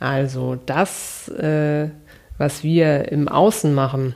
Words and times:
Also 0.00 0.56
das, 0.66 1.28
äh, 1.28 1.88
was 2.38 2.62
wir 2.62 3.10
im 3.10 3.28
Außen 3.28 3.74
machen, 3.74 4.14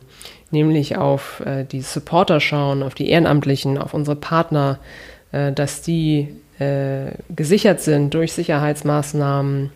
nämlich 0.50 0.96
auf 0.96 1.40
äh, 1.40 1.64
die 1.64 1.80
Supporter 1.80 2.40
schauen, 2.40 2.82
auf 2.82 2.94
die 2.94 3.08
Ehrenamtlichen, 3.08 3.78
auf 3.78 3.94
unsere 3.94 4.16
Partner, 4.16 4.78
äh, 5.32 5.52
dass 5.52 5.82
die 5.82 6.28
äh, 6.58 7.12
gesichert 7.34 7.80
sind 7.80 8.12
durch 8.12 8.32
Sicherheitsmaßnahmen, 8.34 9.70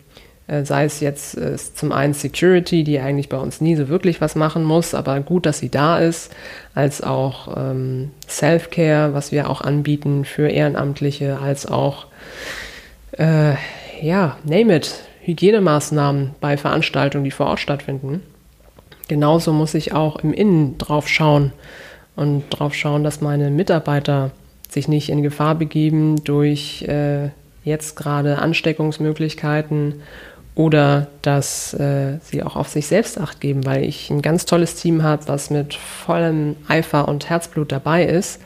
äh, 0.47 0.63
sei 0.63 0.85
es 0.85 0.99
jetzt 0.99 1.35
äh, 1.37 1.55
zum 1.55 1.91
einen 1.91 2.13
Security, 2.13 2.83
die 2.83 2.99
eigentlich 2.99 3.29
bei 3.29 3.37
uns 3.37 3.61
nie 3.61 3.75
so 3.75 3.87
wirklich 3.87 4.21
was 4.21 4.35
machen 4.35 4.63
muss, 4.63 4.93
aber 4.93 5.19
gut, 5.21 5.47
dass 5.47 5.59
sie 5.59 5.69
da 5.69 5.97
ist, 5.97 6.31
als 6.75 7.01
auch 7.01 7.57
ähm, 7.57 8.11
Self-Care, 8.27 9.15
was 9.15 9.31
wir 9.31 9.49
auch 9.49 9.61
anbieten 9.61 10.25
für 10.25 10.47
Ehrenamtliche, 10.47 11.39
als 11.39 11.65
auch, 11.65 12.07
ja, 13.17 14.37
name 14.43 14.75
it, 14.75 14.93
Hygienemaßnahmen 15.25 16.35
bei 16.39 16.55
Veranstaltungen, 16.55 17.23
die 17.23 17.31
vor 17.31 17.47
Ort 17.47 17.59
stattfinden. 17.59 18.21
Genauso 19.07 19.53
muss 19.53 19.73
ich 19.73 19.93
auch 19.93 20.17
im 20.17 20.33
Innen 20.33 20.77
drauf 20.77 21.07
schauen 21.07 21.51
und 22.15 22.43
drauf 22.49 22.73
schauen, 22.73 23.03
dass 23.03 23.21
meine 23.21 23.49
Mitarbeiter 23.49 24.31
sich 24.69 24.87
nicht 24.87 25.09
in 25.09 25.23
Gefahr 25.23 25.55
begeben 25.55 26.23
durch 26.23 26.83
äh, 26.83 27.29
jetzt 27.63 27.95
gerade 27.95 28.37
Ansteckungsmöglichkeiten 28.39 30.01
oder 30.53 31.07
dass 31.21 31.73
äh, 31.73 32.19
sie 32.21 32.43
auch 32.43 32.55
auf 32.55 32.69
sich 32.69 32.87
selbst 32.87 33.19
acht 33.19 33.41
geben, 33.41 33.65
weil 33.65 33.83
ich 33.83 34.09
ein 34.09 34.21
ganz 34.21 34.45
tolles 34.45 34.75
Team 34.75 35.03
habe, 35.03 35.27
was 35.27 35.49
mit 35.49 35.73
vollem 35.73 36.55
Eifer 36.67 37.07
und 37.07 37.29
Herzblut 37.29 37.71
dabei 37.71 38.05
ist, 38.05 38.41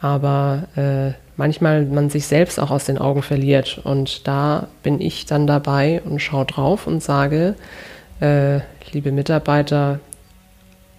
aber 0.00 0.64
äh, 0.76 1.12
manchmal 1.38 1.86
man 1.86 2.10
sich 2.10 2.26
selbst 2.26 2.60
auch 2.60 2.70
aus 2.70 2.84
den 2.84 2.98
Augen 2.98 3.22
verliert 3.22 3.80
und 3.84 4.28
da 4.28 4.68
bin 4.82 5.00
ich 5.00 5.24
dann 5.24 5.46
dabei 5.46 6.02
und 6.04 6.20
schaue 6.20 6.44
drauf 6.44 6.86
und 6.86 7.02
sage, 7.02 7.54
äh, 8.20 8.60
liebe 8.92 9.12
Mitarbeiter, 9.12 10.00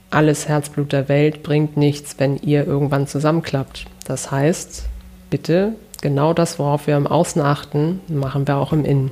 alles 0.09 0.48
Herzblut 0.48 0.92
der 0.92 1.08
Welt 1.08 1.44
bringt 1.44 1.78
nichts, 1.78 2.16
wenn 2.18 2.38
ihr 2.38 2.66
irgendwann 2.66 3.06
zusammenklappt. 3.06 3.86
Das 4.06 4.31
heißt, 4.31 4.86
bitte 5.30 5.73
genau 6.02 6.34
das, 6.34 6.58
worauf 6.58 6.88
wir 6.88 6.98
im 6.98 7.06
Außen 7.06 7.42
achten, 7.42 8.02
machen 8.08 8.48
wir 8.48 8.58
auch 8.58 8.74
im 8.74 8.86
Innen. 8.86 9.12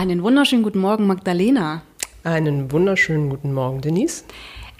Einen 0.00 0.22
wunderschönen 0.22 0.62
guten 0.62 0.78
Morgen, 0.78 1.06
Magdalena. 1.06 1.82
Einen 2.24 2.72
wunderschönen 2.72 3.28
guten 3.28 3.52
Morgen, 3.52 3.82
Denise. 3.82 4.24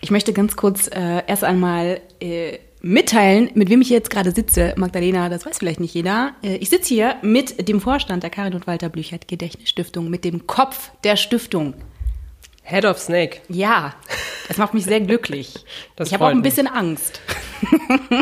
Ich 0.00 0.10
möchte 0.10 0.32
ganz 0.32 0.56
kurz 0.56 0.86
äh, 0.86 1.22
erst 1.26 1.44
einmal 1.44 2.00
äh, 2.20 2.56
mitteilen, 2.80 3.50
mit 3.52 3.68
wem 3.68 3.82
ich 3.82 3.90
jetzt 3.90 4.08
gerade 4.08 4.30
sitze. 4.30 4.72
Magdalena, 4.78 5.28
das 5.28 5.44
weiß 5.44 5.58
vielleicht 5.58 5.78
nicht 5.78 5.92
jeder. 5.92 6.32
Äh, 6.42 6.56
ich 6.56 6.70
sitze 6.70 6.94
hier 6.94 7.16
mit 7.20 7.68
dem 7.68 7.82
Vorstand 7.82 8.22
der 8.22 8.30
Karin 8.30 8.54
und 8.54 8.66
Walter 8.66 8.88
Blüchert 8.88 9.28
Gedächtnisstiftung, 9.28 10.08
mit 10.08 10.24
dem 10.24 10.46
Kopf 10.46 10.90
der 11.04 11.16
Stiftung. 11.16 11.74
Head 12.70 12.84
of 12.84 12.98
Snake. 12.98 13.40
Ja, 13.48 13.94
das 14.48 14.58
macht 14.58 14.74
mich 14.74 14.84
sehr 14.84 15.00
glücklich. 15.00 15.54
Das 15.96 16.08
ich 16.08 16.14
habe 16.14 16.24
auch 16.24 16.30
ein 16.30 16.42
bisschen 16.42 16.64
mich. 16.64 16.72
Angst. 16.72 17.20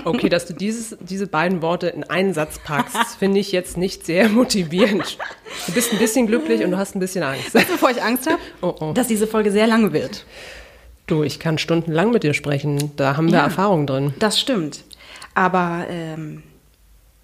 Okay, 0.05 0.29
dass 0.29 0.47
du 0.47 0.55
dieses, 0.55 0.97
diese 1.01 1.29
beiden 1.29 1.63
Worte 1.63 1.89
in 1.89 2.03
einen 2.03 2.35
Satz 2.35 2.59
packst, 2.59 3.17
finde 3.19 3.39
ich 3.39 3.53
jetzt 3.53 3.77
nicht 3.77 4.05
sehr 4.05 4.29
motivierend. 4.29 5.17
Du 5.67 5.73
bist 5.73 5.93
ein 5.93 5.99
bisschen 5.99 6.27
glücklich 6.27 6.65
und 6.65 6.73
du 6.73 6.77
hast 6.77 6.97
ein 6.97 6.99
bisschen 6.99 7.23
Angst. 7.23 7.55
Weißt 7.55 7.69
du, 7.69 7.73
bevor 7.75 7.91
ich 7.91 8.03
Angst 8.03 8.27
habe? 8.29 8.41
Oh, 8.63 8.75
oh. 8.81 8.93
Dass 8.95 9.07
diese 9.07 9.29
Folge 9.29 9.53
sehr 9.53 9.69
lange 9.69 9.93
wird. 9.93 10.25
Du, 11.07 11.23
ich 11.23 11.39
kann 11.39 11.59
stundenlang 11.59 12.11
mit 12.11 12.25
dir 12.25 12.35
sprechen. 12.35 12.93
Da 12.97 13.17
haben 13.17 13.29
wir 13.29 13.39
ja, 13.39 13.45
Erfahrung 13.45 13.87
drin. 13.87 14.13
Das 14.19 14.41
stimmt. 14.41 14.83
Aber 15.35 15.87
ähm, 15.89 16.43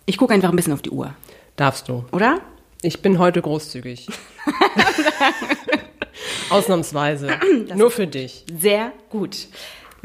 ich 0.06 0.16
gucke 0.16 0.32
einfach 0.32 0.50
ein 0.50 0.56
bisschen 0.56 0.72
auf 0.72 0.82
die 0.82 0.90
Uhr. 0.90 1.14
Darfst 1.56 1.88
du. 1.88 2.04
Oder? 2.12 2.40
Ich 2.82 3.02
bin 3.02 3.18
heute 3.18 3.42
großzügig. 3.42 4.08
Ausnahmsweise. 6.50 7.28
Nur 7.74 7.90
für 7.90 8.06
dich. 8.06 8.44
Sehr 8.58 8.92
gut. 9.10 9.48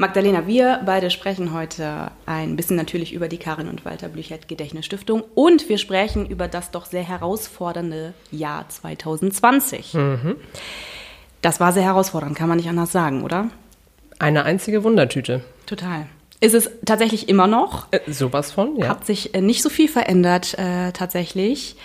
Magdalena, 0.00 0.46
wir 0.46 0.80
beide 0.86 1.10
sprechen 1.10 1.52
heute 1.52 2.10
ein 2.24 2.56
bisschen 2.56 2.76
natürlich 2.76 3.12
über 3.12 3.28
die 3.28 3.36
Karin 3.36 3.68
und 3.68 3.84
Walter 3.84 4.08
Blüchert 4.08 4.48
Gedächtnisstiftung 4.48 5.22
und 5.34 5.68
wir 5.68 5.76
sprechen 5.76 6.24
über 6.24 6.48
das 6.48 6.70
doch 6.70 6.86
sehr 6.86 7.02
herausfordernde 7.02 8.14
Jahr 8.30 8.66
2020. 8.66 9.92
Mhm. 9.92 10.36
Das 11.42 11.60
war 11.60 11.72
sehr 11.72 11.82
herausfordernd, 11.82 12.34
kann 12.34 12.48
man 12.48 12.56
nicht 12.56 12.70
anders 12.70 12.92
sagen, 12.92 13.24
oder? 13.24 13.50
Eine 14.18 14.44
einzige 14.44 14.84
Wundertüte. 14.84 15.44
Total. 15.66 16.06
Ist 16.40 16.54
es 16.54 16.70
tatsächlich 16.86 17.28
immer 17.28 17.46
noch? 17.46 17.88
Äh, 17.90 18.00
sowas 18.10 18.52
von, 18.52 18.76
ja. 18.76 18.88
Hat 18.88 19.04
sich 19.04 19.34
äh, 19.34 19.42
nicht 19.42 19.62
so 19.62 19.68
viel 19.68 19.88
verändert, 19.88 20.58
äh, 20.58 20.92
tatsächlich. 20.92 21.76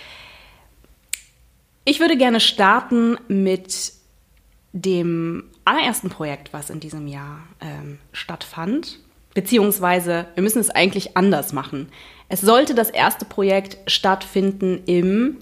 Ich 1.84 2.00
würde 2.00 2.16
gerne 2.16 2.40
starten 2.40 3.18
mit 3.28 3.92
dem 4.76 5.44
allerersten 5.64 6.10
Projekt, 6.10 6.52
was 6.52 6.70
in 6.70 6.80
diesem 6.80 7.06
Jahr 7.06 7.40
ähm, 7.60 7.98
stattfand. 8.12 8.98
Beziehungsweise, 9.34 10.26
wir 10.34 10.42
müssen 10.42 10.60
es 10.60 10.70
eigentlich 10.70 11.16
anders 11.16 11.52
machen. 11.52 11.88
Es 12.28 12.40
sollte 12.40 12.74
das 12.74 12.90
erste 12.90 13.24
Projekt 13.24 13.78
stattfinden 13.90 14.82
im 14.86 15.38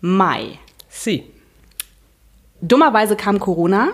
Mai. 0.00 0.58
Sie. 0.88 1.24
Dummerweise 2.60 3.16
kam 3.16 3.40
Corona. 3.40 3.88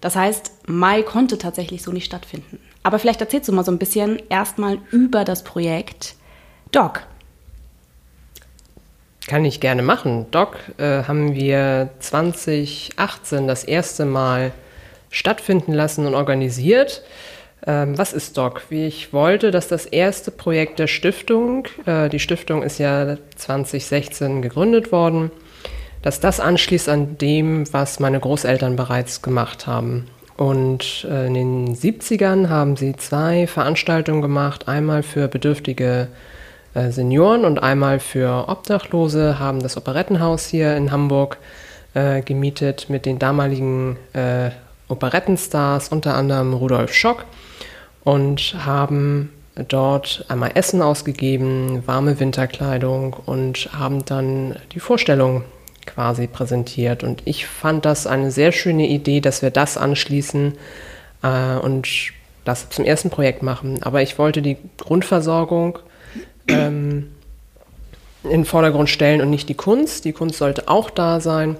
Das 0.00 0.14
heißt, 0.14 0.68
Mai 0.68 1.02
konnte 1.02 1.38
tatsächlich 1.38 1.82
so 1.82 1.90
nicht 1.92 2.04
stattfinden. 2.04 2.58
Aber 2.82 2.98
vielleicht 2.98 3.20
erzählst 3.20 3.48
du 3.48 3.52
mal 3.52 3.64
so 3.64 3.72
ein 3.72 3.78
bisschen 3.78 4.22
erstmal 4.28 4.78
über 4.92 5.24
das 5.24 5.42
Projekt 5.42 6.14
Doc. 6.70 7.02
Kann 9.26 9.44
ich 9.44 9.58
gerne 9.58 9.82
machen. 9.82 10.26
Doc 10.30 10.56
äh, 10.78 11.02
haben 11.02 11.34
wir 11.34 11.90
2018 11.98 13.48
das 13.48 13.64
erste 13.64 14.04
Mal 14.04 14.52
stattfinden 15.10 15.72
lassen 15.72 16.06
und 16.06 16.14
organisiert. 16.14 17.02
Ähm, 17.66 17.98
was 17.98 18.12
ist 18.12 18.36
Doc? 18.36 18.62
Wie 18.68 18.86
ich 18.86 19.12
wollte, 19.12 19.50
dass 19.50 19.66
das 19.66 19.84
erste 19.84 20.30
Projekt 20.30 20.78
der 20.78 20.86
Stiftung, 20.86 21.66
äh, 21.86 22.08
die 22.08 22.20
Stiftung 22.20 22.62
ist 22.62 22.78
ja 22.78 23.16
2016 23.34 24.42
gegründet 24.42 24.92
worden, 24.92 25.32
dass 26.02 26.20
das 26.20 26.38
anschließt 26.38 26.88
an 26.88 27.18
dem, 27.18 27.72
was 27.72 27.98
meine 27.98 28.20
Großeltern 28.20 28.76
bereits 28.76 29.22
gemacht 29.22 29.66
haben. 29.66 30.06
Und 30.36 31.04
äh, 31.10 31.26
in 31.26 31.34
den 31.34 31.74
70ern 31.74 32.48
haben 32.48 32.76
sie 32.76 32.94
zwei 32.94 33.48
Veranstaltungen 33.48 34.22
gemacht, 34.22 34.68
einmal 34.68 35.02
für 35.02 35.26
bedürftige 35.26 36.02
äh, 36.02 36.35
Senioren 36.90 37.44
und 37.44 37.62
einmal 37.62 38.00
für 38.00 38.48
Obdachlose, 38.48 39.38
haben 39.38 39.62
das 39.62 39.76
Operettenhaus 39.76 40.46
hier 40.46 40.76
in 40.76 40.92
Hamburg 40.92 41.38
äh, 41.94 42.20
gemietet 42.20 42.90
mit 42.90 43.06
den 43.06 43.18
damaligen 43.18 43.96
äh, 44.12 44.50
Operettenstars, 44.88 45.88
unter 45.88 46.14
anderem 46.14 46.52
Rudolf 46.52 46.92
Schock, 46.92 47.24
und 48.04 48.54
haben 48.64 49.30
dort 49.68 50.24
einmal 50.28 50.52
Essen 50.54 50.82
ausgegeben, 50.82 51.82
warme 51.86 52.20
Winterkleidung 52.20 53.14
und 53.24 53.70
haben 53.72 54.04
dann 54.04 54.56
die 54.72 54.80
Vorstellung 54.80 55.44
quasi 55.86 56.26
präsentiert. 56.26 57.02
Und 57.02 57.22
ich 57.24 57.46
fand 57.46 57.84
das 57.84 58.06
eine 58.06 58.30
sehr 58.30 58.52
schöne 58.52 58.86
Idee, 58.86 59.20
dass 59.20 59.42
wir 59.42 59.50
das 59.50 59.78
anschließen 59.78 60.54
äh, 61.22 61.56
und 61.56 61.88
das 62.44 62.68
zum 62.68 62.84
ersten 62.84 63.10
Projekt 63.10 63.42
machen. 63.42 63.82
Aber 63.82 64.02
ich 64.02 64.18
wollte 64.18 64.42
die 64.42 64.58
Grundversorgung 64.76 65.78
ähm, 66.48 67.08
in 68.24 68.30
den 68.30 68.44
Vordergrund 68.44 68.88
stellen 68.88 69.20
und 69.20 69.30
nicht 69.30 69.48
die 69.48 69.54
Kunst. 69.54 70.04
Die 70.04 70.12
Kunst 70.12 70.38
sollte 70.38 70.68
auch 70.68 70.90
da 70.90 71.20
sein. 71.20 71.56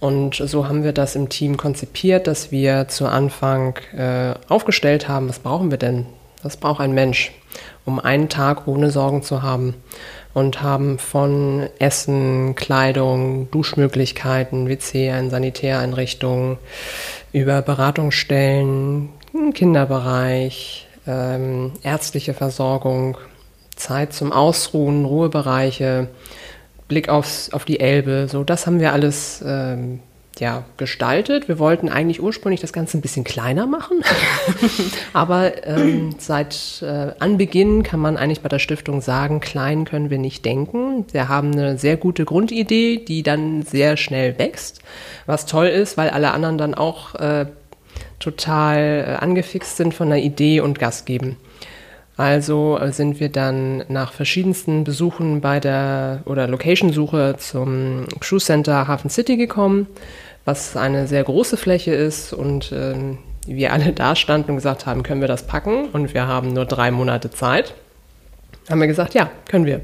Und 0.00 0.34
so 0.34 0.68
haben 0.68 0.84
wir 0.84 0.92
das 0.92 1.16
im 1.16 1.28
Team 1.28 1.56
konzipiert, 1.56 2.26
dass 2.26 2.52
wir 2.52 2.88
zu 2.88 3.06
Anfang 3.06 3.78
äh, 3.96 4.34
aufgestellt 4.48 5.08
haben, 5.08 5.28
was 5.28 5.38
brauchen 5.38 5.70
wir 5.70 5.78
denn? 5.78 6.06
Was 6.42 6.58
braucht 6.58 6.80
ein 6.80 6.92
Mensch, 6.92 7.32
um 7.86 7.98
einen 7.98 8.28
Tag 8.28 8.68
ohne 8.68 8.90
Sorgen 8.90 9.22
zu 9.22 9.42
haben? 9.42 9.74
Und 10.34 10.62
haben 10.62 10.98
von 10.98 11.68
Essen, 11.78 12.54
Kleidung, 12.56 13.50
Duschmöglichkeiten, 13.52 14.68
WC, 14.68 15.10
eine 15.10 15.30
Sanitäreinrichtung, 15.30 16.58
über 17.32 17.62
Beratungsstellen, 17.62 19.10
Kinderbereich, 19.54 20.86
ähm, 21.06 21.72
ärztliche 21.82 22.34
Versorgung, 22.34 23.16
Zeit 23.76 24.12
zum 24.12 24.32
Ausruhen, 24.32 25.04
Ruhebereiche, 25.04 26.08
Blick 26.88 27.08
aufs, 27.08 27.50
auf 27.52 27.64
die 27.64 27.80
Elbe. 27.80 28.28
So, 28.28 28.44
das 28.44 28.66
haben 28.66 28.80
wir 28.80 28.92
alles 28.92 29.42
ähm, 29.46 30.00
ja, 30.38 30.64
gestaltet. 30.76 31.48
Wir 31.48 31.58
wollten 31.58 31.88
eigentlich 31.88 32.22
ursprünglich 32.22 32.60
das 32.60 32.72
Ganze 32.72 32.98
ein 32.98 33.00
bisschen 33.00 33.24
kleiner 33.24 33.66
machen. 33.66 34.02
Aber 35.12 35.66
ähm, 35.66 36.14
seit 36.18 36.82
äh, 36.82 37.12
Anbeginn 37.18 37.82
kann 37.82 38.00
man 38.00 38.16
eigentlich 38.16 38.40
bei 38.40 38.48
der 38.48 38.58
Stiftung 38.58 39.00
sagen, 39.00 39.40
klein 39.40 39.84
können 39.84 40.10
wir 40.10 40.18
nicht 40.18 40.44
denken. 40.44 41.06
Wir 41.12 41.28
haben 41.28 41.52
eine 41.52 41.78
sehr 41.78 41.96
gute 41.96 42.24
Grundidee, 42.24 42.98
die 42.98 43.22
dann 43.22 43.62
sehr 43.62 43.96
schnell 43.96 44.38
wächst. 44.38 44.80
Was 45.26 45.46
toll 45.46 45.66
ist, 45.66 45.96
weil 45.96 46.10
alle 46.10 46.32
anderen 46.32 46.58
dann 46.58 46.74
auch 46.74 47.14
äh, 47.14 47.46
total 48.18 49.06
äh, 49.06 49.22
angefixt 49.22 49.76
sind 49.76 49.94
von 49.94 50.08
der 50.08 50.18
Idee 50.18 50.60
und 50.60 50.78
Gas 50.78 51.04
geben. 51.04 51.36
Also 52.16 52.78
äh, 52.78 52.92
sind 52.92 53.18
wir 53.18 53.28
dann 53.28 53.84
nach 53.88 54.12
verschiedensten 54.12 54.84
Besuchen 54.84 55.40
bei 55.40 55.58
der 55.60 56.22
oder 56.26 56.46
Location-Suche 56.46 57.36
zum 57.38 58.06
Cruise 58.20 58.46
Center 58.46 58.86
Hafen 58.86 59.10
City 59.10 59.36
gekommen, 59.36 59.88
was 60.44 60.76
eine 60.76 61.08
sehr 61.08 61.24
große 61.24 61.56
Fläche 61.56 61.92
ist 61.92 62.32
und 62.32 62.70
äh, 62.70 62.94
wir 63.46 63.72
alle 63.72 63.92
da 63.92 64.14
standen 64.16 64.50
und 64.50 64.56
gesagt 64.56 64.86
haben, 64.86 65.02
können 65.02 65.20
wir 65.20 65.28
das 65.28 65.46
packen? 65.46 65.88
Und 65.92 66.14
wir 66.14 66.26
haben 66.26 66.52
nur 66.52 66.64
drei 66.64 66.90
Monate 66.90 67.30
Zeit. 67.30 67.74
Haben 68.70 68.80
wir 68.80 68.86
gesagt, 68.86 69.14
ja, 69.14 69.30
können 69.48 69.66
wir 69.66 69.80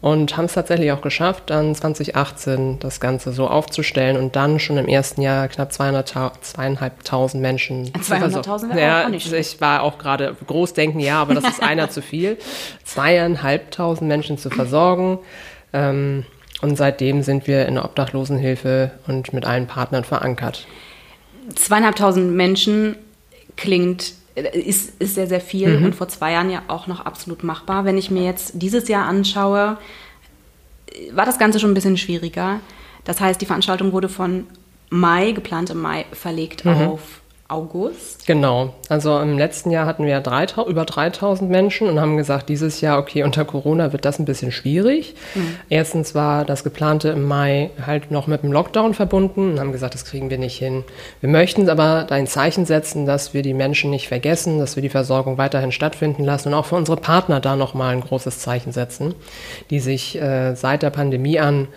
und 0.00 0.36
haben 0.36 0.44
es 0.44 0.52
tatsächlich 0.52 0.92
auch 0.92 1.00
geschafft, 1.00 1.44
dann 1.46 1.74
2018 1.74 2.78
das 2.80 3.00
Ganze 3.00 3.32
so 3.32 3.48
aufzustellen 3.48 4.16
und 4.16 4.36
dann 4.36 4.60
schon 4.60 4.76
im 4.76 4.88
ersten 4.88 5.22
Jahr 5.22 5.48
knapp 5.48 5.70
200.000 5.72 7.38
Menschen. 7.38 7.92
200.000 7.92 8.74
wäre 8.74 8.80
ja, 8.80 9.04
auch 9.04 9.08
nicht 9.08 9.26
schlecht. 9.26 9.54
Ich 9.54 9.60
war 9.60 9.82
auch 9.82 9.98
gerade 9.98 10.36
Großdenken, 10.46 11.00
ja, 11.00 11.20
aber 11.20 11.34
das 11.34 11.44
ist 11.44 11.62
einer 11.62 11.90
zu 11.90 12.02
viel. 12.02 12.36
Zweieinhalbtausend 12.84 14.06
Menschen 14.06 14.38
zu 14.38 14.50
versorgen. 14.50 15.18
Ähm, 15.72 16.24
und 16.62 16.76
seitdem 16.76 17.22
sind 17.22 17.46
wir 17.46 17.66
in 17.66 17.74
der 17.74 17.84
Obdachlosenhilfe 17.84 18.92
und 19.06 19.32
mit 19.32 19.44
allen 19.46 19.66
Partnern 19.66 20.04
verankert. 20.04 20.66
Zweieinhalbtausend 21.54 22.34
Menschen 22.34 22.96
klingt 23.56 24.14
ist, 24.36 24.92
ist 25.00 25.14
sehr, 25.14 25.26
sehr 25.26 25.40
viel 25.40 25.78
mhm. 25.78 25.86
und 25.86 25.94
vor 25.94 26.08
zwei 26.08 26.32
Jahren 26.32 26.50
ja 26.50 26.62
auch 26.68 26.86
noch 26.86 27.00
absolut 27.00 27.42
machbar. 27.42 27.84
Wenn 27.84 27.98
ich 27.98 28.10
mir 28.10 28.24
jetzt 28.24 28.52
dieses 28.54 28.88
Jahr 28.88 29.06
anschaue, 29.06 29.78
war 31.12 31.26
das 31.26 31.38
Ganze 31.38 31.58
schon 31.58 31.70
ein 31.70 31.74
bisschen 31.74 31.96
schwieriger. 31.96 32.60
Das 33.04 33.20
heißt, 33.20 33.40
die 33.40 33.46
Veranstaltung 33.46 33.92
wurde 33.92 34.08
von 34.08 34.46
Mai, 34.90 35.32
geplant 35.32 35.70
im 35.70 35.80
Mai, 35.80 36.06
verlegt 36.12 36.64
mhm. 36.64 36.72
auf 36.72 37.00
August. 37.48 38.26
Genau. 38.26 38.74
Also 38.88 39.20
im 39.20 39.38
letzten 39.38 39.70
Jahr 39.70 39.86
hatten 39.86 40.02
wir 40.02 40.10
ja 40.10 40.20
3000, 40.20 40.68
über 40.68 40.84
3000 40.84 41.48
Menschen 41.48 41.88
und 41.88 42.00
haben 42.00 42.16
gesagt, 42.16 42.48
dieses 42.48 42.80
Jahr, 42.80 42.98
okay, 42.98 43.22
unter 43.22 43.44
Corona 43.44 43.92
wird 43.92 44.04
das 44.04 44.18
ein 44.18 44.24
bisschen 44.24 44.50
schwierig. 44.50 45.14
Mhm. 45.34 45.56
Erstens 45.68 46.14
war 46.16 46.44
das 46.44 46.64
geplante 46.64 47.10
im 47.10 47.24
Mai 47.24 47.70
halt 47.84 48.10
noch 48.10 48.26
mit 48.26 48.42
dem 48.42 48.50
Lockdown 48.50 48.94
verbunden 48.94 49.52
und 49.52 49.60
haben 49.60 49.70
gesagt, 49.70 49.94
das 49.94 50.04
kriegen 50.04 50.28
wir 50.28 50.38
nicht 50.38 50.58
hin. 50.58 50.82
Wir 51.20 51.28
möchten 51.28 51.68
aber 51.68 52.10
ein 52.10 52.26
Zeichen 52.26 52.66
setzen, 52.66 53.06
dass 53.06 53.32
wir 53.32 53.42
die 53.42 53.54
Menschen 53.54 53.90
nicht 53.90 54.08
vergessen, 54.08 54.58
dass 54.58 54.74
wir 54.74 54.82
die 54.82 54.88
Versorgung 54.88 55.38
weiterhin 55.38 55.70
stattfinden 55.70 56.24
lassen 56.24 56.48
und 56.48 56.54
auch 56.54 56.66
für 56.66 56.76
unsere 56.76 56.96
Partner 56.96 57.38
da 57.38 57.54
nochmal 57.54 57.94
ein 57.94 58.00
großes 58.00 58.40
Zeichen 58.40 58.72
setzen, 58.72 59.14
die 59.70 59.78
sich 59.78 60.20
äh, 60.20 60.56
seit 60.56 60.82
der 60.82 60.90
Pandemie 60.90 61.38
an 61.38 61.68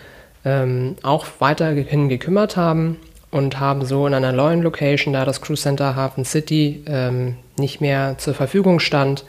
ähm, 0.46 0.96
auch 1.04 1.28
weiterhin 1.40 2.10
gekümmert 2.10 2.58
haben 2.58 2.98
und 3.32 3.60
haben 3.60 3.86
so 3.86 4.08
in 4.08 4.14
einer 4.14 4.32
neuen 4.32 4.62
Location, 4.62 5.14
da 5.14 5.26
das 5.26 5.42
Cruise 5.42 5.62
Center 5.62 5.96
Hafen 5.96 6.26
City 6.26 6.84
ähm, 6.88 7.36
nicht 7.58 7.82
mehr 7.82 8.18
zur 8.18 8.34
Verfügung 8.34 8.80
stand, 8.80 9.26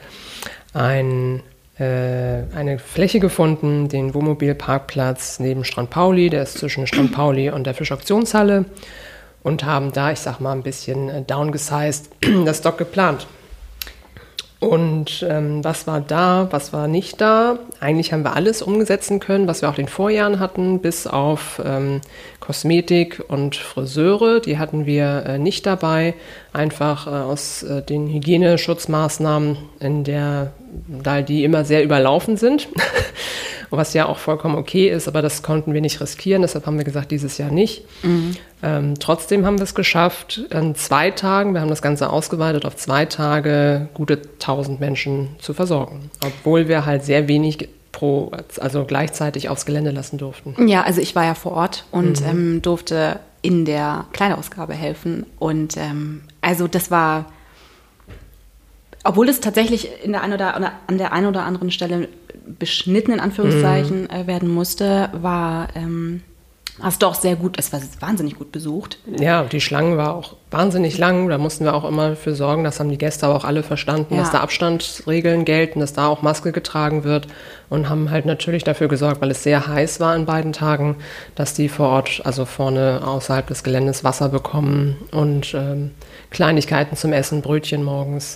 ein, 0.73 1.43
äh, 1.77 2.43
eine 2.55 2.79
Fläche 2.79 3.19
gefunden, 3.19 3.89
den 3.89 4.13
Wohnmobilparkplatz 4.13 5.39
neben 5.39 5.63
Strand 5.63 5.89
Pauli, 5.89 6.29
der 6.29 6.43
ist 6.43 6.57
zwischen 6.57 6.87
Strand 6.87 7.11
Pauli 7.11 7.49
und 7.49 7.65
der 7.65 7.73
Fischauktionshalle 7.73 8.65
und 9.43 9.63
haben 9.65 9.91
da, 9.91 10.11
ich 10.11 10.19
sag 10.19 10.39
mal, 10.39 10.53
ein 10.53 10.63
bisschen 10.63 11.09
äh, 11.09 11.21
downgesized 11.21 12.09
das 12.45 12.61
Dock 12.61 12.77
geplant. 12.77 13.27
Und 14.61 15.25
ähm, 15.27 15.63
was 15.63 15.87
war 15.87 16.01
da, 16.01 16.47
was 16.51 16.71
war 16.71 16.87
nicht 16.87 17.19
da? 17.19 17.57
Eigentlich 17.79 18.13
haben 18.13 18.23
wir 18.23 18.35
alles 18.35 18.61
umgesetzen 18.61 19.19
können, 19.19 19.47
was 19.47 19.63
wir 19.63 19.69
auch 19.69 19.77
in 19.79 19.85
den 19.85 19.91
Vorjahren 19.91 20.39
hatten, 20.39 20.81
bis 20.81 21.07
auf 21.07 21.59
ähm, 21.65 21.99
Kosmetik 22.39 23.23
und 23.27 23.55
Friseure. 23.55 24.39
Die 24.39 24.59
hatten 24.59 24.85
wir 24.85 25.23
äh, 25.25 25.39
nicht 25.39 25.65
dabei, 25.65 26.13
einfach 26.53 27.07
äh, 27.07 27.09
aus 27.09 27.63
äh, 27.63 27.81
den 27.81 28.07
Hygieneschutzmaßnahmen, 28.07 29.57
in 29.79 30.03
der, 30.03 30.53
da 31.03 31.21
die 31.21 31.43
immer 31.43 31.65
sehr 31.65 31.83
überlaufen 31.83 32.37
sind. 32.37 32.67
was 33.71 33.93
ja 33.93 34.05
auch 34.05 34.17
vollkommen 34.17 34.55
okay 34.55 34.89
ist, 34.89 35.07
aber 35.07 35.21
das 35.21 35.43
konnten 35.43 35.73
wir 35.73 35.81
nicht 35.81 36.01
riskieren, 36.01 36.41
deshalb 36.41 36.65
haben 36.65 36.77
wir 36.77 36.83
gesagt, 36.83 37.09
dieses 37.11 37.37
Jahr 37.37 37.51
nicht. 37.51 37.85
Mhm. 38.03 38.35
Ähm, 38.61 38.93
trotzdem 38.99 39.45
haben 39.45 39.57
wir 39.57 39.63
es 39.63 39.73
geschafft, 39.73 40.41
an 40.51 40.75
zwei 40.75 41.09
Tagen, 41.09 41.53
wir 41.53 41.61
haben 41.61 41.69
das 41.69 41.81
Ganze 41.81 42.09
ausgeweitet 42.09 42.65
auf 42.65 42.75
zwei 42.75 43.05
Tage, 43.05 43.87
gute 43.93 44.21
1000 44.33 44.79
Menschen 44.79 45.29
zu 45.39 45.53
versorgen, 45.53 46.11
obwohl 46.23 46.67
wir 46.67 46.85
halt 46.85 47.03
sehr 47.03 47.27
wenig 47.27 47.69
pro, 47.91 48.31
also 48.59 48.83
gleichzeitig 48.83 49.49
aufs 49.49 49.65
Gelände 49.65 49.91
lassen 49.91 50.17
durften. 50.17 50.67
Ja, 50.67 50.83
also 50.83 51.01
ich 51.01 51.15
war 51.15 51.23
ja 51.23 51.33
vor 51.33 51.53
Ort 51.53 51.85
und 51.91 52.21
mhm. 52.21 52.27
ähm, 52.27 52.61
durfte 52.61 53.19
in 53.41 53.65
der 53.65 54.05
Kleinausgabe 54.11 54.73
helfen 54.73 55.25
und 55.39 55.77
ähm, 55.77 56.23
also 56.41 56.67
das 56.67 56.91
war 56.91 57.25
obwohl 59.03 59.29
es 59.29 59.39
tatsächlich 59.39 59.89
in 60.03 60.11
der 60.11 60.21
ein 60.21 60.33
oder, 60.33 60.55
an 60.55 60.97
der 60.97 61.13
einen 61.13 61.27
oder 61.27 61.43
anderen 61.43 61.71
Stelle 61.71 62.07
beschnitten 62.45 63.11
in 63.11 63.19
Anführungszeichen 63.19 64.09
äh, 64.09 64.27
werden 64.27 64.49
musste, 64.49 65.09
war 65.13 65.69
ähm, 65.75 66.21
es 66.85 66.99
doch 66.99 67.15
sehr 67.15 67.35
gut, 67.35 67.57
es 67.57 67.71
war 67.73 67.81
wahnsinnig 67.99 68.37
gut 68.37 68.51
besucht. 68.51 68.99
Ja, 69.19 69.43
die 69.43 69.61
Schlange 69.61 69.97
war 69.97 70.15
auch 70.15 70.35
wahnsinnig 70.51 70.97
lang. 70.97 71.29
Da 71.29 71.37
mussten 71.37 71.63
wir 71.63 71.73
auch 71.73 71.85
immer 71.85 72.15
für 72.15 72.35
sorgen, 72.35 72.63
das 72.63 72.79
haben 72.79 72.89
die 72.89 72.97
Gäste 72.97 73.25
aber 73.25 73.35
auch 73.35 73.45
alle 73.45 73.63
verstanden, 73.63 74.15
ja. 74.15 74.21
dass 74.21 74.31
da 74.31 74.41
Abstandsregeln 74.41 75.45
gelten, 75.45 75.79
dass 75.79 75.93
da 75.93 76.07
auch 76.07 76.21
Maske 76.21 76.51
getragen 76.51 77.03
wird 77.05 77.27
und 77.69 77.89
haben 77.89 78.11
halt 78.11 78.25
natürlich 78.25 78.65
dafür 78.65 78.89
gesorgt, 78.89 79.21
weil 79.21 79.31
es 79.31 79.43
sehr 79.43 79.65
heiß 79.65 80.01
war 80.01 80.13
an 80.13 80.25
beiden 80.25 80.51
Tagen, 80.51 80.97
dass 81.35 81.53
die 81.53 81.69
vor 81.69 81.87
Ort, 81.87 82.21
also 82.25 82.43
vorne 82.45 83.01
außerhalb 83.03 83.47
des 83.47 83.63
Geländes 83.63 84.03
Wasser 84.03 84.27
bekommen 84.27 84.97
und 85.11 85.53
ähm, 85.53 85.91
Kleinigkeiten 86.31 86.97
zum 86.97 87.13
Essen, 87.13 87.41
Brötchen 87.41 87.83
morgens. 87.83 88.35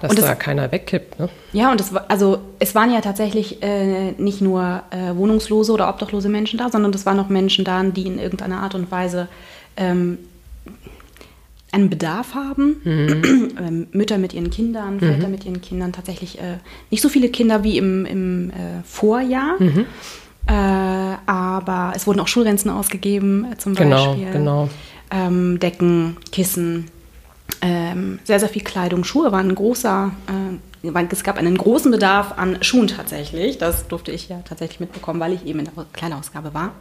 Dass 0.00 0.14
das, 0.14 0.24
da 0.24 0.36
keiner 0.36 0.70
wegkippt. 0.70 1.18
Ne? 1.18 1.28
Ja, 1.52 1.72
und 1.72 1.80
es, 1.80 1.92
also, 1.92 2.38
es 2.60 2.76
waren 2.76 2.92
ja 2.92 3.00
tatsächlich 3.00 3.62
äh, 3.64 4.12
nicht 4.12 4.40
nur 4.40 4.82
äh, 4.90 5.16
wohnungslose 5.16 5.72
oder 5.72 5.88
obdachlose 5.88 6.28
Menschen 6.28 6.56
da, 6.58 6.68
sondern 6.70 6.94
es 6.94 7.04
waren 7.04 7.18
auch 7.18 7.28
Menschen 7.28 7.64
da, 7.64 7.82
die 7.82 8.06
in 8.06 8.20
irgendeiner 8.20 8.60
Art 8.60 8.76
und 8.76 8.92
Weise 8.92 9.26
ähm, 9.76 10.18
einen 11.72 11.90
Bedarf 11.90 12.34
haben. 12.34 12.80
Mhm. 12.84 13.50
ähm, 13.60 13.86
Mütter 13.92 14.18
mit 14.18 14.32
ihren 14.32 14.50
Kindern, 14.50 14.96
mhm. 14.96 15.00
Väter 15.00 15.28
mit 15.28 15.44
ihren 15.44 15.60
Kindern, 15.60 15.92
tatsächlich 15.92 16.38
äh, 16.38 16.58
nicht 16.90 17.02
so 17.02 17.08
viele 17.08 17.28
Kinder 17.28 17.64
wie 17.64 17.78
im, 17.78 18.06
im 18.06 18.50
äh, 18.50 18.82
Vorjahr. 18.84 19.56
Mhm. 19.58 19.86
Äh, 20.46 20.52
aber 21.26 21.92
es 21.94 22.06
wurden 22.06 22.20
auch 22.20 22.28
Schulrenzen 22.28 22.70
ausgegeben, 22.70 23.46
äh, 23.52 23.58
zum 23.58 23.74
genau, 23.74 24.14
Beispiel. 24.14 24.32
Genau. 24.32 24.68
Ähm, 25.10 25.58
Decken, 25.58 26.16
Kissen, 26.32 26.86
ähm, 27.60 28.18
sehr, 28.24 28.38
sehr 28.40 28.48
viel 28.48 28.62
Kleidung. 28.62 29.04
Schuhe 29.04 29.32
waren 29.32 29.48
ein 29.48 29.54
großer, 29.54 30.12
äh, 30.82 31.06
es 31.10 31.24
gab 31.24 31.38
einen 31.38 31.58
großen 31.58 31.90
Bedarf 31.90 32.34
an 32.36 32.62
Schuhen 32.62 32.86
tatsächlich. 32.88 33.58
Das 33.58 33.88
durfte 33.88 34.12
ich 34.12 34.28
ja 34.28 34.40
tatsächlich 34.48 34.80
mitbekommen, 34.80 35.18
weil 35.18 35.32
ich 35.32 35.44
eben 35.44 35.58
in 35.58 35.64
der 35.64 35.86
Kleinausgabe 35.92 36.54
war. 36.54 36.72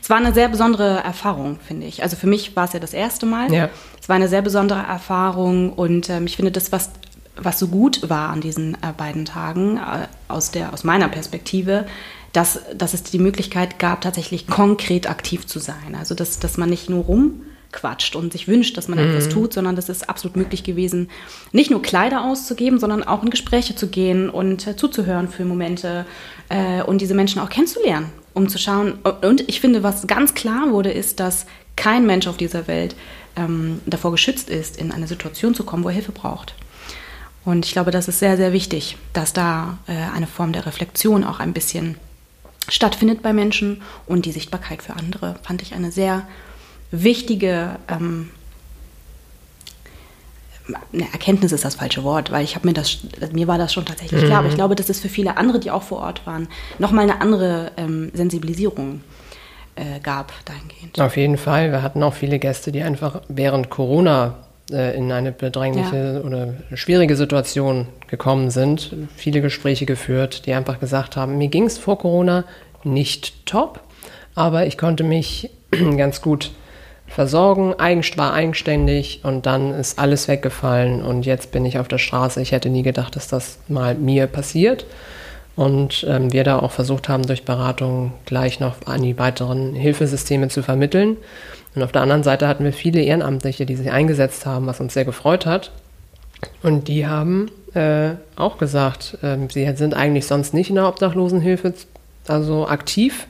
Es 0.00 0.08
war 0.08 0.16
eine 0.16 0.32
sehr 0.32 0.48
besondere 0.48 0.98
Erfahrung, 0.98 1.58
finde 1.60 1.86
ich. 1.86 2.02
Also 2.02 2.16
für 2.16 2.26
mich 2.26 2.56
war 2.56 2.64
es 2.64 2.72
ja 2.72 2.80
das 2.80 2.94
erste 2.94 3.26
Mal. 3.26 3.52
Ja. 3.52 3.68
Es 4.00 4.08
war 4.08 4.16
eine 4.16 4.28
sehr 4.28 4.42
besondere 4.42 4.80
Erfahrung 4.80 5.72
und 5.72 6.08
ähm, 6.08 6.26
ich 6.26 6.36
finde 6.36 6.52
das, 6.52 6.72
was, 6.72 6.90
was 7.36 7.58
so 7.58 7.68
gut 7.68 8.08
war 8.08 8.30
an 8.30 8.40
diesen 8.40 8.74
äh, 8.74 8.92
beiden 8.96 9.24
Tagen, 9.24 9.76
äh, 9.76 10.06
aus, 10.28 10.50
der, 10.50 10.72
aus 10.72 10.84
meiner 10.84 11.08
Perspektive, 11.08 11.86
dass, 12.32 12.60
dass 12.76 12.94
es 12.94 13.02
die 13.02 13.18
Möglichkeit 13.18 13.78
gab, 13.78 14.00
tatsächlich 14.00 14.46
konkret 14.46 15.10
aktiv 15.10 15.46
zu 15.46 15.58
sein. 15.58 15.94
Also 15.98 16.14
dass, 16.14 16.38
dass 16.38 16.56
man 16.56 16.70
nicht 16.70 16.88
nur 16.88 17.04
rum 17.04 17.42
quatscht 17.76 18.16
und 18.16 18.32
sich 18.32 18.48
wünscht, 18.48 18.76
dass 18.76 18.88
man 18.88 18.98
mhm. 18.98 19.10
etwas 19.10 19.28
tut, 19.28 19.52
sondern 19.52 19.76
das 19.76 19.88
ist 19.88 20.08
absolut 20.08 20.36
möglich 20.36 20.64
gewesen, 20.64 21.08
nicht 21.52 21.70
nur 21.70 21.82
Kleider 21.82 22.24
auszugeben, 22.24 22.80
sondern 22.80 23.04
auch 23.04 23.22
in 23.22 23.30
Gespräche 23.30 23.76
zu 23.76 23.88
gehen 23.88 24.28
und 24.28 24.66
äh, 24.66 24.76
zuzuhören 24.76 25.28
für 25.28 25.44
Momente 25.44 26.06
äh, 26.48 26.82
und 26.82 27.00
diese 27.00 27.14
Menschen 27.14 27.40
auch 27.40 27.50
kennenzulernen, 27.50 28.10
um 28.34 28.48
zu 28.48 28.58
schauen. 28.58 28.94
Und 29.22 29.48
ich 29.48 29.60
finde, 29.60 29.82
was 29.82 30.06
ganz 30.06 30.34
klar 30.34 30.72
wurde, 30.72 30.90
ist, 30.90 31.20
dass 31.20 31.46
kein 31.76 32.06
Mensch 32.06 32.26
auf 32.26 32.38
dieser 32.38 32.66
Welt 32.66 32.96
ähm, 33.36 33.80
davor 33.86 34.10
geschützt 34.10 34.50
ist, 34.50 34.78
in 34.78 34.90
eine 34.90 35.06
Situation 35.06 35.54
zu 35.54 35.64
kommen, 35.64 35.84
wo 35.84 35.88
er 35.88 35.94
Hilfe 35.94 36.12
braucht. 36.12 36.54
Und 37.44 37.64
ich 37.64 37.72
glaube, 37.72 37.92
das 37.92 38.08
ist 38.08 38.18
sehr, 38.18 38.36
sehr 38.36 38.52
wichtig, 38.52 38.96
dass 39.12 39.32
da 39.32 39.78
äh, 39.86 39.92
eine 39.92 40.26
Form 40.26 40.52
der 40.52 40.66
Reflexion 40.66 41.22
auch 41.22 41.38
ein 41.38 41.52
bisschen 41.52 41.96
stattfindet 42.68 43.22
bei 43.22 43.32
Menschen 43.32 43.82
und 44.06 44.26
die 44.26 44.32
Sichtbarkeit 44.32 44.82
für 44.82 44.94
andere 44.94 45.36
fand 45.44 45.62
ich 45.62 45.74
eine 45.74 45.92
sehr 45.92 46.26
wichtige 46.90 47.78
ähm, 47.88 48.30
eine 50.92 51.04
Erkenntnis 51.12 51.52
ist 51.52 51.64
das 51.64 51.76
falsche 51.76 52.02
Wort, 52.02 52.30
weil 52.30 52.44
ich 52.44 52.56
habe 52.56 52.66
mir 52.66 52.74
das, 52.74 52.98
mir 53.32 53.46
war 53.46 53.58
das 53.58 53.72
schon 53.72 53.84
tatsächlich 53.84 54.24
klar, 54.24 54.40
aber 54.40 54.48
ich 54.48 54.54
glaube, 54.54 54.74
das 54.74 54.90
ist 54.90 55.00
für 55.00 55.08
viele 55.08 55.36
andere, 55.36 55.60
die 55.60 55.70
auch 55.70 55.82
vor 55.82 55.98
Ort 55.98 56.26
waren, 56.26 56.48
nochmal 56.78 57.04
eine 57.04 57.20
andere 57.20 57.72
ähm, 57.76 58.10
Sensibilisierung 58.14 59.00
äh, 59.76 60.00
gab 60.02 60.32
dahingehend. 60.44 61.00
Auf 61.00 61.16
jeden 61.16 61.36
Fall. 61.36 61.70
Wir 61.70 61.82
hatten 61.82 62.02
auch 62.02 62.14
viele 62.14 62.38
Gäste, 62.38 62.72
die 62.72 62.82
einfach 62.82 63.22
während 63.28 63.70
Corona 63.70 64.38
äh, 64.70 64.96
in 64.96 65.12
eine 65.12 65.32
bedrängliche 65.32 66.14
ja. 66.14 66.26
oder 66.26 66.54
schwierige 66.74 67.16
Situation 67.16 67.86
gekommen 68.08 68.50
sind, 68.50 68.92
viele 69.16 69.40
Gespräche 69.40 69.86
geführt, 69.86 70.46
die 70.46 70.54
einfach 70.54 70.80
gesagt 70.80 71.16
haben, 71.16 71.38
mir 71.38 71.48
ging 71.48 71.64
es 71.64 71.78
vor 71.78 71.98
Corona 71.98 72.44
nicht 72.82 73.46
top, 73.46 73.80
aber 74.34 74.66
ich 74.66 74.78
konnte 74.78 75.04
mich 75.04 75.50
ganz 75.96 76.20
gut 76.20 76.50
versorgen, 77.08 77.74
war 77.78 78.32
eigenständig 78.32 79.20
und 79.22 79.46
dann 79.46 79.72
ist 79.74 79.98
alles 79.98 80.28
weggefallen 80.28 81.02
und 81.02 81.24
jetzt 81.24 81.52
bin 81.52 81.64
ich 81.64 81.78
auf 81.78 81.88
der 81.88 81.98
Straße. 81.98 82.40
Ich 82.42 82.52
hätte 82.52 82.68
nie 82.68 82.82
gedacht, 82.82 83.16
dass 83.16 83.28
das 83.28 83.58
mal 83.68 83.94
mir 83.94 84.26
passiert. 84.26 84.86
Und 85.54 86.04
ähm, 86.06 86.34
wir 86.34 86.44
da 86.44 86.58
auch 86.58 86.70
versucht 86.70 87.08
haben, 87.08 87.26
durch 87.26 87.46
Beratung 87.46 88.12
gleich 88.26 88.60
noch 88.60 88.74
an 88.84 89.02
die 89.02 89.18
weiteren 89.18 89.74
Hilfesysteme 89.74 90.48
zu 90.48 90.62
vermitteln. 90.62 91.16
Und 91.74 91.82
auf 91.82 91.92
der 91.92 92.02
anderen 92.02 92.22
Seite 92.22 92.46
hatten 92.46 92.62
wir 92.62 92.74
viele 92.74 93.00
Ehrenamtliche, 93.00 93.64
die 93.64 93.76
sich 93.76 93.90
eingesetzt 93.90 94.44
haben, 94.44 94.66
was 94.66 94.80
uns 94.80 94.92
sehr 94.92 95.06
gefreut 95.06 95.46
hat. 95.46 95.70
Und 96.62 96.88
die 96.88 97.06
haben 97.06 97.50
äh, 97.74 98.10
auch 98.36 98.58
gesagt, 98.58 99.16
äh, 99.22 99.36
sie 99.50 99.70
sind 99.76 99.94
eigentlich 99.94 100.26
sonst 100.26 100.52
nicht 100.52 100.68
in 100.68 100.76
der 100.76 100.88
Obdachlosenhilfe 100.88 101.72
also 102.28 102.68
aktiv, 102.68 103.26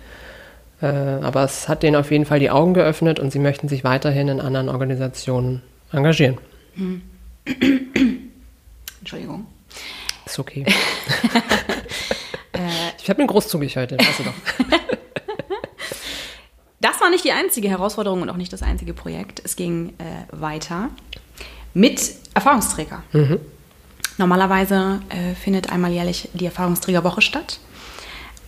äh, 0.81 0.87
aber 0.87 1.45
es 1.45 1.69
hat 1.69 1.83
denen 1.83 1.97
auf 1.97 2.11
jeden 2.11 2.27
Fall 2.27 2.39
die 2.39 2.51
Augen 2.51 2.75
geöffnet 2.75 3.19
und 3.19 3.33
sie 3.33 3.39
möchten 3.39 3.69
sich 3.69 3.85
weiterhin 3.85 4.29
in 4.29 4.41
anderen 4.41 4.69
Organisationen 4.69 5.63
engagieren. 5.93 6.39
Hm. 6.75 7.03
Entschuldigung. 9.01 9.47
Ist 10.27 10.39
okay. 10.39 10.65
ich 12.99 13.09
habe 13.09 13.23
mir 13.23 13.29
großzügig 13.29 13.77
heute, 13.77 13.97
weißt 13.99 14.19
du 14.19 14.25
doch. 14.25 14.35
das 16.81 17.01
war 17.01 17.11
nicht 17.11 17.25
die 17.25 17.33
einzige 17.33 17.69
Herausforderung 17.69 18.23
und 18.23 18.31
auch 18.31 18.37
nicht 18.37 18.53
das 18.53 18.63
einzige 18.63 18.93
Projekt. 18.95 19.41
Es 19.45 19.57
ging 19.57 19.91
äh, 19.99 20.27
weiter 20.33 20.91
mit 21.73 22.15
Erfahrungsträger. 22.35 23.03
Mhm. 23.13 23.39
Normalerweise 24.19 25.01
äh, 25.11 25.35
findet 25.35 25.71
einmal 25.71 25.93
jährlich 25.93 26.29
die 26.33 26.47
Erfahrungsträgerwoche 26.47 27.21
statt. 27.21 27.61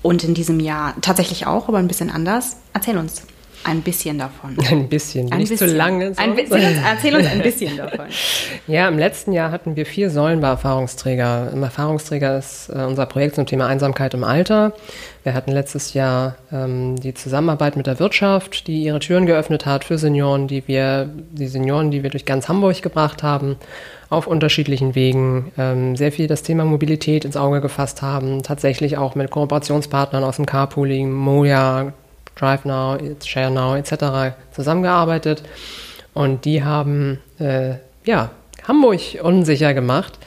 Und 0.02 0.25
in 0.25 0.35
diesem 0.35 0.61
Jahr 0.61 0.95
tatsächlich 1.00 1.47
auch, 1.47 1.69
aber 1.69 1.78
ein 1.78 1.88
bisschen 1.88 2.11
anders. 2.11 2.57
Erzähl 2.73 2.97
uns 2.97 3.23
ein 3.64 3.83
bisschen 3.83 4.19
davon. 4.19 4.57
Ein 4.71 4.88
bisschen, 4.88 5.33
ein 5.33 5.38
nicht 5.38 5.50
bisschen. 5.50 5.69
zu 5.69 5.76
lange. 5.76 6.12
Ein 6.17 6.37
bisschen, 6.37 6.62
erzähl 6.85 7.14
uns 7.17 7.26
ein 7.26 7.43
bisschen 7.43 7.76
davon. 7.76 8.07
Ja, 8.67 8.87
im 8.87 8.99
letzten 8.99 9.33
Jahr 9.33 9.50
hatten 9.50 9.76
wir 9.76 9.87
vier 9.87 10.11
Säulen 10.11 10.40
bei 10.40 10.49
Erfahrungsträger. 10.49 11.50
Im 11.52 11.62
Erfahrungsträger 11.62 12.38
ist 12.38 12.69
äh, 12.69 12.85
unser 12.85 13.07
Projekt 13.07 13.35
zum 13.35 13.47
Thema 13.47 13.67
Einsamkeit 13.67 14.14
im 14.14 14.25
Alter. 14.25 14.75
Wir 15.23 15.35
hatten 15.35 15.50
letztes 15.50 15.95
Jahr 15.95 16.37
ähm, 16.52 16.97
die 16.97 17.14
Zusammenarbeit 17.14 17.76
mit 17.76 17.87
der 17.87 17.99
Wirtschaft, 17.99 18.67
die 18.67 18.85
ihre 18.85 19.00
Türen 19.00 19.26
geöffnet 19.26 19.67
hat 19.67 19.85
für 19.85 19.99
Senioren, 19.99 20.47
die 20.49 20.69
wir, 20.69 21.11
die 21.33 21.49
Senioren, 21.49 21.90
die 21.90 22.02
wir 22.02 22.11
durch 22.11 22.25
ganz 22.25 22.49
Hamburg 22.49 22.81
gebracht 22.83 23.23
haben 23.23 23.57
auf 24.11 24.27
unterschiedlichen 24.27 24.95
Wegen 24.95 25.53
ähm, 25.59 25.97
sehr 25.97 26.12
viel 26.12 26.27
das 26.27 26.43
Thema 26.43 26.65
Mobilität 26.65 27.25
ins 27.25 27.37
Auge 27.37 27.61
gefasst 27.61 28.03
haben, 28.03 28.43
tatsächlich 28.43 28.97
auch 28.97 29.15
mit 29.15 29.31
Kooperationspartnern 29.31 30.25
aus 30.25 30.37
dem 30.37 30.47
Carpooling, 30.47 31.12
Moja, 31.12 31.93
DriveNow, 32.37 32.99
ShareNow 33.25 33.77
etc. 33.77 34.35
zusammengearbeitet 34.53 35.43
und 36.15 36.45
die 36.45 36.65
haben 36.65 37.21
äh, 37.38 37.75
ja, 38.05 38.31
Hamburg 38.67 39.00
unsicher 39.23 39.75
gemacht 39.75 40.19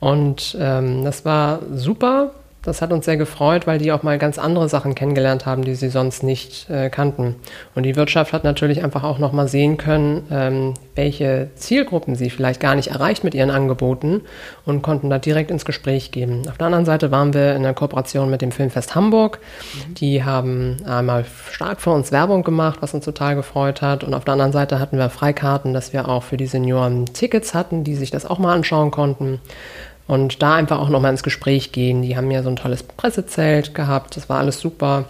und 0.00 0.56
ähm, 0.58 1.04
das 1.04 1.24
war 1.24 1.60
super, 1.74 2.32
das 2.62 2.82
hat 2.82 2.92
uns 2.92 3.06
sehr 3.06 3.16
gefreut, 3.16 3.66
weil 3.66 3.78
die 3.78 3.90
auch 3.90 4.02
mal 4.02 4.18
ganz 4.18 4.38
andere 4.38 4.68
Sachen 4.68 4.94
kennengelernt 4.94 5.46
haben, 5.46 5.64
die 5.64 5.74
sie 5.74 5.88
sonst 5.88 6.22
nicht 6.22 6.68
äh, 6.68 6.90
kannten. 6.90 7.36
Und 7.74 7.84
die 7.84 7.96
Wirtschaft 7.96 8.34
hat 8.34 8.44
natürlich 8.44 8.84
einfach 8.84 9.02
auch 9.02 9.18
noch 9.18 9.32
mal 9.32 9.48
sehen 9.48 9.78
können, 9.78 10.26
ähm, 10.30 10.74
welche 10.94 11.48
Zielgruppen 11.54 12.16
sie 12.16 12.28
vielleicht 12.28 12.60
gar 12.60 12.74
nicht 12.74 12.88
erreicht 12.88 13.24
mit 13.24 13.34
ihren 13.34 13.50
Angeboten 13.50 14.20
und 14.66 14.82
konnten 14.82 15.08
da 15.08 15.18
direkt 15.18 15.50
ins 15.50 15.64
Gespräch 15.64 16.12
gehen. 16.12 16.46
Auf 16.50 16.58
der 16.58 16.66
anderen 16.66 16.84
Seite 16.84 17.10
waren 17.10 17.32
wir 17.32 17.56
in 17.56 17.62
der 17.62 17.72
Kooperation 17.72 18.30
mit 18.30 18.42
dem 18.42 18.52
Filmfest 18.52 18.94
Hamburg. 18.94 19.38
Mhm. 19.88 19.94
Die 19.94 20.24
haben 20.24 20.76
einmal 20.86 21.24
stark 21.50 21.80
für 21.80 21.90
uns 21.90 22.12
Werbung 22.12 22.42
gemacht, 22.42 22.80
was 22.82 22.92
uns 22.92 23.06
total 23.06 23.36
gefreut 23.36 23.80
hat. 23.80 24.04
Und 24.04 24.12
auf 24.12 24.24
der 24.24 24.32
anderen 24.32 24.52
Seite 24.52 24.78
hatten 24.78 24.98
wir 24.98 25.08
Freikarten, 25.08 25.72
dass 25.72 25.94
wir 25.94 26.08
auch 26.08 26.24
für 26.24 26.36
die 26.36 26.46
Senioren 26.46 27.06
Tickets 27.06 27.54
hatten, 27.54 27.84
die 27.84 27.94
sich 27.94 28.10
das 28.10 28.26
auch 28.26 28.38
mal 28.38 28.54
anschauen 28.54 28.90
konnten 28.90 29.40
und 30.10 30.42
da 30.42 30.56
einfach 30.56 30.80
auch 30.80 30.88
nochmal 30.88 31.12
ins 31.12 31.22
Gespräch 31.22 31.70
gehen. 31.70 32.02
Die 32.02 32.16
haben 32.16 32.32
ja 32.32 32.42
so 32.42 32.48
ein 32.48 32.56
tolles 32.56 32.82
Pressezelt 32.82 33.76
gehabt, 33.76 34.16
das 34.16 34.28
war 34.28 34.40
alles 34.40 34.58
super 34.58 35.04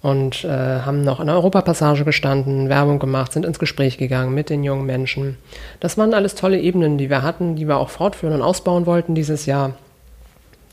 und 0.00 0.44
äh, 0.44 0.48
haben 0.48 1.02
noch 1.02 1.18
in 1.18 1.26
der 1.26 1.34
Europapassage 1.34 2.04
gestanden, 2.04 2.68
Werbung 2.68 3.00
gemacht, 3.00 3.32
sind 3.32 3.44
ins 3.44 3.58
Gespräch 3.58 3.98
gegangen 3.98 4.32
mit 4.32 4.48
den 4.48 4.62
jungen 4.62 4.86
Menschen. 4.86 5.38
Das 5.80 5.98
waren 5.98 6.14
alles 6.14 6.36
tolle 6.36 6.60
Ebenen, 6.60 6.98
die 6.98 7.10
wir 7.10 7.22
hatten, 7.22 7.56
die 7.56 7.66
wir 7.66 7.78
auch 7.78 7.90
fortführen 7.90 8.32
und 8.32 8.42
ausbauen 8.42 8.86
wollten 8.86 9.16
dieses 9.16 9.44
Jahr. 9.46 9.74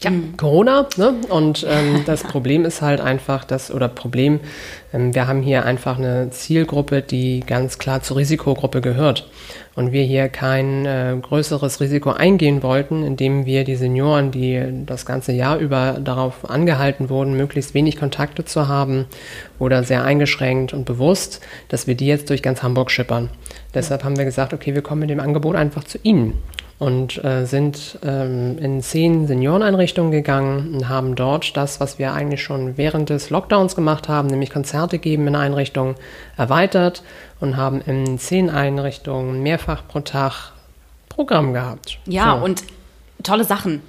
Ja, 0.01 0.09
mhm. 0.09 0.35
Corona. 0.37 0.87
Ne? 0.97 1.15
Und 1.29 1.65
ähm, 1.69 2.03
das 2.05 2.23
Problem 2.23 2.65
ist 2.65 2.81
halt 2.81 3.01
einfach, 3.01 3.45
dass, 3.45 3.71
oder 3.71 3.87
Problem, 3.87 4.39
ähm, 4.93 5.15
wir 5.15 5.27
haben 5.27 5.41
hier 5.41 5.65
einfach 5.65 5.97
eine 5.97 6.29
Zielgruppe, 6.31 7.01
die 7.01 7.41
ganz 7.41 7.79
klar 7.79 8.01
zur 8.01 8.17
Risikogruppe 8.17 8.81
gehört. 8.81 9.29
Und 9.75 9.91
wir 9.91 10.03
hier 10.03 10.29
kein 10.29 10.85
äh, 10.85 11.17
größeres 11.21 11.81
Risiko 11.81 12.11
eingehen 12.11 12.63
wollten, 12.63 13.03
indem 13.03 13.45
wir 13.45 13.65
die 13.65 13.75
Senioren, 13.75 14.31
die 14.31 14.63
das 14.85 15.05
ganze 15.05 15.33
Jahr 15.33 15.57
über 15.57 15.99
darauf 16.01 16.49
angehalten 16.49 17.09
wurden, 17.09 17.35
möglichst 17.35 17.73
wenig 17.73 17.97
Kontakte 17.97 18.45
zu 18.45 18.69
haben 18.69 19.05
oder 19.59 19.83
sehr 19.83 20.05
eingeschränkt 20.05 20.73
und 20.73 20.85
bewusst, 20.85 21.41
dass 21.67 21.87
wir 21.87 21.95
die 21.95 22.07
jetzt 22.07 22.29
durch 22.29 22.41
ganz 22.41 22.63
Hamburg 22.63 22.89
schippern. 22.89 23.29
Deshalb 23.73 24.05
haben 24.05 24.17
wir 24.17 24.23
gesagt, 24.23 24.53
okay, 24.53 24.75
wir 24.75 24.81
kommen 24.81 25.01
mit 25.01 25.09
dem 25.09 25.19
Angebot 25.19 25.57
einfach 25.57 25.83
zu 25.83 25.97
Ihnen 26.03 26.41
und 26.77 27.23
äh, 27.23 27.45
sind 27.45 27.99
ähm, 28.03 28.57
in 28.57 28.81
zehn 28.81 29.27
Senioreneinrichtungen 29.27 30.11
gegangen 30.11 30.75
und 30.75 30.89
haben 30.89 31.15
dort 31.15 31.55
das, 31.55 31.79
was 31.79 31.99
wir 31.99 32.13
eigentlich 32.13 32.43
schon 32.43 32.77
während 32.77 33.09
des 33.09 33.29
Lockdowns 33.29 33.75
gemacht 33.75 34.09
haben, 34.09 34.27
nämlich 34.27 34.49
Konzerte 34.49 34.99
geben 34.99 35.27
in 35.27 35.35
Einrichtungen, 35.35 35.95
erweitert 36.35 37.03
und 37.39 37.55
haben 37.55 37.81
in 37.81 38.19
zehn 38.19 38.49
Einrichtungen 38.49 39.41
mehrfach 39.41 39.87
pro 39.87 40.01
Tag 40.01 40.51
Programm 41.07 41.53
gehabt. 41.53 41.97
Ja, 42.05 42.37
so. 42.37 42.43
und 42.43 42.63
tolle 43.23 43.45
Sachen. 43.45 43.81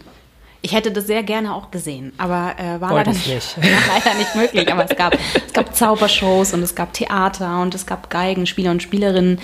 Ich 0.63 0.73
hätte 0.73 0.91
das 0.91 1.07
sehr 1.07 1.23
gerne 1.23 1.55
auch 1.55 1.71
gesehen, 1.71 2.13
aber 2.19 2.55
äh, 2.59 2.81
war 2.81 2.95
leider 2.95 3.13
nicht, 3.13 3.27
nicht. 3.29 3.57
War 3.63 3.99
leider 4.05 4.19
nicht 4.19 4.35
möglich. 4.35 4.73
Aber 4.73 4.85
es 4.85 4.97
gab, 4.97 5.15
es 5.47 5.53
gab 5.53 5.75
Zaubershows 5.75 6.55
und 6.55 6.63
es 6.63 6.75
gab 6.75 6.93
Theater 6.93 7.61
und 7.63 7.75
es 7.75 7.87
gab 7.87 8.11
Geigenspieler 8.11 8.71
und 8.71 8.83
Spielerinnen. 8.83 9.41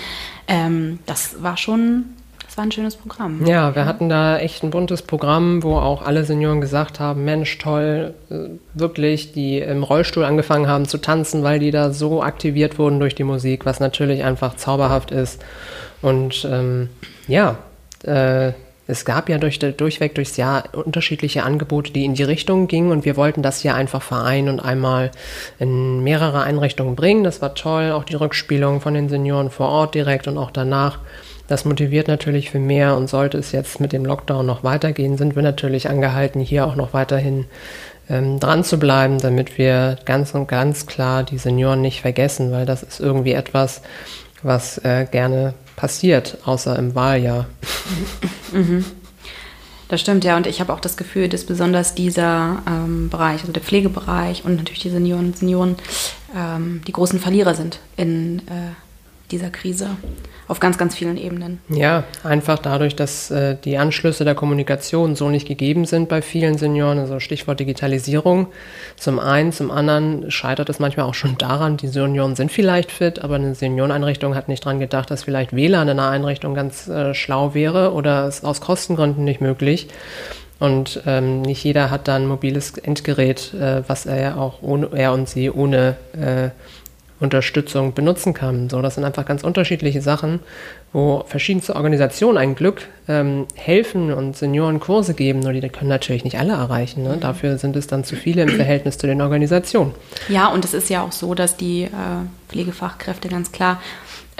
Ähm, 0.47 0.99
das 1.05 1.41
war 1.41 1.55
schon 1.55 2.05
das 2.53 2.57
war 2.59 2.65
ein 2.65 2.71
schönes 2.71 2.95
Programm. 2.95 3.47
Ja, 3.47 3.73
wir 3.73 3.87
hatten 3.87 4.09
da 4.09 4.37
echt 4.37 4.61
ein 4.61 4.69
buntes 4.69 5.01
Programm, 5.01 5.63
wo 5.63 5.75
auch 5.77 6.03
alle 6.03 6.23
Senioren 6.23 6.61
gesagt 6.61 6.99
haben, 6.99 7.25
Mensch, 7.25 7.57
toll, 7.57 8.13
äh, 8.29 8.35
wirklich, 8.75 9.31
die 9.31 9.57
im 9.57 9.81
Rollstuhl 9.81 10.23
angefangen 10.23 10.67
haben 10.67 10.85
zu 10.85 10.99
tanzen, 10.99 11.41
weil 11.41 11.57
die 11.57 11.71
da 11.71 11.91
so 11.91 12.21
aktiviert 12.21 12.77
wurden 12.77 12.99
durch 12.99 13.15
die 13.15 13.23
Musik, 13.23 13.65
was 13.65 13.79
natürlich 13.79 14.23
einfach 14.23 14.55
zauberhaft 14.55 15.09
ist. 15.09 15.43
Und 16.03 16.47
ähm, 16.47 16.89
ja, 17.27 17.57
äh, 18.03 18.51
es 18.85 19.03
gab 19.03 19.29
ja 19.29 19.39
durch, 19.39 19.57
durchweg 19.57 20.13
durchs 20.13 20.37
Jahr 20.37 20.65
unterschiedliche 20.73 21.41
Angebote, 21.41 21.91
die 21.91 22.05
in 22.05 22.13
die 22.13 22.21
Richtung 22.21 22.67
gingen 22.67 22.91
und 22.91 23.03
wir 23.03 23.17
wollten 23.17 23.41
das 23.41 23.61
hier 23.61 23.73
einfach 23.73 24.03
vereinen 24.03 24.49
und 24.49 24.59
einmal 24.59 25.09
in 25.57 26.03
mehrere 26.03 26.43
Einrichtungen 26.43 26.95
bringen. 26.95 27.23
Das 27.23 27.41
war 27.41 27.55
toll, 27.55 27.93
auch 27.93 28.03
die 28.03 28.13
Rückspielung 28.15 28.79
von 28.79 28.93
den 28.93 29.09
Senioren 29.09 29.49
vor 29.49 29.69
Ort 29.69 29.95
direkt 29.95 30.27
und 30.27 30.37
auch 30.37 30.51
danach. 30.51 30.99
Das 31.47 31.65
motiviert 31.65 32.07
natürlich 32.07 32.49
für 32.49 32.59
mehr 32.59 32.95
und 32.95 33.09
sollte 33.09 33.37
es 33.37 33.51
jetzt 33.51 33.79
mit 33.79 33.91
dem 33.91 34.05
Lockdown 34.05 34.45
noch 34.45 34.63
weitergehen, 34.63 35.17
sind 35.17 35.35
wir 35.35 35.43
natürlich 35.43 35.89
angehalten, 35.89 36.39
hier 36.39 36.65
auch 36.65 36.75
noch 36.75 36.93
weiterhin 36.93 37.45
ähm, 38.09 38.39
dran 38.39 38.63
zu 38.63 38.79
bleiben, 38.79 39.19
damit 39.19 39.57
wir 39.57 39.97
ganz 40.05 40.33
und 40.33 40.47
ganz 40.47 40.85
klar 40.85 41.23
die 41.23 41.37
Senioren 41.37 41.81
nicht 41.81 42.01
vergessen, 42.01 42.51
weil 42.51 42.65
das 42.65 42.83
ist 42.83 42.99
irgendwie 42.99 43.33
etwas, 43.33 43.81
was 44.41 44.77
äh, 44.79 45.05
gerne 45.09 45.53
passiert, 45.75 46.37
außer 46.45 46.77
im 46.77 46.95
Wahljahr. 46.95 47.47
Mhm. 48.51 48.85
Das 49.87 49.99
stimmt, 49.99 50.23
ja. 50.23 50.37
Und 50.37 50.45
ich 50.45 50.59
habe 50.59 50.71
auch 50.73 50.79
das 50.79 50.95
Gefühl, 50.95 51.27
dass 51.27 51.43
besonders 51.43 51.95
dieser 51.95 52.61
ähm, 52.67 53.09
Bereich, 53.09 53.41
also 53.41 53.51
der 53.51 53.63
Pflegebereich 53.63 54.45
und 54.45 54.57
natürlich 54.57 54.81
die 54.81 54.91
Senioren 54.91 55.25
und 55.25 55.37
Senioren, 55.37 55.75
ähm, 56.35 56.81
die 56.85 56.91
großen 56.91 57.19
Verlierer 57.19 57.55
sind 57.55 57.79
in 57.97 58.39
äh, 58.47 58.73
dieser 59.33 59.49
Krise 59.49 59.89
auf 60.47 60.59
ganz, 60.59 60.77
ganz 60.77 60.95
vielen 60.95 61.17
Ebenen. 61.17 61.59
Ja, 61.69 62.03
einfach 62.23 62.59
dadurch, 62.59 62.95
dass 62.95 63.31
äh, 63.31 63.57
die 63.63 63.77
Anschlüsse 63.77 64.25
der 64.25 64.35
Kommunikation 64.35 65.15
so 65.15 65.29
nicht 65.29 65.47
gegeben 65.47 65.85
sind 65.85 66.09
bei 66.09 66.21
vielen 66.21 66.57
Senioren, 66.57 66.99
also 66.99 67.19
Stichwort 67.19 67.59
Digitalisierung. 67.59 68.47
Zum 68.95 69.19
einen, 69.19 69.51
zum 69.51 69.71
anderen 69.71 70.29
scheitert 70.29 70.69
es 70.69 70.79
manchmal 70.79 71.07
auch 71.07 71.13
schon 71.15 71.37
daran, 71.37 71.77
die 71.77 71.87
Senioren 71.87 72.35
sind 72.35 72.51
vielleicht 72.51 72.91
fit, 72.91 73.23
aber 73.23 73.35
eine 73.35 73.55
Senioreneinrichtung 73.55 74.35
hat 74.35 74.47
nicht 74.47 74.63
dran 74.63 74.79
gedacht, 74.79 75.09
dass 75.09 75.23
vielleicht 75.23 75.55
WLAN 75.55 75.87
in 75.87 75.99
einer 75.99 76.09
Einrichtung 76.09 76.53
ganz 76.53 76.87
äh, 76.87 77.13
schlau 77.15 77.53
wäre 77.53 77.93
oder 77.93 78.27
es 78.27 78.43
aus 78.43 78.61
Kostengründen 78.61 79.23
nicht 79.23 79.41
möglich. 79.41 79.87
Und 80.59 81.01
ähm, 81.05 81.41
nicht 81.41 81.63
jeder 81.63 81.89
hat 81.89 82.07
da 82.07 82.15
ein 82.15 82.27
mobiles 82.27 82.77
Endgerät, 82.77 83.53
äh, 83.53 83.81
was 83.87 84.05
er 84.05 84.37
auch 84.37 84.61
ohne, 84.61 84.89
er 84.93 85.11
und 85.11 85.27
sie 85.27 85.49
ohne 85.49 85.97
äh, 86.13 86.51
Unterstützung 87.23 87.93
benutzen 87.93 88.33
kann. 88.33 88.69
So, 88.69 88.81
das 88.81 88.95
sind 88.95 89.03
einfach 89.03 89.25
ganz 89.25 89.43
unterschiedliche 89.43 90.01
Sachen, 90.01 90.41
wo 90.91 91.23
verschiedenste 91.27 91.75
Organisationen 91.75 92.37
ein 92.37 92.55
Glück 92.55 92.87
ähm, 93.07 93.47
helfen 93.55 94.13
und 94.13 94.37
Senioren 94.37 94.79
Kurse 94.79 95.13
geben, 95.13 95.39
nur 95.39 95.53
die 95.53 95.67
können 95.69 95.89
natürlich 95.89 96.23
nicht 96.23 96.37
alle 96.37 96.53
erreichen. 96.53 97.03
Ne? 97.03 97.17
Dafür 97.19 97.57
sind 97.57 97.75
es 97.75 97.87
dann 97.87 98.03
zu 98.03 98.15
viele 98.15 98.43
im 98.43 98.49
Verhältnis 98.49 98.97
zu 98.97 99.07
den 99.07 99.21
Organisationen. 99.21 99.93
Ja, 100.29 100.47
und 100.47 100.63
es 100.65 100.73
ist 100.73 100.89
ja 100.89 101.01
auch 101.01 101.11
so, 101.11 101.33
dass 101.33 101.57
die 101.57 101.83
äh, 101.83 101.89
Pflegefachkräfte 102.49 103.29
ganz 103.29 103.51
klar 103.51 103.81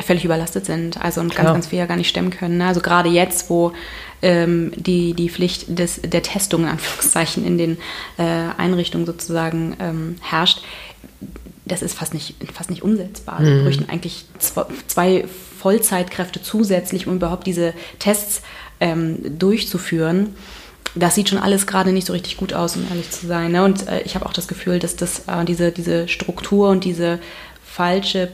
völlig 0.02 0.26
überlastet 0.26 0.66
sind, 0.66 1.04
also 1.04 1.22
und 1.22 1.36
ganz, 1.36 1.50
ganz 1.50 1.68
viel 1.68 1.80
ja 1.80 1.86
gar 1.86 1.98
nicht 1.98 2.10
stemmen 2.10 2.32
können. 2.32 2.58
Ne? 2.58 2.68
Also 2.68 2.82
gerade 2.82 3.10
jetzt, 3.10 3.50
wo 3.50 3.74
ähm, 4.22 4.72
die, 4.76 5.14
die 5.14 5.30
Pflicht 5.30 5.78
des, 5.78 6.02
der 6.02 6.24
Testung 6.24 6.64
in 6.64 6.70
Anführungszeichen 6.70 7.46
in 7.46 7.58
den 7.58 7.78
äh, 8.18 8.24
Einrichtungen 8.58 9.06
sozusagen 9.06 9.76
ähm, 9.80 10.16
herrscht, 10.22 10.64
das 11.66 11.82
ist 11.82 11.98
fast 11.98 12.14
nicht, 12.14 12.36
fast 12.54 12.70
nicht 12.70 12.84
umsetzbar. 12.84 13.38
Also 13.38 13.52
mhm. 13.52 13.58
Wir 13.58 13.64
bräuchten 13.64 13.90
eigentlich 13.90 14.26
zwei, 14.40 14.66
zwei, 14.88 15.26
Vollzeitkräfte 15.60 16.42
zusätzlich, 16.42 17.08
um 17.08 17.16
überhaupt 17.16 17.48
diese 17.48 17.74
Tests 17.98 18.42
ähm, 18.82 19.40
durchzuführen. 19.40 20.36
Das 20.94 21.16
sieht 21.16 21.30
schon 21.30 21.40
alles 21.40 21.68
gerade 21.68 21.94
nicht 21.94 22.06
so 22.06 22.12
richtig 22.12 22.36
gut 22.36 22.54
aus, 22.54 22.76
um 22.76 22.86
ehrlich 22.90 23.10
zu 23.10 23.28
sein. 23.28 23.54
Ne? 23.54 23.64
Und 23.64 23.88
äh, 23.88 24.02
ich 24.02 24.16
habe 24.16 24.26
auch 24.26 24.34
das 24.34 24.50
Gefühl, 24.50 24.80
dass 24.80 24.98
das, 24.98 25.20
äh, 25.28 25.46
diese, 25.46 25.72
diese 25.72 26.10
Struktur 26.10 26.70
und 26.70 26.84
diese 26.84 27.20
falsche 27.64 28.30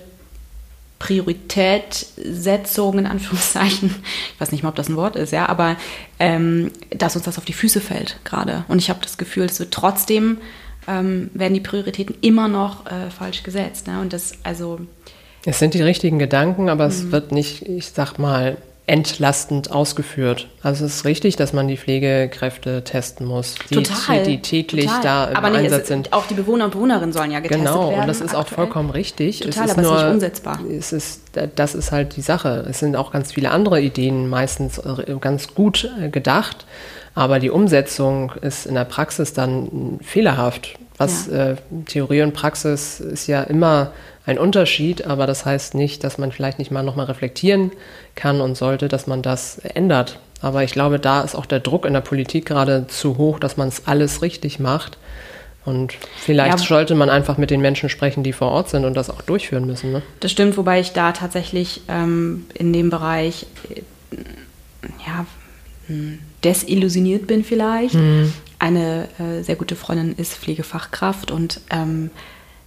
Prioritätsetzung, 0.98 2.98
in 2.98 3.06
Anführungszeichen, 3.06 3.90
ich 4.34 4.42
weiß 4.42 4.52
nicht 4.52 4.64
mal, 4.64 4.70
ob 4.70 4.76
das 4.76 4.90
ein 4.90 4.96
Wort 4.96 5.16
ist, 5.16 5.32
ja, 5.32 5.48
aber 5.48 5.78
ähm, 6.18 6.72
dass 6.90 7.16
uns 7.16 7.26
das 7.26 7.38
auf 7.38 7.46
die 7.46 7.54
Füße 7.54 7.80
fällt 7.80 8.18
gerade. 8.26 8.66
Und 8.68 8.80
ich 8.80 8.90
habe 8.90 9.02
das 9.04 9.20
Gefühl, 9.20 9.46
es 9.46 9.60
wird 9.60 9.72
trotzdem 9.72 10.40
ähm, 10.88 11.30
werden 11.34 11.54
die 11.54 11.60
Prioritäten 11.60 12.16
immer 12.22 12.48
noch 12.48 12.86
äh, 12.86 13.10
falsch 13.10 13.44
gesetzt. 13.44 13.88
Ne? 13.88 14.00
Und 14.02 14.14
das, 14.14 14.34
also. 14.44 14.80
Es 15.46 15.60
sind 15.60 15.74
die 15.74 15.82
richtigen 15.82 16.20
Gedanken, 16.20 16.70
aber 16.70 16.86
es 16.86 17.04
mhm. 17.04 17.12
wird 17.12 17.32
nicht, 17.32 17.68
ich 17.68 17.90
sag 17.90 18.20
mal, 18.20 18.58
entlastend 18.90 19.72
ausgeführt. 19.72 20.48
Also 20.64 20.84
es 20.86 20.96
ist 20.96 21.06
richtig, 21.06 21.36
dass 21.36 21.54
man 21.54 21.68
die 21.68 21.78
Pflegekräfte 21.78 22.84
testen 22.84 23.28
muss, 23.28 23.54
die, 23.70 23.76
total, 23.76 24.24
die 24.24 24.42
täglich 24.42 24.88
total. 24.88 25.02
da 25.04 25.26
im 25.26 25.36
aber 25.36 25.50
nee, 25.52 25.58
Einsatz 25.60 25.88
sind. 25.88 26.12
Auch 26.12 26.26
die 26.26 26.34
Bewohner 26.34 26.66
und 26.66 26.72
Bewohnerinnen 26.72 27.14
sollen 27.14 27.30
ja 27.30 27.40
getestet 27.40 27.68
genau, 27.68 27.82
werden. 27.82 27.90
Genau, 27.92 28.02
und 28.02 28.08
das 28.08 28.18
ist 28.18 28.24
aktuell. 28.30 28.42
auch 28.42 28.48
vollkommen 28.48 28.90
richtig. 28.90 29.42
Total, 29.42 29.66
es 29.66 29.72
ist 29.72 29.78
aber 29.78 29.82
nur, 29.84 29.92
es 29.92 29.98
ist 29.98 30.06
nicht 30.06 30.14
umsetzbar. 30.14 30.60
Es 30.72 30.92
ist, 30.92 31.22
das 31.56 31.76
ist 31.76 31.92
halt 31.92 32.16
die 32.16 32.22
Sache. 32.22 32.66
Es 32.68 32.80
sind 32.80 32.96
auch 32.96 33.12
ganz 33.12 33.34
viele 33.34 33.52
andere 33.52 33.80
Ideen 33.80 34.28
meistens 34.28 34.82
ganz 35.22 35.54
gut 35.54 35.88
äh, 36.02 36.10
gedacht, 36.10 36.66
aber 37.16 37.40
die 37.40 37.50
Umsetzung 37.50 38.32
ist 38.42 38.66
in 38.66 38.76
der 38.76 38.86
Praxis 38.86 39.34
dann 39.34 40.00
fehlerhaft. 40.02 40.78
Was 40.98 41.28
ja. 41.28 41.52
äh, 41.52 41.56
Theorie 41.86 42.22
und 42.22 42.34
Praxis 42.34 43.00
ist 43.00 43.28
ja 43.28 43.42
immer 43.44 43.92
ein 44.26 44.38
Unterschied, 44.38 45.06
aber 45.06 45.28
das 45.28 45.46
heißt 45.46 45.74
nicht, 45.74 46.04
dass 46.04 46.18
man 46.18 46.32
vielleicht 46.32 46.60
nicht 46.60 46.72
mal 46.72 46.84
nochmal 46.84 47.08
reflektieren 47.08 47.72
kann 48.16 48.42
und 48.42 48.56
sollte, 48.56 48.88
dass 48.88 49.08
man 49.08 49.22
das 49.22 49.60
ändert. 49.60 50.20
Aber 50.42 50.64
ich 50.64 50.72
glaube, 50.72 51.00
da 51.00 51.22
ist 51.22 51.36
auch 51.36 51.46
der 51.46 51.60
Druck 51.60 51.86
in 51.86 51.94
der 51.94 52.02
Politik 52.02 52.46
gerade 52.46 52.86
zu 52.88 53.18
hoch, 53.18 53.40
dass 53.40 53.58
man 53.58 53.68
es 53.68 53.88
alles 53.88 54.22
richtig 54.22 54.60
macht. 54.60 54.98
Und 55.66 55.94
vielleicht 56.18 56.60
ja, 56.60 56.66
sollte 56.66 56.96
man 56.96 57.10
einfach 57.10 57.38
mit 57.38 57.50
den 57.50 57.62
Menschen 57.62 57.90
sprechen, 57.90 58.24
die 58.24 58.34
vor 58.34 58.50
Ort 58.50 58.70
sind 58.70 58.86
und 58.86 58.96
das 58.96 59.10
auch 59.10 59.22
durchführen 59.22 59.66
müssen. 59.66 59.92
Ne? 59.92 60.02
Das 60.20 60.32
stimmt, 60.32 60.58
wobei 60.58 60.80
ich 60.80 60.94
da 60.94 61.12
tatsächlich 61.12 61.82
ähm, 61.88 62.46
in 62.54 62.72
dem 62.72 62.90
Bereich 62.90 63.46
desillusioniert 66.44 67.28
bin 67.28 67.44
vielleicht. 67.44 67.96
Mhm. 67.96 68.34
Eine 68.60 69.08
äh, 69.20 69.44
sehr 69.44 69.56
gute 69.56 69.76
Freundin 69.76 70.16
ist 70.16 70.36
Pflegefachkraft 70.36 71.32
und 71.32 71.62
ähm, 71.70 72.12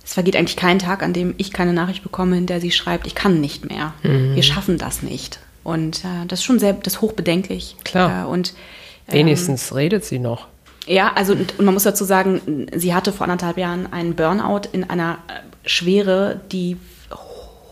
es 0.05 0.15
vergeht 0.15 0.37
eigentlich 0.37 0.57
kein 0.57 0.79
Tag, 0.79 1.03
an 1.03 1.13
dem 1.13 1.35
ich 1.37 1.53
keine 1.53 1.73
Nachricht 1.73 2.03
bekomme, 2.03 2.37
in 2.37 2.47
der 2.47 2.61
sie 2.61 2.71
schreibt, 2.71 3.07
ich 3.07 3.15
kann 3.15 3.41
nicht 3.41 3.69
mehr. 3.69 3.95
Mhm. 4.03 4.35
Wir 4.35 4.43
schaffen 4.43 4.79
das 4.79 5.03
nicht. 5.03 5.39
Und 5.65 6.05
äh, 6.05 6.27
das 6.27 6.41
ist 6.41 6.45
schon 6.45 6.59
sehr, 6.59 6.73
das 6.73 6.95
ist 6.95 7.01
hochbedenklich. 7.01 7.77
Klar. 7.85 8.25
Äh, 8.25 8.29
und, 8.29 8.55
ähm, 9.09 9.15
Wenigstens 9.15 9.75
redet 9.75 10.05
sie 10.05 10.19
noch. 10.19 10.49
Ja, 10.87 11.13
also 11.15 11.35
und, 11.35 11.59
und, 11.59 11.65
man 11.65 11.75
muss 11.75 11.85
dazu 11.85 12.05
sagen, 12.05 12.67
sie 12.75 12.95
hatte 12.95 13.13
vor 13.13 13.25
anderthalb 13.25 13.59
Jahren 13.59 13.93
einen 13.93 14.15
Burnout 14.15 14.63
in 14.73 14.89
einer 14.89 15.19
äh, 15.29 15.69
Schwere, 15.69 16.41
die 16.51 16.77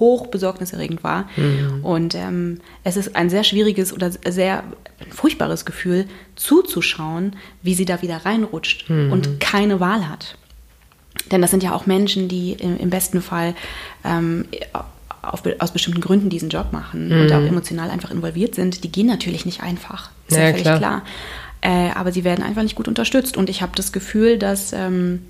hoch 0.01 0.27
besorgniserregend 0.27 1.05
war. 1.05 1.29
Mhm. 1.37 1.85
Und 1.85 2.15
ähm, 2.15 2.61
es 2.83 2.97
ist 2.97 3.15
ein 3.15 3.31
sehr 3.31 3.45
schwieriges 3.45 3.93
oder 3.93 4.11
sehr 4.11 4.65
furchtbares 5.11 5.65
Gefühl, 5.65 6.07
zuzuschauen, 6.37 7.37
wie 7.63 7.75
sie 7.75 7.85
da 7.85 8.03
wieder 8.03 8.25
reinrutscht 8.25 8.91
mhm. 8.91 9.13
und 9.13 9.41
keine 9.41 9.79
Wahl 9.79 10.09
hat. 10.09 10.37
Denn 11.31 11.43
das 11.43 11.51
sind 11.51 11.63
ja 11.63 11.73
auch 11.75 11.87
Menschen, 11.87 12.29
die 12.29 12.53
im, 12.53 12.79
im 12.79 12.91
besten 12.91 13.23
Fall 13.23 13.55
ähm, 14.05 14.47
auf, 15.23 15.43
aus 15.59 15.73
bestimmten 15.73 16.01
Gründen 16.01 16.31
diesen 16.31 16.49
Job 16.49 16.73
machen 16.73 17.09
mhm. 17.09 17.21
und 17.21 17.33
auch 17.33 17.43
emotional 17.43 17.91
einfach 17.91 18.11
involviert 18.11 18.55
sind. 18.55 18.83
Die 18.85 18.91
gehen 18.91 19.07
natürlich 19.07 19.45
nicht 19.45 19.63
einfach. 19.63 20.11
Ist 20.29 20.37
ja, 20.37 20.45
ja 20.45 20.51
völlig 20.51 20.63
klar. 20.63 20.79
klar. 20.79 21.03
Äh, 21.61 21.91
aber 21.95 22.11
sie 22.11 22.25
werden 22.25 22.43
einfach 22.43 22.63
nicht 22.63 22.75
gut 22.75 22.89
unterstützt. 22.89 23.37
Und 23.37 23.51
ich 23.51 23.63
habe 23.63 23.73
das 23.75 23.93
Gefühl, 23.93 24.39
dass. 24.39 24.73
Ähm, 24.73 25.23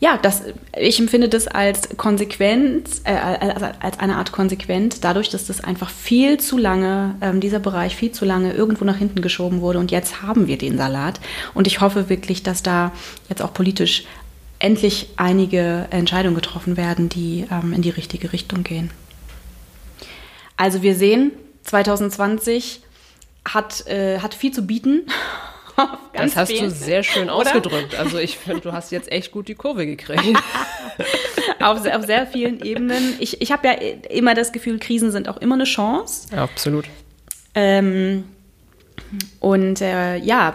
ja, 0.00 0.16
das, 0.16 0.42
ich 0.78 1.00
empfinde 1.00 1.28
das 1.28 1.48
als 1.48 1.88
Konsequenz, 1.96 3.02
äh, 3.04 3.12
als, 3.12 3.62
als, 3.80 3.98
eine 3.98 4.16
Art 4.16 4.30
Konsequenz, 4.30 5.00
dadurch, 5.00 5.28
dass 5.28 5.46
das 5.46 5.62
einfach 5.62 5.90
viel 5.90 6.38
zu 6.38 6.56
lange, 6.56 7.16
ähm, 7.20 7.40
dieser 7.40 7.58
Bereich 7.58 7.96
viel 7.96 8.12
zu 8.12 8.24
lange 8.24 8.52
irgendwo 8.52 8.84
nach 8.84 8.96
hinten 8.96 9.22
geschoben 9.22 9.60
wurde 9.60 9.80
und 9.80 9.90
jetzt 9.90 10.22
haben 10.22 10.46
wir 10.46 10.56
den 10.56 10.78
Salat. 10.78 11.18
Und 11.52 11.66
ich 11.66 11.80
hoffe 11.80 12.08
wirklich, 12.08 12.44
dass 12.44 12.62
da 12.62 12.92
jetzt 13.28 13.42
auch 13.42 13.52
politisch 13.52 14.04
endlich 14.60 15.08
einige 15.16 15.88
Entscheidungen 15.90 16.36
getroffen 16.36 16.76
werden, 16.76 17.08
die 17.08 17.46
ähm, 17.50 17.72
in 17.72 17.82
die 17.82 17.90
richtige 17.90 18.32
Richtung 18.32 18.62
gehen. 18.62 18.90
Also 20.56 20.82
wir 20.82 20.94
sehen, 20.94 21.32
2020 21.64 22.82
hat, 23.44 23.86
äh, 23.88 24.20
hat 24.20 24.34
viel 24.34 24.52
zu 24.52 24.62
bieten. 24.62 25.06
Das 26.12 26.36
hast 26.36 26.50
viel. 26.50 26.62
du 26.62 26.70
sehr 26.70 27.02
schön 27.02 27.30
ausgedrückt. 27.30 27.96
Also 27.96 28.18
ich 28.18 28.38
finde, 28.38 28.60
du 28.60 28.72
hast 28.72 28.90
jetzt 28.92 29.10
echt 29.10 29.32
gut 29.32 29.48
die 29.48 29.54
Kurve 29.54 29.86
gekriegt. 29.86 30.24
auf, 31.60 31.86
auf, 31.86 32.06
sehr 32.06 32.26
vielen 32.26 32.60
Ebenen. 32.60 33.14
Ich, 33.18 33.40
ich 33.40 33.52
habe 33.52 33.68
ja 33.68 33.74
immer 34.10 34.34
das 34.34 34.52
Gefühl, 34.52 34.78
Krisen 34.78 35.10
sind 35.10 35.28
auch 35.28 35.38
immer 35.38 35.54
eine 35.54 35.64
Chance. 35.64 36.28
Ja, 36.32 36.44
absolut. 36.44 36.86
Ähm, 37.54 38.24
und 39.40 39.80
äh, 39.80 40.16
ja, 40.16 40.54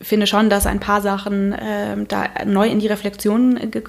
finde 0.00 0.26
schon, 0.26 0.50
dass 0.50 0.66
ein 0.66 0.80
paar 0.80 1.00
Sachen 1.00 1.52
äh, 1.52 1.96
da 2.06 2.28
neu 2.44 2.68
in 2.68 2.80
die 2.80 2.86
Reflexion 2.86 3.70
ge 3.70 3.82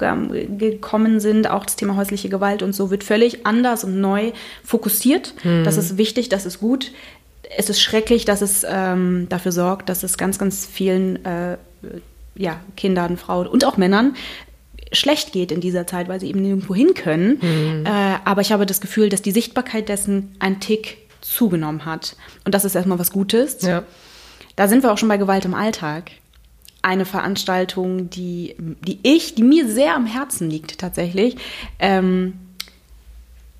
gekommen 0.58 1.20
sind. 1.20 1.48
Auch 1.50 1.64
das 1.64 1.76
Thema 1.76 1.96
häusliche 1.96 2.28
Gewalt 2.28 2.62
und 2.62 2.74
so 2.74 2.90
wird 2.90 3.04
völlig 3.04 3.46
anders 3.46 3.84
und 3.84 4.00
neu 4.00 4.32
fokussiert. 4.64 5.34
Mhm. 5.44 5.64
Das 5.64 5.76
ist 5.76 5.98
wichtig, 5.98 6.28
das 6.28 6.46
ist 6.46 6.60
gut. 6.60 6.92
Es 7.56 7.68
ist 7.70 7.80
schrecklich, 7.80 8.24
dass 8.24 8.40
es 8.40 8.64
ähm, 8.68 9.26
dafür 9.28 9.52
sorgt, 9.52 9.88
dass 9.88 10.02
es 10.02 10.16
ganz, 10.16 10.38
ganz 10.38 10.66
vielen 10.66 11.24
äh, 11.24 11.58
ja, 12.34 12.60
Kindern, 12.76 13.16
Frauen 13.16 13.46
und 13.46 13.64
auch 13.64 13.76
Männern 13.76 14.14
schlecht 14.92 15.32
geht 15.32 15.52
in 15.52 15.60
dieser 15.60 15.86
Zeit, 15.86 16.08
weil 16.08 16.20
sie 16.20 16.28
eben 16.28 16.42
nirgendwo 16.42 16.74
hin 16.74 16.94
können. 16.94 17.38
Mhm. 17.40 17.86
Äh, 17.86 18.18
aber 18.24 18.42
ich 18.42 18.52
habe 18.52 18.66
das 18.66 18.80
Gefühl, 18.80 19.08
dass 19.08 19.22
die 19.22 19.30
Sichtbarkeit 19.30 19.88
dessen 19.88 20.34
ein 20.38 20.60
Tick 20.60 20.98
zugenommen 21.20 21.84
hat. 21.84 22.16
Und 22.44 22.54
das 22.54 22.64
ist 22.64 22.74
erstmal 22.74 22.98
was 22.98 23.12
Gutes. 23.12 23.62
Ja. 23.62 23.84
Da 24.56 24.68
sind 24.68 24.82
wir 24.82 24.92
auch 24.92 24.98
schon 24.98 25.08
bei 25.08 25.16
Gewalt 25.16 25.44
im 25.44 25.54
Alltag. 25.54 26.10
Eine 26.82 27.04
Veranstaltung, 27.04 28.10
die, 28.10 28.56
die 28.58 28.98
ich, 29.02 29.34
die 29.34 29.44
mir 29.44 29.68
sehr 29.68 29.94
am 29.94 30.04
Herzen 30.04 30.50
liegt 30.50 30.78
tatsächlich. 30.78 31.36
Ähm, 31.78 32.34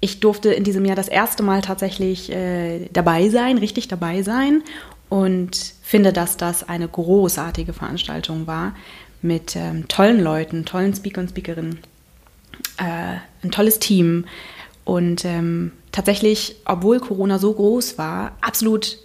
ich 0.02 0.18
durfte 0.18 0.52
in 0.52 0.64
diesem 0.64 0.84
Jahr 0.84 0.96
das 0.96 1.06
erste 1.06 1.44
Mal 1.44 1.62
tatsächlich 1.62 2.30
äh, 2.30 2.88
dabei 2.92 3.28
sein, 3.28 3.56
richtig 3.56 3.86
dabei 3.86 4.22
sein 4.22 4.64
und 5.08 5.74
finde, 5.80 6.12
dass 6.12 6.36
das 6.36 6.68
eine 6.68 6.88
großartige 6.88 7.72
Veranstaltung 7.72 8.48
war 8.48 8.74
mit 9.22 9.54
ähm, 9.54 9.86
tollen 9.86 10.20
Leuten, 10.20 10.64
tollen 10.64 10.92
Speaker 10.92 11.20
und 11.20 11.30
Speakerinnen, 11.30 11.78
äh, 12.78 13.18
ein 13.44 13.52
tolles 13.52 13.78
Team 13.78 14.24
und 14.84 15.24
ähm, 15.24 15.70
tatsächlich, 15.92 16.56
obwohl 16.64 16.98
Corona 16.98 17.38
so 17.38 17.54
groß 17.54 17.96
war, 17.96 18.32
absolut 18.40 18.98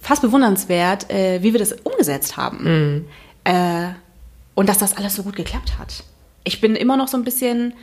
fast 0.00 0.22
bewundernswert, 0.22 1.10
äh, 1.10 1.42
wie 1.42 1.52
wir 1.52 1.58
das 1.58 1.72
umgesetzt 1.72 2.36
haben. 2.36 2.62
Mhm. 2.62 3.04
Äh, 3.42 3.88
und 4.54 4.68
dass 4.68 4.78
das 4.78 4.96
alles 4.96 5.16
so 5.16 5.24
gut 5.24 5.34
geklappt 5.34 5.76
hat. 5.76 6.04
Ich 6.44 6.60
bin 6.60 6.76
immer 6.76 6.96
noch 6.96 7.08
so 7.08 7.16
ein 7.16 7.24
bisschen 7.24 7.74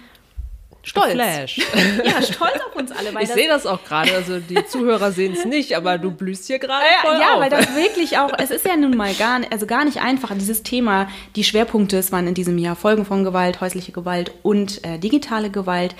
stolz. 0.88 1.12
Flash. 1.14 1.58
ja, 2.04 2.22
stolz 2.22 2.56
auf 2.68 2.76
uns 2.76 2.92
alle. 2.92 3.12
ich 3.22 3.30
sehe 3.30 3.48
das 3.48 3.66
auch 3.66 3.84
gerade, 3.84 4.14
also 4.14 4.40
die 4.40 4.66
Zuhörer 4.66 5.12
sehen 5.12 5.34
es 5.34 5.46
nicht, 5.46 5.76
aber 5.76 5.98
du 5.98 6.12
blühst 6.12 6.48
hier 6.48 6.60
gerade 6.60 6.84
voll 7.02 7.20
ja, 7.20 7.36
auf. 7.36 7.42
weil 7.42 7.50
das 7.50 7.76
wirklich 7.76 8.18
auch, 8.18 8.32
es 8.38 8.52
ist 8.52 8.66
ja 8.66 8.76
nun 8.76 8.96
mal 8.96 9.14
gar, 9.14 9.42
also 9.52 9.66
gar 9.66 9.86
nicht 9.86 10.02
einfach, 10.02 10.32
dieses 10.36 10.64
Thema, 10.64 11.08
die 11.36 11.44
Schwerpunkte, 11.44 11.98
es 11.98 12.12
waren 12.12 12.28
in 12.28 12.34
diesem 12.34 12.58
Jahr 12.58 12.76
Folgen 12.76 13.06
von 13.06 13.24
Gewalt, 13.24 13.62
häusliche 13.62 13.92
Gewalt 13.92 14.32
und 14.44 14.84
äh, 14.84 14.98
digitale 14.98 15.50
Gewalt. 15.50 15.96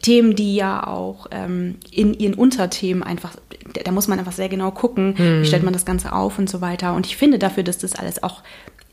Themen, 0.00 0.34
die 0.34 0.56
ja 0.56 0.86
auch 0.86 1.26
ähm, 1.30 1.76
in 1.90 2.14
ihren 2.14 2.32
Unterthemen 2.32 3.02
einfach, 3.02 3.32
da 3.84 3.92
muss 3.92 4.08
man 4.08 4.18
einfach 4.18 4.32
sehr 4.32 4.48
genau 4.48 4.70
gucken, 4.70 5.14
Hm. 5.18 5.42
wie 5.42 5.46
stellt 5.46 5.62
man 5.62 5.74
das 5.74 5.84
Ganze 5.84 6.14
auf 6.14 6.38
und 6.38 6.48
so 6.48 6.62
weiter. 6.62 6.94
Und 6.94 7.04
ich 7.04 7.18
finde 7.18 7.38
dafür, 7.38 7.64
dass 7.64 7.76
das 7.76 7.94
alles 7.94 8.22
auch 8.22 8.42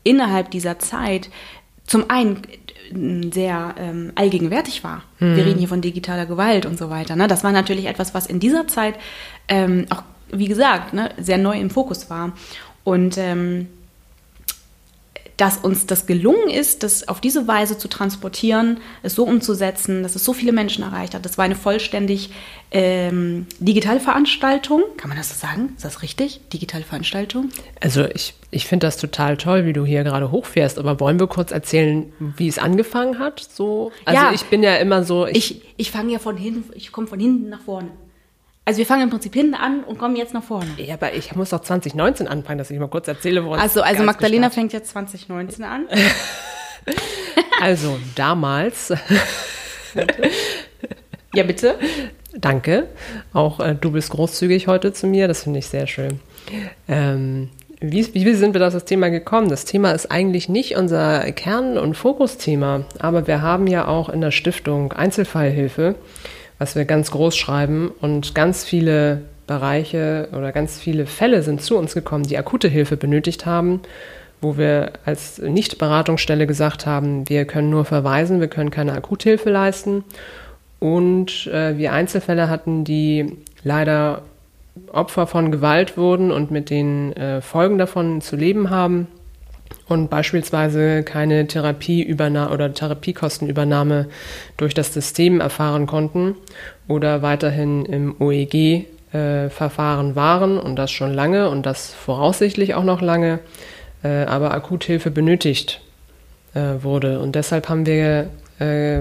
innerhalb 0.04 0.50
dieser 0.50 0.78
Zeit 0.78 1.30
zum 1.86 2.10
einen 2.10 2.42
sehr 3.32 3.74
ähm, 3.78 4.12
allgegenwärtig 4.14 4.84
war. 4.84 5.02
Hm. 5.18 5.36
Wir 5.36 5.46
reden 5.46 5.58
hier 5.58 5.68
von 5.68 5.80
digitaler 5.80 6.26
Gewalt 6.26 6.66
und 6.66 6.78
so 6.78 6.90
weiter. 6.90 7.16
Ne? 7.16 7.28
Das 7.28 7.44
war 7.44 7.52
natürlich 7.52 7.86
etwas, 7.86 8.14
was 8.14 8.26
in 8.26 8.40
dieser 8.40 8.66
Zeit 8.68 8.94
ähm, 9.48 9.86
auch, 9.90 10.02
wie 10.30 10.48
gesagt, 10.48 10.92
ne, 10.92 11.10
sehr 11.18 11.38
neu 11.38 11.58
im 11.58 11.70
Fokus 11.70 12.10
war. 12.10 12.32
Und 12.84 13.16
ähm, 13.18 13.68
dass 15.36 15.58
uns 15.58 15.86
das 15.86 16.06
gelungen 16.06 16.48
ist, 16.50 16.82
das 16.82 17.08
auf 17.08 17.20
diese 17.20 17.48
Weise 17.48 17.78
zu 17.78 17.88
transportieren, 17.88 18.78
es 19.02 19.14
so 19.14 19.24
umzusetzen, 19.24 20.02
dass 20.02 20.14
es 20.14 20.24
so 20.24 20.32
viele 20.32 20.52
Menschen 20.52 20.84
erreicht 20.84 21.14
hat. 21.14 21.24
Das 21.24 21.38
war 21.38 21.44
eine 21.44 21.56
vollständig 21.56 22.30
ähm, 22.70 23.46
digitale 23.58 24.00
Veranstaltung. 24.00 24.82
Kann 24.96 25.08
man 25.08 25.18
das 25.18 25.30
so 25.30 25.34
sagen? 25.34 25.72
Ist 25.76 25.84
das 25.84 26.02
richtig? 26.02 26.40
Digitale 26.52 26.84
Veranstaltung? 26.84 27.48
Also 27.80 28.04
ich, 28.06 28.34
ich 28.50 28.66
finde 28.66 28.86
das 28.86 28.96
total 28.96 29.36
toll, 29.36 29.64
wie 29.66 29.72
du 29.72 29.84
hier 29.84 30.04
gerade 30.04 30.30
hochfährst, 30.30 30.78
aber 30.78 31.00
wollen 31.00 31.18
wir 31.18 31.26
kurz 31.26 31.50
erzählen, 31.50 32.12
wie 32.18 32.48
es 32.48 32.58
angefangen 32.58 33.18
hat? 33.18 33.40
So, 33.40 33.92
also 34.04 34.22
Ja. 34.22 34.32
ich 34.32 34.44
bin 34.44 34.62
ja 34.62 34.76
immer 34.76 35.04
so, 35.04 35.26
ich, 35.26 35.36
Ich, 35.36 35.62
ich 35.76 35.90
fange 35.90 36.12
ja 36.12 36.18
von 36.18 36.36
hinten, 36.36 36.70
ich 36.74 36.92
komme 36.92 37.06
von 37.06 37.18
hinten 37.20 37.48
nach 37.48 37.62
vorne. 37.62 37.88
Also 38.64 38.78
wir 38.78 38.86
fangen 38.86 39.02
im 39.02 39.10
Prinzip 39.10 39.34
hinten 39.34 39.54
an 39.54 39.82
und 39.82 39.98
kommen 39.98 40.14
jetzt 40.14 40.32
nach 40.34 40.42
vorne. 40.44 40.68
ja, 40.76 40.94
aber 40.94 41.14
ich 41.14 41.34
muss 41.34 41.50
doch 41.50 41.60
2019 41.60 42.28
anfangen, 42.28 42.58
dass 42.58 42.70
ich 42.70 42.78
mal 42.78 42.86
kurz 42.88 43.08
erzähle, 43.08 43.44
woran 43.44 43.58
Also, 43.60 43.82
also 43.82 44.04
Magdalena 44.04 44.46
gestartet- 44.48 44.54
fängt 44.54 44.72
jetzt 44.72 44.90
2019 44.90 45.64
an. 45.64 45.86
Also 47.60 47.96
damals, 48.16 48.92
Ja, 51.34 51.44
bitte. 51.44 51.76
danke, 52.36 52.88
auch 53.32 53.60
äh, 53.60 53.74
du 53.80 53.90
bist 53.92 54.10
großzügig 54.10 54.66
heute 54.66 54.92
zu 54.92 55.06
mir, 55.06 55.28
das 55.28 55.44
finde 55.44 55.60
ich 55.60 55.66
sehr 55.68 55.86
schön. 55.86 56.20
Ähm, 56.88 57.48
wie, 57.80 58.12
wie 58.14 58.34
sind 58.34 58.54
wir 58.54 58.66
auf 58.66 58.72
das 58.74 58.84
Thema 58.84 59.10
gekommen? 59.10 59.48
Das 59.48 59.64
Thema 59.64 59.92
ist 59.92 60.10
eigentlich 60.10 60.48
nicht 60.48 60.76
unser 60.76 61.30
Kern- 61.32 61.78
und 61.78 61.94
Fokusthema, 61.96 62.84
aber 62.98 63.26
wir 63.26 63.40
haben 63.42 63.66
ja 63.66 63.86
auch 63.88 64.08
in 64.08 64.20
der 64.20 64.30
Stiftung 64.32 64.92
Einzelfallhilfe, 64.92 65.94
was 66.62 66.76
wir 66.76 66.84
ganz 66.84 67.10
groß 67.10 67.36
schreiben 67.36 67.90
und 68.00 68.36
ganz 68.36 68.62
viele 68.62 69.22
Bereiche 69.48 70.28
oder 70.30 70.52
ganz 70.52 70.78
viele 70.78 71.06
Fälle 71.06 71.42
sind 71.42 71.60
zu 71.60 71.76
uns 71.76 71.92
gekommen, 71.92 72.22
die 72.22 72.38
akute 72.38 72.68
Hilfe 72.68 72.96
benötigt 72.96 73.46
haben, 73.46 73.80
wo 74.40 74.56
wir 74.56 74.92
als 75.04 75.38
Nicht-Beratungsstelle 75.38 76.46
gesagt 76.46 76.86
haben, 76.86 77.28
wir 77.28 77.46
können 77.46 77.68
nur 77.68 77.84
verweisen, 77.84 78.38
wir 78.38 78.46
können 78.46 78.70
keine 78.70 78.92
Akuthilfe 78.92 79.50
leisten. 79.50 80.04
Und 80.78 81.48
äh, 81.48 81.76
wir 81.78 81.92
Einzelfälle 81.92 82.48
hatten, 82.48 82.84
die 82.84 83.38
leider 83.64 84.22
Opfer 84.92 85.26
von 85.26 85.50
Gewalt 85.50 85.96
wurden 85.96 86.30
und 86.30 86.52
mit 86.52 86.70
den 86.70 87.12
äh, 87.14 87.40
Folgen 87.40 87.76
davon 87.76 88.20
zu 88.20 88.36
leben 88.36 88.70
haben 88.70 89.08
und 89.88 90.10
beispielsweise 90.10 91.02
keine 91.02 91.46
Therapieübernahme 91.46 92.52
oder 92.52 92.72
Therapiekostenübernahme 92.72 94.08
durch 94.56 94.74
das 94.74 94.94
System 94.94 95.40
erfahren 95.40 95.86
konnten 95.86 96.36
oder 96.88 97.22
weiterhin 97.22 97.84
im 97.84 98.16
OEG-Verfahren 98.20 100.16
waren 100.16 100.58
und 100.58 100.76
das 100.76 100.90
schon 100.90 101.12
lange 101.12 101.50
und 101.50 101.66
das 101.66 101.92
voraussichtlich 101.92 102.74
auch 102.74 102.84
noch 102.84 103.00
lange, 103.00 103.40
äh, 104.02 104.24
aber 104.24 104.52
Akuthilfe 104.52 105.10
benötigt 105.10 105.80
äh, 106.54 106.82
wurde. 106.82 107.20
Und 107.20 107.34
deshalb 107.34 107.68
haben 107.68 107.86
wir 107.86 108.30
äh, 108.58 109.00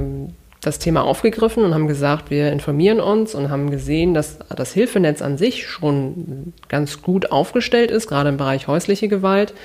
das 0.62 0.78
Thema 0.78 1.04
aufgegriffen 1.04 1.64
und 1.64 1.74
haben 1.74 1.88
gesagt, 1.88 2.30
wir 2.30 2.52
informieren 2.52 3.00
uns 3.00 3.34
und 3.34 3.50
haben 3.50 3.72
gesehen, 3.72 4.14
dass 4.14 4.38
das 4.56 4.74
Hilfenetz 4.74 5.22
an 5.22 5.38
sich 5.38 5.68
schon 5.68 6.54
ganz 6.70 7.02
gut 7.02 7.32
aufgestellt 7.32 7.90
ist, 7.90 8.08
gerade 8.08 8.30
im 8.30 8.38
Bereich 8.38 8.68
häusliche 8.68 9.08
Gewalt. 9.08 9.56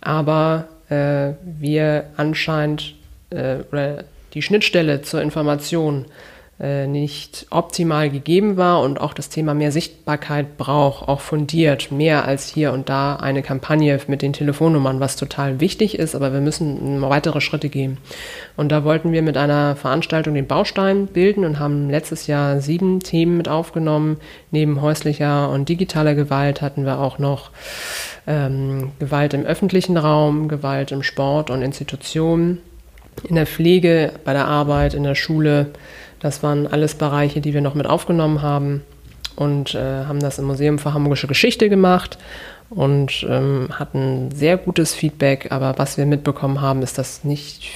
Aber 0.00 0.68
äh, 0.88 1.34
wir 1.42 2.06
anscheinend 2.16 2.94
äh, 3.30 3.58
oder 3.70 4.04
die 4.34 4.42
Schnittstelle 4.42 5.02
zur 5.02 5.22
Information 5.22 6.06
nicht 6.60 7.46
optimal 7.48 8.10
gegeben 8.10 8.58
war 8.58 8.82
und 8.82 9.00
auch 9.00 9.14
das 9.14 9.30
Thema 9.30 9.54
mehr 9.54 9.72
Sichtbarkeit 9.72 10.58
braucht, 10.58 11.08
auch 11.08 11.20
fundiert, 11.20 11.90
mehr 11.90 12.26
als 12.26 12.48
hier 12.48 12.72
und 12.72 12.90
da 12.90 13.16
eine 13.16 13.42
Kampagne 13.42 13.98
mit 14.08 14.20
den 14.20 14.34
Telefonnummern, 14.34 15.00
was 15.00 15.16
total 15.16 15.60
wichtig 15.60 15.98
ist, 15.98 16.14
aber 16.14 16.34
wir 16.34 16.40
müssen 16.40 17.00
weitere 17.00 17.40
Schritte 17.40 17.70
gehen. 17.70 17.96
Und 18.58 18.70
da 18.72 18.84
wollten 18.84 19.12
wir 19.12 19.22
mit 19.22 19.38
einer 19.38 19.74
Veranstaltung 19.74 20.34
den 20.34 20.46
Baustein 20.46 21.06
bilden 21.06 21.46
und 21.46 21.58
haben 21.58 21.88
letztes 21.88 22.26
Jahr 22.26 22.60
sieben 22.60 23.00
Themen 23.00 23.38
mit 23.38 23.48
aufgenommen. 23.48 24.18
Neben 24.50 24.82
häuslicher 24.82 25.48
und 25.48 25.68
digitaler 25.68 26.14
Gewalt 26.14 26.60
hatten 26.60 26.84
wir 26.84 26.98
auch 26.98 27.18
noch 27.18 27.52
ähm, 28.26 28.92
Gewalt 28.98 29.32
im 29.32 29.44
öffentlichen 29.44 29.96
Raum, 29.96 30.48
Gewalt 30.48 30.92
im 30.92 31.02
Sport 31.02 31.50
und 31.50 31.62
Institutionen, 31.62 32.58
in 33.28 33.34
der 33.34 33.46
Pflege, 33.46 34.12
bei 34.24 34.32
der 34.32 34.46
Arbeit, 34.46 34.94
in 34.94 35.02
der 35.02 35.14
Schule. 35.14 35.70
Das 36.20 36.42
waren 36.42 36.66
alles 36.66 36.94
Bereiche, 36.94 37.40
die 37.40 37.54
wir 37.54 37.62
noch 37.62 37.74
mit 37.74 37.86
aufgenommen 37.86 38.42
haben 38.42 38.82
und 39.36 39.74
äh, 39.74 40.04
haben 40.04 40.20
das 40.20 40.38
im 40.38 40.44
Museum 40.44 40.78
für 40.78 40.92
Hamburgische 40.94 41.26
Geschichte 41.26 41.68
gemacht 41.68 42.18
und 42.68 43.26
ähm, 43.28 43.68
hatten 43.72 44.30
sehr 44.30 44.56
gutes 44.56 44.94
Feedback. 44.94 45.50
Aber 45.50 45.78
was 45.78 45.96
wir 45.96 46.06
mitbekommen 46.06 46.60
haben, 46.60 46.82
ist, 46.82 46.98
dass 46.98 47.24
nicht 47.24 47.68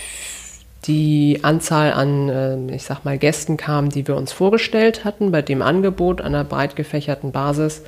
die 0.87 1.41
Anzahl 1.43 1.93
an, 1.93 2.29
äh, 2.29 2.75
ich 2.75 2.85
sag 2.85 3.05
mal, 3.05 3.19
Gästen 3.19 3.57
kam, 3.57 3.89
die 3.89 4.07
wir 4.07 4.17
uns 4.17 4.33
vorgestellt 4.33 5.05
hatten 5.05 5.33
bei 5.33 5.43
dem 5.43 5.63
Angebot 5.63 6.21
einer 6.21 6.45
breit 6.45 6.77
gefächerten 6.77 7.33
Basis 7.33 7.83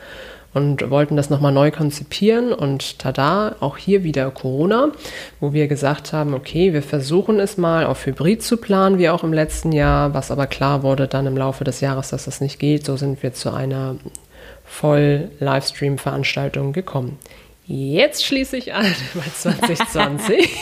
und 0.57 0.88
wollten 0.88 1.16
das 1.16 1.29
nochmal 1.29 1.53
neu 1.53 1.71
konzipieren. 1.71 2.55
Und 2.55 2.99
tada, 2.99 3.57
auch 3.61 3.77
hier 3.77 4.05
wieder 4.05 4.31
Corona, 4.31 4.90
wo 5.38 5.53
wir 5.53 5.69
gesagt 5.69 6.14
haben, 6.14 6.33
okay, 6.33 6.73
wir 6.73 6.83
versuchen 6.83 7.40
es 7.40 7.59
mal 7.59 7.85
auf 7.85 8.07
Hybrid 8.07 8.42
zu 8.42 8.57
planen, 8.57 8.99
wie 8.99 9.11
auch 9.11 9.23
im 9.23 9.35
letzten 9.35 9.73
Jahr, 9.73 10.14
was 10.14 10.31
aber 10.31 10.47
klar 10.47 10.83
wurde 10.83 11.09
dann 11.09 11.27
im 11.27 11.37
Laufe 11.37 11.64
des 11.64 11.83
Jahres, 11.83 12.09
dass 12.09 12.25
das 12.25 12.40
nicht 12.40 12.59
geht. 12.59 12.87
So 12.87 12.97
sind 12.97 13.23
wir 13.23 13.35
zu 13.35 13.53
einer 13.53 13.97
Voll-Livestream-Veranstaltung 14.64 16.73
gekommen. 16.73 17.19
Jetzt 17.66 18.25
schließe 18.25 18.57
ich 18.57 18.73
an 18.73 18.87
bei 19.14 19.25
2020. 19.35 20.49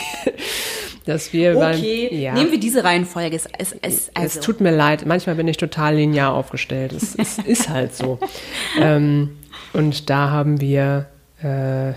dass 1.05 1.31
wir 1.31 1.55
Okay, 1.55 2.09
beim, 2.09 2.19
ja, 2.19 2.33
nehmen 2.33 2.51
wir 2.51 2.59
diese 2.59 2.83
Reihenfolge. 2.83 3.35
Es, 3.35 3.47
es, 3.57 3.75
es, 3.81 4.11
also, 4.13 4.39
es 4.39 4.45
tut 4.45 4.59
mir 4.59 4.71
leid, 4.71 5.05
manchmal 5.05 5.35
bin 5.35 5.47
ich 5.47 5.57
total 5.57 5.95
linear 5.95 6.33
aufgestellt. 6.33 6.93
Es, 6.93 7.15
ist 7.15 7.69
halt 7.69 7.95
so. 7.95 8.19
Ähm, 8.77 9.37
und 9.75 10.09
da 10.09 10.29
haben 10.29 10.61
wir 10.61 11.05
äh, 11.43 11.93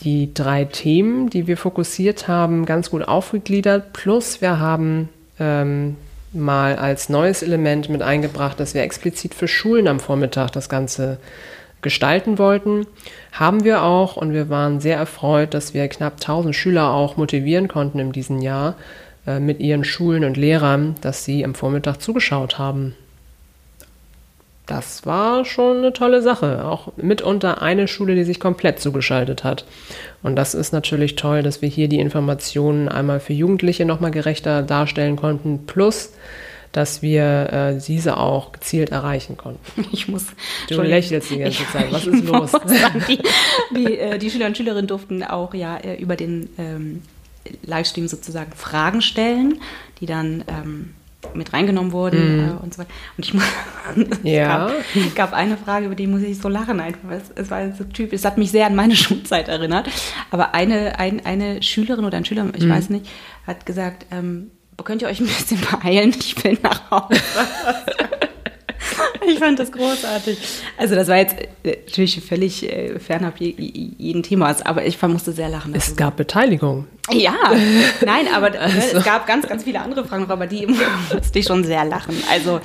die 0.00 0.34
drei 0.34 0.64
Themen, 0.64 1.30
die 1.30 1.46
wir 1.46 1.56
fokussiert 1.56 2.28
haben, 2.28 2.66
ganz 2.66 2.90
gut 2.90 3.06
aufgegliedert. 3.06 3.92
Plus 3.92 4.40
wir 4.40 4.58
haben 4.58 5.08
ähm, 5.38 5.96
mal 6.32 6.76
als 6.76 7.08
neues 7.08 7.42
Element 7.42 7.88
mit 7.88 8.02
eingebracht, 8.02 8.60
dass 8.60 8.74
wir 8.74 8.82
explizit 8.82 9.34
für 9.34 9.48
Schulen 9.48 9.88
am 9.88 10.00
Vormittag 10.00 10.50
das 10.50 10.68
Ganze 10.68 11.18
gestalten 11.82 12.38
wollten. 12.38 12.86
Haben 13.32 13.64
wir 13.64 13.82
auch 13.82 14.16
und 14.16 14.32
wir 14.32 14.48
waren 14.48 14.80
sehr 14.80 14.96
erfreut, 14.96 15.54
dass 15.54 15.72
wir 15.72 15.88
knapp 15.88 16.14
1000 16.14 16.54
Schüler 16.54 16.90
auch 16.90 17.16
motivieren 17.16 17.68
konnten 17.68 17.98
in 17.98 18.12
diesem 18.12 18.40
Jahr 18.40 18.74
äh, 19.26 19.38
mit 19.38 19.60
ihren 19.60 19.84
Schulen 19.84 20.24
und 20.24 20.36
Lehrern, 20.36 20.96
dass 21.00 21.24
sie 21.24 21.44
am 21.44 21.54
Vormittag 21.54 22.02
zugeschaut 22.02 22.58
haben. 22.58 22.94
Das 24.66 25.06
war 25.06 25.44
schon 25.44 25.78
eine 25.78 25.92
tolle 25.92 26.22
Sache. 26.22 26.64
Auch 26.64 26.92
mitunter 26.96 27.62
eine 27.62 27.86
Schule, 27.86 28.16
die 28.16 28.24
sich 28.24 28.40
komplett 28.40 28.80
zugeschaltet 28.80 29.44
hat. 29.44 29.64
Und 30.24 30.34
das 30.34 30.54
ist 30.54 30.72
natürlich 30.72 31.14
toll, 31.14 31.42
dass 31.44 31.62
wir 31.62 31.68
hier 31.68 31.88
die 31.88 32.00
Informationen 32.00 32.88
einmal 32.88 33.20
für 33.20 33.32
Jugendliche 33.32 33.84
nochmal 33.84 34.10
gerechter 34.10 34.62
darstellen 34.62 35.14
konnten, 35.16 35.66
plus 35.66 36.10
dass 36.72 37.00
wir 37.00 37.52
äh, 37.52 37.78
diese 37.86 38.16
auch 38.18 38.52
gezielt 38.52 38.90
erreichen 38.90 39.36
konnten. 39.36 39.86
ich 39.92 40.08
muss. 40.08 40.26
Du 40.68 40.82
lächelst 40.82 41.30
die 41.30 41.38
ganze 41.38 41.62
Ich- 41.62 41.70
Zeit. 41.70 41.92
Was 41.92 42.06
ist 42.06 42.24
los? 42.24 42.50
sagen, 42.50 43.04
Die, 43.08 43.18
die, 43.74 43.98
äh, 43.98 44.18
die 44.18 44.28
Schüler 44.30 44.46
und 44.46 44.56
Schülerinnen 44.56 44.88
durften 44.88 45.22
auch 45.22 45.54
ja 45.54 45.76
äh, 45.78 45.94
über 45.94 46.16
den 46.16 46.50
ähm, 46.58 47.02
Livestream 47.64 48.08
sozusagen 48.08 48.52
Fragen 48.52 49.00
stellen, 49.00 49.60
die 50.00 50.06
dann 50.06 50.44
ähm, 50.48 50.90
mit 51.34 51.52
reingenommen 51.52 51.92
wurden 51.92 52.48
äh, 52.48 52.62
und 52.62 52.74
so 52.74 52.80
weiter. 52.80 52.90
Und 53.16 53.26
ich 53.26 53.34
muss, 53.34 53.44
es. 53.96 54.18
Ja. 54.22 54.66
gab, 54.68 55.14
gab 55.14 55.32
eine 55.32 55.56
Frage, 55.56 55.86
über 55.86 55.94
die 55.94 56.06
muss 56.06 56.22
ich 56.22 56.38
so 56.38 56.48
lachen 56.48 56.80
einfach. 56.80 57.10
Es, 57.10 57.30
es 57.34 57.50
war 57.50 57.72
so 57.72 57.84
typisch, 57.84 58.20
es 58.20 58.24
hat 58.24 58.38
mich 58.38 58.50
sehr 58.50 58.66
an 58.66 58.74
meine 58.74 58.96
Schulzeit 58.96 59.48
erinnert. 59.48 59.88
Aber 60.30 60.54
eine, 60.54 60.98
ein, 60.98 61.24
eine 61.24 61.62
Schülerin 61.62 62.04
oder 62.04 62.16
ein 62.16 62.24
Schüler, 62.24 62.46
ich 62.54 62.68
weiß 62.68 62.90
nicht, 62.90 63.06
hat 63.46 63.66
gesagt, 63.66 64.06
ähm, 64.10 64.50
könnt 64.84 65.02
ihr 65.02 65.08
euch 65.08 65.20
ein 65.20 65.26
bisschen 65.26 65.60
beeilen? 65.80 66.14
Ich 66.18 66.42
will 66.44 66.58
nach 66.62 66.90
Hause. 66.90 67.20
ich 69.28 69.38
fand 69.38 69.58
das 69.58 69.72
großartig. 69.72 70.38
Also 70.76 70.94
das 70.94 71.08
war 71.08 71.16
jetzt 71.16 71.36
äh, 71.62 71.78
natürlich 71.86 72.20
völlig 72.24 72.70
äh, 72.70 72.98
fernab 72.98 73.34
jeden 73.38 74.22
Themas, 74.22 74.62
aber 74.62 74.84
ich 74.84 75.00
musste 75.02 75.32
sehr 75.32 75.48
lachen. 75.48 75.74
Es 75.74 75.86
darüber. 75.86 76.04
gab 76.04 76.16
Beteiligung. 76.16 76.86
Ja, 77.12 77.34
nein, 78.04 78.26
aber 78.34 78.50
ne, 78.50 78.60
also. 78.60 78.98
es 78.98 79.04
gab 79.04 79.26
ganz, 79.26 79.46
ganz 79.46 79.64
viele 79.64 79.80
andere 79.80 80.04
Fragen 80.04 80.24
noch, 80.24 80.30
aber 80.30 80.46
die 80.46 80.66
musste 81.12 81.38
ich 81.38 81.46
schon 81.46 81.62
sehr 81.64 81.84
lachen. 81.84 82.16
Also 82.30 82.60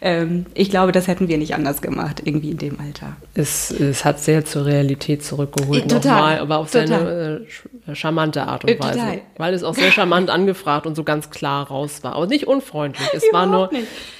ähm, 0.00 0.46
ich 0.54 0.70
glaube, 0.70 0.92
das 0.92 1.08
hätten 1.08 1.28
wir 1.28 1.36
nicht 1.36 1.54
anders 1.54 1.82
gemacht, 1.82 2.22
irgendwie 2.24 2.50
in 2.50 2.58
dem 2.58 2.80
Alter. 2.80 3.16
Es, 3.34 3.70
es 3.70 4.04
hat 4.04 4.20
sehr 4.20 4.44
zur 4.44 4.64
Realität 4.64 5.24
zurückgeholt, 5.24 5.90
total, 5.90 6.12
nochmal, 6.12 6.38
aber 6.38 6.58
auf 6.58 6.70
total. 6.70 6.88
seine 6.88 7.46
äh, 7.86 7.94
charmante 7.94 8.46
Art 8.46 8.64
und 8.64 8.70
äh, 8.70 8.80
Weise. 8.80 8.98
Total. 8.98 9.20
Weil 9.36 9.54
es 9.54 9.62
auch 9.62 9.74
sehr 9.74 9.92
charmant 9.92 10.30
angefragt 10.30 10.86
und 10.86 10.94
so 10.94 11.04
ganz 11.04 11.30
klar 11.30 11.66
raus 11.66 12.02
war. 12.02 12.14
Aber 12.14 12.26
nicht 12.26 12.46
unfreundlich. 12.46 13.08
Es 13.12 13.24
Überhaupt 13.24 13.32
war 13.32 13.46
nur. 13.46 13.70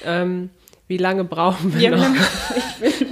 Ähm, 0.05 0.49
wie 0.93 0.97
lange 0.97 1.23
brauchen 1.23 1.73
wir 1.73 1.89
ja, 1.89 1.89
noch? 1.89 2.05
ich 2.55 3.01
will. 3.01 3.07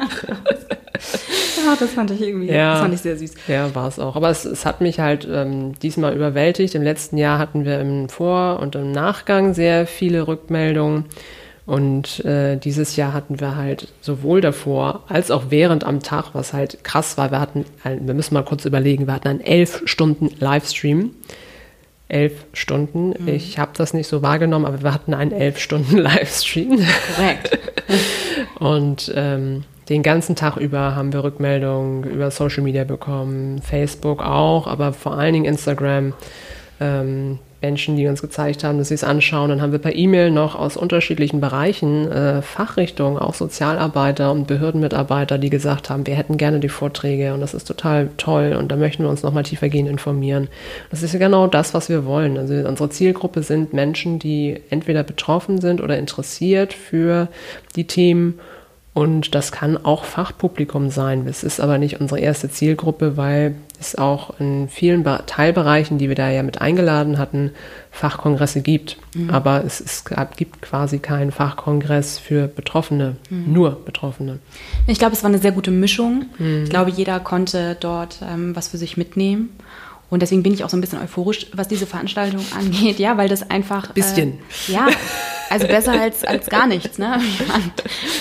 Ja, 1.66 1.76
das 1.80 1.90
fand 1.92 2.12
ich 2.12 2.22
irgendwie, 2.22 2.48
ja, 2.48 2.74
das 2.74 2.82
fand 2.82 2.94
ich 2.94 3.02
sehr 3.02 3.18
süß. 3.18 3.34
Ja, 3.48 3.74
war 3.74 3.88
es 3.88 3.98
auch. 3.98 4.16
Aber 4.16 4.30
es, 4.30 4.46
es 4.46 4.68
hat 4.68 4.82
mich 4.82 5.00
halt 5.00 5.28
ähm, 5.30 5.74
diesmal 5.80 6.16
überwältigt. 6.16 6.76
Im 6.76 6.84
letzten 6.84 7.18
Jahr 7.18 7.40
hatten 7.40 7.66
wir 7.66 7.80
im 7.80 8.08
Vor- 8.08 8.60
und 8.60 8.76
im 8.76 8.92
Nachgang 8.92 9.56
sehr 9.56 9.88
viele 9.88 10.28
Rückmeldungen. 10.28 11.06
Und 11.66 12.24
äh, 12.24 12.58
dieses 12.58 12.96
Jahr 12.98 13.14
hatten 13.14 13.40
wir 13.40 13.56
halt 13.56 13.88
sowohl 14.02 14.42
davor 14.42 15.06
als 15.08 15.32
auch 15.32 15.46
während 15.50 15.84
am 15.84 16.02
Tag, 16.02 16.34
was 16.34 16.54
halt 16.54 16.84
krass 16.84 17.18
war. 17.18 17.32
Wir 17.32 17.40
hatten, 17.40 17.66
wir 17.84 18.14
müssen 18.14 18.36
mal 18.36 18.44
kurz 18.44 18.66
überlegen, 18.66 19.08
wir 19.08 19.16
hatten 19.16 19.28
einen 19.28 19.42
elf 19.42 19.82
Stunden 19.86 20.30
Livestream 20.40 21.16
elf 22.12 22.46
Stunden. 22.54 23.14
Mhm. 23.18 23.28
Ich 23.28 23.58
habe 23.58 23.72
das 23.76 23.94
nicht 23.94 24.08
so 24.08 24.22
wahrgenommen, 24.22 24.66
aber 24.66 24.84
wir 24.84 24.94
hatten 24.94 25.14
einen 25.14 25.32
elf 25.32 25.60
Stunden 25.60 25.98
Livestream. 25.98 26.80
Korrekt. 27.16 27.60
und 28.60 29.12
ähm, 29.16 29.64
den 29.90 30.04
ganzen 30.04 30.36
Tag 30.36 30.58
über 30.58 30.96
haben 30.96 31.14
wir 31.14 31.24
Rückmeldungen 31.24 32.04
über 32.04 32.32
Social 32.32 32.64
Media 32.64 32.84
bekommen, 32.84 33.62
Facebook 33.62 34.22
auch, 34.24 34.68
aber 34.68 34.94
vor 34.94 35.18
allen 35.18 35.34
Dingen 35.34 35.46
Instagram. 35.46 36.14
Ähm, 36.80 37.40
Menschen, 37.62 37.96
die 37.96 38.08
uns 38.08 38.22
gezeigt 38.22 38.64
haben, 38.64 38.80
dass 38.80 38.88
sie 38.88 38.96
es 38.96 39.04
anschauen. 39.04 39.50
Dann 39.50 39.62
haben 39.62 39.72
wir 39.72 39.80
per 39.80 39.96
E-Mail 39.96 40.32
noch 40.32 40.56
aus 40.56 40.78
unterschiedlichen 40.78 41.40
Bereichen, 41.40 42.12
äh, 42.12 42.42
Fachrichtungen, 42.42 43.20
auch 43.20 43.36
Sozialarbeiter 43.36 44.32
und 44.32 44.48
Behördenmitarbeiter, 44.48 45.38
die 45.38 45.50
gesagt 45.50 45.90
haben, 45.90 46.08
wir 46.08 46.16
hätten 46.16 46.38
gerne 46.38 46.60
die 46.60 46.70
Vorträge 46.70 47.34
und 47.34 47.42
das 47.42 47.54
ist 47.54 47.68
total 47.68 48.10
toll 48.18 48.56
und 48.58 48.72
da 48.72 48.76
möchten 48.76 49.04
wir 49.04 49.10
uns 49.10 49.24
nochmal 49.24 49.44
tiefergehend 49.44 49.90
informieren. 49.90 50.48
Das 50.90 51.04
ist 51.04 51.18
genau 51.18 51.48
das, 51.48 51.74
was 51.74 51.88
wir 51.88 52.06
wollen. 52.06 52.38
Also 52.38 52.56
unsere 52.56 52.90
Zielgruppe 52.90 53.44
sind 53.44 53.74
Menschen, 53.74 54.18
die 54.18 54.60
entweder 54.70 55.04
betroffen 55.04 55.62
sind 55.62 55.82
oder 55.82 55.98
interessiert 55.98 56.74
für 56.74 57.28
die 57.76 57.86
Themen 57.86 58.40
und 58.94 59.36
das 59.36 59.52
kann 59.52 59.78
auch 59.78 60.04
Fachpublikum 60.04 60.90
sein. 60.90 61.26
Es 61.28 61.44
ist 61.44 61.62
aber 61.62 61.78
nicht 61.78 62.02
unsere 62.02 62.20
erste 62.20 62.50
Zielgruppe, 62.50 63.16
weil 63.16 63.56
es 63.82 63.96
auch 63.96 64.40
in 64.40 64.70
vielen 64.70 65.04
Teilbereichen, 65.04 65.98
die 65.98 66.08
wir 66.08 66.16
da 66.16 66.30
ja 66.30 66.44
mit 66.44 66.62
eingeladen 66.62 67.18
hatten, 67.18 67.52
Fachkongresse 67.92 68.62
gibt. 68.62 68.98
Mhm. 69.16 69.30
Aber 69.30 69.64
es, 69.66 69.82
es 69.82 70.04
gibt 70.38 70.62
quasi 70.62 71.00
keinen 71.00 71.32
Fachkongress 71.32 72.18
für 72.20 72.48
Betroffene, 72.48 73.18
mhm. 73.30 73.52
nur 73.52 73.84
Betroffene. 73.84 74.40
Ich 74.88 75.00
glaube, 75.00 75.14
es 75.14 75.24
war 75.24 75.30
eine 75.30 75.40
sehr 75.40 75.52
gute 75.52 75.72
Mischung. 75.72 76.26
Mhm. 76.38 76.64
Ich 76.64 76.70
glaube, 76.70 76.92
jeder 76.92 77.20
konnte 77.20 77.76
dort 77.80 78.20
ähm, 78.22 78.56
was 78.56 78.70
für 78.70 78.78
sich 78.78 78.98
mitnehmen. 78.98 79.50
Und 80.12 80.22
deswegen 80.22 80.44
bin 80.44 80.54
ich 80.54 80.66
auch 80.66 80.70
so 80.70 80.76
ein 80.76 80.82
bisschen 80.82 81.02
euphorisch, 81.02 81.48
was 81.54 81.70
diese 81.70 81.88
Veranstaltung 81.88 82.44
angeht, 82.58 83.00
ja, 83.00 83.18
weil 83.18 83.30
das 83.30 83.50
einfach. 83.50 83.94
Bisschen. 83.94 84.40
Äh, 84.68 84.74
ja, 84.74 84.88
also 85.50 85.68
besser 85.68 85.94
als, 85.94 86.26
als 86.26 86.48
gar 86.48 86.68
nichts, 86.68 86.98
ne? 86.98 87.20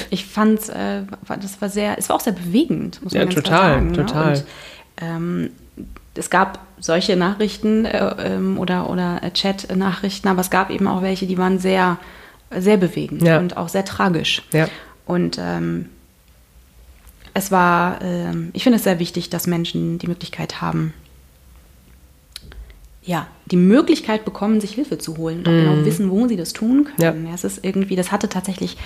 Ich 0.09 0.25
fand, 0.25 0.69
äh, 0.69 1.03
das 1.29 1.61
war 1.61 1.69
sehr, 1.69 1.99
es 1.99 2.09
war 2.09 2.17
auch 2.17 2.21
sehr 2.21 2.33
bewegend, 2.33 3.03
muss 3.03 3.13
man 3.13 3.21
ja, 3.21 3.25
ganz 3.25 3.35
total, 3.35 3.51
klar 3.51 3.75
sagen. 3.75 3.93
Total. 3.95 4.33
Ne? 4.35 4.45
Ähm, 5.01 5.51
es 6.15 6.31
gab 6.31 6.59
solche 6.79 7.17
Nachrichten 7.17 7.85
äh, 7.85 8.15
ähm, 8.19 8.59
oder, 8.59 8.91
oder 8.91 9.21
Chat-Nachrichten, 9.33 10.29
aber 10.29 10.41
es 10.41 10.51
gab 10.51 10.71
eben 10.71 10.87
auch 10.87 11.03
welche, 11.03 11.27
die 11.27 11.39
waren 11.39 11.59
sehr, 11.59 11.99
sehr 12.57 12.77
bewegend 12.77 13.23
ja. 13.23 13.39
und 13.39 13.57
auch 13.57 13.69
sehr 13.69 13.85
tragisch. 13.85 14.43
Ja. 14.53 14.69
Und 15.07 15.39
ähm, 15.41 15.87
es 17.35 17.51
war, 17.51 18.03
ähm, 18.03 18.51
ich 18.53 18.63
finde 18.65 18.77
es 18.77 18.85
sehr 18.85 18.99
wichtig, 18.99 19.31
dass 19.31 19.47
Menschen 19.47 19.99
die 19.99 20.09
Möglichkeit 20.09 20.61
haben, 20.61 20.93
ja, 23.03 23.27
die 23.47 23.57
Möglichkeit 23.57 24.27
bekommen, 24.27 24.61
sich 24.61 24.73
Hilfe 24.73 24.99
zu 24.99 25.17
holen 25.17 25.39
und 25.39 25.49
auch 25.49 25.53
mm. 25.53 25.57
genau 25.57 25.85
wissen, 25.87 26.11
wo 26.11 26.29
sie 26.29 26.37
das 26.37 26.53
tun 26.53 26.85
können. 26.85 27.27
Ja. 27.27 27.35
es 27.35 27.45
ist 27.45 27.65
irgendwie, 27.65 27.97
das 27.97 28.13
hatte 28.13 28.29
tatsächlich 28.29 28.77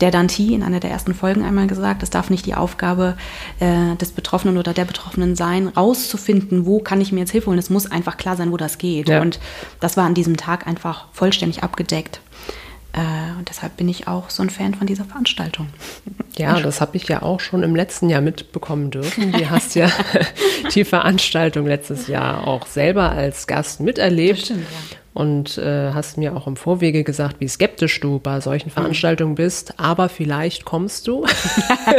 der 0.00 0.12
Danti 0.12 0.54
in 0.54 0.62
einer 0.62 0.78
der 0.78 0.90
ersten 0.90 1.14
Folgen 1.14 1.42
einmal 1.42 1.66
gesagt, 1.66 2.04
es 2.04 2.10
darf 2.10 2.30
nicht 2.30 2.46
die 2.46 2.54
Aufgabe 2.54 3.16
äh, 3.58 3.96
des 3.96 4.12
Betroffenen 4.12 4.56
oder 4.56 4.72
der 4.72 4.84
Betroffenen 4.84 5.34
sein, 5.34 5.66
rauszufinden, 5.66 6.64
wo 6.64 6.78
kann 6.78 7.00
ich 7.00 7.10
mir 7.10 7.20
jetzt 7.20 7.32
Hilfe 7.32 7.48
holen. 7.48 7.58
Es 7.58 7.68
muss 7.68 7.90
einfach 7.90 8.16
klar 8.16 8.36
sein, 8.36 8.52
wo 8.52 8.56
das 8.56 8.78
geht. 8.78 9.08
Ja. 9.08 9.20
Und 9.20 9.40
das 9.80 9.96
war 9.96 10.04
an 10.04 10.14
diesem 10.14 10.36
Tag 10.36 10.66
einfach 10.68 11.06
vollständig 11.12 11.64
abgedeckt. 11.64 12.20
Äh, 12.96 13.38
und 13.38 13.48
deshalb 13.50 13.76
bin 13.76 13.88
ich 13.88 14.08
auch 14.08 14.30
so 14.30 14.42
ein 14.42 14.48
Fan 14.48 14.74
von 14.74 14.86
dieser 14.86 15.04
Veranstaltung. 15.04 15.68
Ja, 16.38 16.60
das 16.60 16.80
habe 16.80 16.96
ich 16.96 17.06
ja 17.08 17.22
auch 17.22 17.40
schon 17.40 17.62
im 17.62 17.76
letzten 17.76 18.08
Jahr 18.08 18.22
mitbekommen 18.22 18.90
dürfen. 18.90 19.32
Du 19.32 19.50
hast 19.50 19.74
ja 19.74 19.90
die 20.74 20.84
Veranstaltung 20.84 21.66
letztes 21.66 22.08
Jahr 22.08 22.46
auch 22.46 22.66
selber 22.66 23.10
als 23.10 23.46
Gast 23.46 23.80
miterlebt. 23.80 24.40
Stimmt, 24.40 24.60
ja. 24.60 24.96
Und 25.12 25.56
äh, 25.56 25.92
hast 25.92 26.18
mir 26.18 26.36
auch 26.36 26.46
im 26.46 26.56
Vorwege 26.56 27.02
gesagt, 27.02 27.36
wie 27.38 27.48
skeptisch 27.48 28.00
du 28.00 28.18
bei 28.18 28.40
solchen 28.40 28.68
Veranstaltungen 28.70 29.34
bist. 29.34 29.78
Aber 29.78 30.10
vielleicht 30.10 30.66
kommst 30.66 31.06
du. 31.08 31.24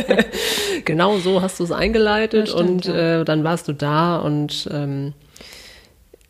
genau 0.86 1.17
so 1.17 1.41
hast 1.41 1.60
du 1.60 1.63
es 1.63 1.71
eingeleitet 1.71 2.49
stimmt, 2.49 2.69
und 2.69 2.86
ja. 2.86 3.21
äh, 3.21 3.25
dann 3.25 3.43
warst 3.43 3.67
du 3.67 3.73
da 3.73 4.17
und 4.17 4.69
ähm, 4.71 5.13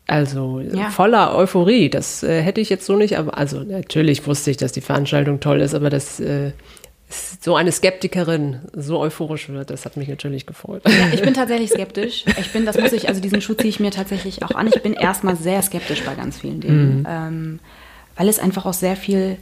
also 0.08 0.62
ja. 0.62 0.89
voller 0.89 1.36
Euphorie. 1.36 1.89
Das 1.89 2.24
äh, 2.24 2.41
hätte 2.41 2.62
ich 2.62 2.70
jetzt 2.70 2.86
so 2.86 2.96
nicht, 2.96 3.17
aber 3.17 3.38
also 3.38 3.60
natürlich 3.60 4.26
wusste 4.26 4.52
ich, 4.52 4.58
dass 4.58 4.72
die 4.72 4.82
Veranstaltung 4.82 5.41
toll 5.41 5.60
ist, 5.60 5.76
aber 5.76 5.89
dass 5.89 6.22
äh, 6.22 6.52
so 7.41 7.56
eine 7.56 7.72
Skeptikerin 7.72 8.62
so 8.74 9.00
euphorisch 9.00 9.50
wird, 9.50 9.70
das 9.70 9.86
hat 9.86 9.98
mich 9.98 10.08
natürlich 10.08 10.46
gefreut. 10.46 10.84
Ja, 10.88 11.10
ich 11.13 11.22
bin 11.22 11.34
tatsächlich 11.36 11.72
skeptisch. 11.72 12.26
Ich 12.39 12.52
bin, 12.52 12.65
das 12.65 12.78
muss 12.78 12.93
ich, 12.93 13.10
also 13.10 13.22
diesen 13.22 13.41
Schuh 13.41 13.54
ziehe 13.54 13.70
ich 13.70 13.80
mir 13.80 13.91
tatsächlich 13.91 14.43
auch 14.43 14.52
an. 14.52 14.67
Ich 14.67 14.82
bin 14.82 14.93
erstmal 14.93 15.36
sehr 15.36 15.62
skeptisch 15.62 16.04
bei 16.04 16.15
ganz 16.15 16.39
vielen 16.39 16.62
Dingen, 16.62 17.00
mhm. 17.00 17.08
ähm, 17.08 17.60
weil 18.15 18.30
es 18.30 18.39
einfach 18.39 18.65
auch 18.65 18.74
sehr 18.74 18.96
viel, 18.96 19.38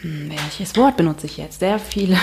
hm, 0.00 0.30
welches 0.30 0.76
Wort 0.76 0.96
benutze 0.96 1.26
ich 1.26 1.36
jetzt? 1.36 1.60
Sehr 1.60 1.78
viele 1.78 2.18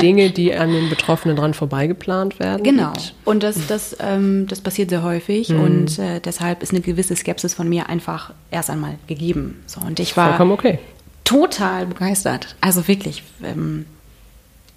Dinge, 0.00 0.30
die 0.30 0.54
an 0.54 0.72
den 0.72 0.88
Betroffenen 0.90 1.36
dran 1.36 1.54
vorbeigeplant 1.54 2.38
werden. 2.38 2.62
Genau. 2.62 2.92
Und 3.24 3.42
das, 3.42 3.66
das, 3.66 3.96
ähm, 4.00 4.46
das 4.48 4.60
passiert 4.60 4.90
sehr 4.90 5.02
häufig 5.02 5.50
mhm. 5.50 5.60
und 5.60 5.98
äh, 5.98 6.20
deshalb 6.20 6.62
ist 6.62 6.72
eine 6.72 6.80
gewisse 6.80 7.14
Skepsis 7.16 7.54
von 7.54 7.68
mir 7.68 7.88
einfach 7.88 8.32
erst 8.50 8.70
einmal 8.70 8.96
gegeben. 9.06 9.62
So, 9.66 9.80
und 9.80 10.00
ich 10.00 10.16
war 10.16 10.28
Vollkommen 10.28 10.52
okay. 10.52 10.78
total 11.24 11.86
begeistert. 11.86 12.56
Also 12.60 12.86
wirklich, 12.88 13.22
ähm, 13.42 13.86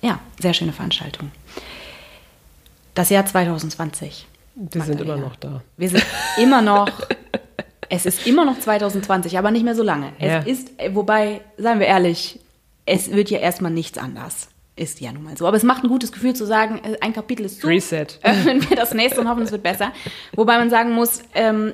ja, 0.02 0.20
sehr 0.40 0.54
schöne 0.54 0.74
Veranstaltung. 0.74 1.32
Das 2.96 3.10
Jahr 3.10 3.26
2020. 3.26 4.28
Wir 4.56 4.82
sind 4.82 5.02
immer 5.02 5.18
noch 5.18 5.36
da. 5.38 5.62
Wir 5.78 5.90
sind 5.90 6.06
immer 6.38 6.62
noch. 6.62 6.90
es 7.90 8.06
ist 8.06 8.28
immer 8.28 8.46
noch 8.46 8.60
2020, 8.60 9.38
aber 9.38 9.52
nicht 9.52 9.64
mehr 9.64 9.76
so 9.76 9.84
lange. 9.84 10.12
Ja. 10.20 10.40
Es 10.40 10.48
ist, 10.48 10.70
wobei, 10.92 11.42
seien 11.58 11.80
wir 11.80 11.88
ehrlich, 11.88 12.40
es 12.86 13.12
wird 13.12 13.30
ja 13.30 13.40
erstmal 13.40 13.72
nichts 13.72 13.98
anders 13.98 14.50
ist 14.80 15.02
ja 15.02 15.12
nun 15.12 15.24
mal 15.24 15.38
so. 15.38 15.46
Aber 15.46 15.58
es 15.58 15.64
macht 15.64 15.84
ein 15.84 15.90
gutes 15.90 16.12
Gefühl 16.12 16.36
zu 16.36 16.46
sagen, 16.46 16.80
äh, 16.84 16.98
ein 17.02 17.14
Kapitel 17.14 17.46
ist 17.46 17.62
zu. 17.62 17.68
Reset. 17.68 18.08
Öffnen 18.24 18.68
wir 18.70 18.76
das 18.76 18.94
nächste 18.94 19.22
und 19.22 19.30
hoffen, 19.30 19.44
es 19.44 19.52
wird 19.52 19.64
besser. 19.64 19.92
Wobei 20.34 20.58
man 20.58 20.70
sagen 20.70 20.94
muss, 20.94 21.22
ähm, 21.34 21.74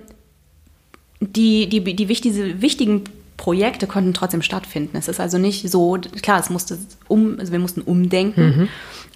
die, 1.19 1.69
die, 1.69 1.95
die 1.95 2.07
wichtige, 2.09 2.61
wichtigen 2.61 3.03
Projekte 3.37 3.87
konnten 3.87 4.13
trotzdem 4.13 4.41
stattfinden. 4.41 4.97
Es 4.97 5.07
ist 5.07 5.19
also 5.19 5.37
nicht 5.37 5.69
so, 5.69 5.97
klar, 6.21 6.39
es 6.39 6.49
musste 6.49 6.77
um, 7.07 7.39
also 7.39 7.51
wir 7.51 7.59
mussten 7.59 7.81
umdenken, 7.81 8.57
mhm. 8.57 8.69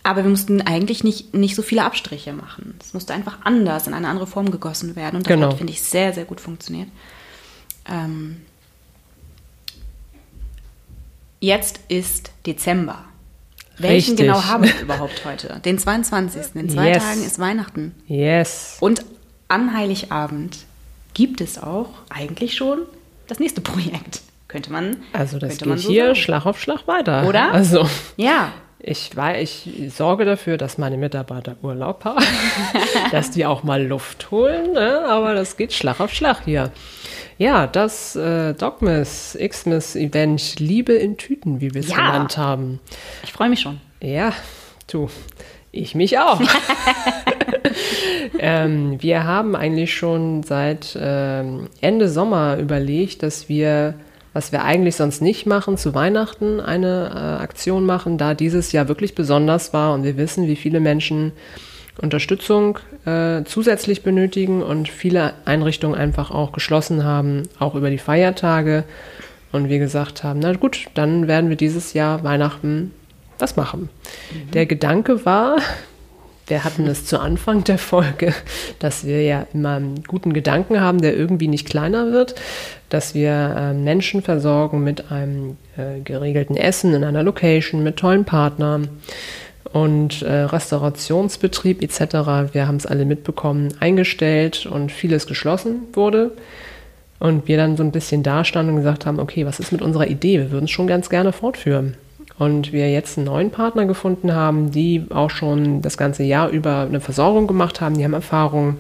aber 0.04 0.24
wir 0.24 0.30
mussten 0.30 0.62
eigentlich 0.62 1.04
nicht, 1.04 1.34
nicht 1.34 1.56
so 1.56 1.62
viele 1.62 1.84
Abstriche 1.84 2.34
machen. 2.34 2.76
Es 2.82 2.94
musste 2.94 3.14
einfach 3.14 3.40
anders 3.44 3.88
in 3.88 3.94
eine 3.94 4.08
andere 4.08 4.28
Form 4.28 4.52
gegossen 4.52 4.96
werden. 4.96 5.18
Und 5.18 5.26
das 5.26 5.34
genau. 5.34 5.52
hat, 5.52 5.58
finde 5.58 5.74
ich, 5.74 5.82
sehr, 5.82 6.14
sehr 6.14 6.26
gut 6.26 6.42
funktioniert. 6.42 6.90
Ähm, 7.88 8.38
jetzt 11.40 11.80
ist 11.88 12.32
Dezember. 12.46 13.06
Welchen 13.80 14.12
Richtig. 14.12 14.28
genau 14.28 14.44
haben 14.44 14.66
wir 14.66 14.82
überhaupt 14.82 15.24
heute? 15.26 15.60
Den 15.64 15.78
22. 15.80 16.56
In 16.56 16.70
zwei 16.70 16.90
yes. 16.90 17.04
Tagen 17.04 17.24
ist 17.24 17.40
Weihnachten. 17.40 17.96
Yes. 18.08 18.78
Und 18.82 19.06
an 19.48 19.74
Heiligabend 19.74 20.58
gibt 21.14 21.42
es 21.42 21.62
auch 21.62 21.90
eigentlich 22.10 22.56
schon 22.56 22.80
das 23.28 23.40
nächste 23.40 23.62
Projekt. 23.62 24.22
Könnte 24.48 24.72
man. 24.72 24.98
Also 25.14 25.38
das 25.38 25.60
geht 25.60 25.68
so 25.68 25.76
hier 25.76 26.08
sagen. 26.08 26.16
Schlag 26.16 26.46
auf 26.46 26.60
Schlag 26.60 26.88
weiter. 26.88 27.28
Oder? 27.28 27.52
Also. 27.54 27.88
Ja. 28.18 28.52
Ich, 28.82 29.12
ich 29.18 29.70
sorge 29.94 30.24
dafür, 30.24 30.58
dass 30.58 30.78
meine 30.78 30.98
Mitarbeiter 30.98 31.58
Urlaub 31.62 32.06
haben, 32.06 32.24
dass 33.12 33.30
die 33.30 33.46
auch 33.46 33.64
mal 33.64 33.86
Luft 33.86 34.32
holen, 34.32 34.72
ne? 34.72 35.04
aber 35.06 35.34
das 35.34 35.58
geht 35.58 35.74
Schlag 35.74 36.00
auf 36.00 36.14
Schlag 36.14 36.46
hier. 36.46 36.72
Ja, 37.40 37.68
das 37.68 38.18
äh, 38.18 38.54
Dogmas 38.54 39.38
Xmas 39.42 39.96
Event 39.96 40.60
Liebe 40.60 40.92
in 40.92 41.16
Tüten, 41.16 41.62
wie 41.62 41.74
wir 41.74 41.80
es 41.80 41.88
Ja. 41.90 41.96
genannt 41.96 42.38
haben. 42.38 42.82
Ich 43.24 43.32
freue 43.32 43.48
mich 43.50 43.62
schon. 43.62 43.80
Ja, 44.04 44.34
du, 44.92 45.10
ich 45.72 45.96
mich 45.96 46.20
auch. 46.20 46.42
ähm, 48.40 49.02
wir 49.02 49.24
haben 49.24 49.56
eigentlich 49.56 49.94
schon 49.96 50.44
seit 50.44 50.98
ähm, 51.00 51.70
Ende 51.80 52.10
Sommer 52.10 52.58
überlegt, 52.58 53.24
dass 53.24 53.48
wir, 53.48 53.94
was 54.34 54.52
wir 54.52 54.66
eigentlich 54.66 54.98
sonst 54.98 55.22
nicht 55.22 55.46
machen, 55.46 55.78
zu 55.78 55.96
Weihnachten 55.96 56.60
eine 56.60 57.10
äh, 57.16 57.42
Aktion 57.42 57.86
machen, 57.86 58.18
da 58.18 58.34
dieses 58.34 58.74
Jahr 58.74 58.90
wirklich 58.90 59.16
besonders 59.16 59.72
war 59.74 59.94
und 59.94 60.04
wir 60.04 60.18
wissen, 60.18 60.46
wie 60.48 60.58
viele 60.58 60.82
Menschen 60.82 61.32
Unterstützung 62.02 62.80
äh, 63.06 63.44
zusätzlich 63.46 64.04
benötigen 64.04 64.62
und 64.62 64.90
viele 64.90 65.34
Einrichtungen 65.46 65.98
einfach 65.98 66.32
auch 66.32 66.52
geschlossen 66.52 67.04
haben, 67.04 67.44
auch 67.60 67.76
über 67.76 67.90
die 67.90 67.98
Feiertage. 67.98 68.84
Und 69.52 69.70
wir 69.70 69.80
gesagt 69.80 70.24
haben, 70.24 70.40
na 70.40 70.54
gut, 70.54 70.86
dann 70.94 71.28
werden 71.28 71.50
wir 71.50 71.58
dieses 71.58 71.94
Jahr 71.94 72.24
Weihnachten 72.24 72.92
was 73.40 73.56
machen. 73.56 73.90
Der 74.54 74.66
Gedanke 74.66 75.26
war, 75.26 75.58
wir 76.50 76.64
hatten 76.64 76.88
es 76.88 77.06
zu 77.06 77.20
Anfang 77.20 77.64
der 77.64 77.78
Folge, 77.78 78.34
dass 78.80 79.06
wir 79.06 79.24
ja 79.24 79.46
immer 79.54 79.76
einen 79.76 80.04
guten 80.04 80.34
Gedanken 80.34 80.82
haben, 80.82 81.00
der 81.00 81.16
irgendwie 81.16 81.48
nicht 81.48 81.70
kleiner 81.70 82.12
wird, 82.12 82.36
dass 82.90 83.14
wir 83.14 83.56
äh, 83.58 83.74
Menschen 83.74 84.22
versorgen 84.22 84.84
mit 84.84 85.12
einem 85.12 85.58
äh, 85.78 86.02
geregelten 86.02 86.58
Essen 86.58 86.94
in 86.94 87.04
einer 87.04 87.24
Location, 87.24 87.84
mit 87.84 87.98
tollen 87.98 88.26
Partnern 88.26 88.90
und 89.74 90.22
äh, 90.22 90.42
Restaurationsbetrieb 90.42 91.82
etc. 91.82 92.54
Wir 92.54 92.68
haben 92.68 92.78
es 92.78 92.86
alle 92.86 93.06
mitbekommen, 93.06 93.74
eingestellt 93.80 94.66
und 94.66 94.92
vieles 94.92 95.28
geschlossen 95.28 95.84
wurde. 95.94 96.32
Und 97.20 97.48
wir 97.48 97.58
dann 97.58 97.76
so 97.76 97.84
ein 97.84 97.92
bisschen 97.92 98.24
da 98.24 98.46
standen 98.46 98.72
und 98.72 98.78
gesagt 98.78 99.06
haben, 99.06 99.20
okay, 99.20 99.46
was 99.46 99.60
ist 99.60 99.72
mit 99.72 99.82
unserer 99.82 100.08
Idee? 100.08 100.40
Wir 100.40 100.52
würden 100.52 100.66
es 100.66 100.72
schon 100.72 100.88
ganz 100.88 101.10
gerne 101.10 101.34
fortführen. 101.34 101.96
Und 102.38 102.72
wir 102.72 102.90
jetzt 102.90 103.18
einen 103.18 103.28
neuen 103.28 103.52
Partner 103.52 103.86
gefunden 103.86 104.34
haben, 104.34 104.72
die 104.72 105.06
auch 105.10 105.30
schon 105.30 105.82
das 105.82 105.98
ganze 105.98 106.24
Jahr 106.24 106.50
über 106.50 106.82
eine 106.82 107.02
Versorgung 107.02 107.48
gemacht 107.48 107.82
haben. 107.82 107.98
Die 107.98 108.06
haben 108.06 108.14
Erfahrung 108.14 108.78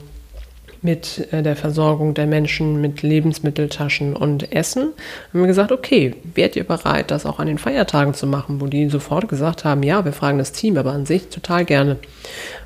mit 0.81 1.27
äh, 1.31 1.43
der 1.43 1.55
Versorgung 1.55 2.13
der 2.13 2.27
Menschen 2.27 2.79
mit 2.79 3.01
Lebensmitteltaschen 3.01 4.15
und 4.15 4.51
Essen. 4.53 4.93
Haben 5.29 5.41
wir 5.41 5.47
gesagt, 5.47 5.71
okay, 5.71 6.15
wärt 6.35 6.55
ihr 6.55 6.63
bereit, 6.63 7.11
das 7.11 7.25
auch 7.25 7.39
an 7.39 7.47
den 7.47 7.57
Feiertagen 7.57 8.13
zu 8.13 8.27
machen, 8.27 8.61
wo 8.61 8.67
die 8.67 8.89
sofort 8.89 9.27
gesagt 9.27 9.65
haben, 9.65 9.83
ja, 9.83 10.05
wir 10.05 10.13
fragen 10.13 10.37
das 10.37 10.51
Team, 10.51 10.77
aber 10.77 10.93
an 10.93 11.05
sich 11.05 11.29
total 11.29 11.65
gerne. 11.65 11.97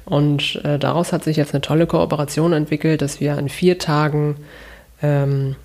Und 0.06 0.62
äh, 0.64 0.78
daraus 0.78 1.14
hat 1.14 1.24
sich 1.24 1.38
jetzt 1.38 1.54
eine 1.54 1.62
tolle 1.62 1.88
Kooperation 1.88 2.54
entwickelt, 2.54 3.02
dass 3.02 3.20
wir 3.20 3.38
an 3.38 3.50
vier 3.50 3.80
Tagen 3.80 4.36
ähm, 5.02 5.56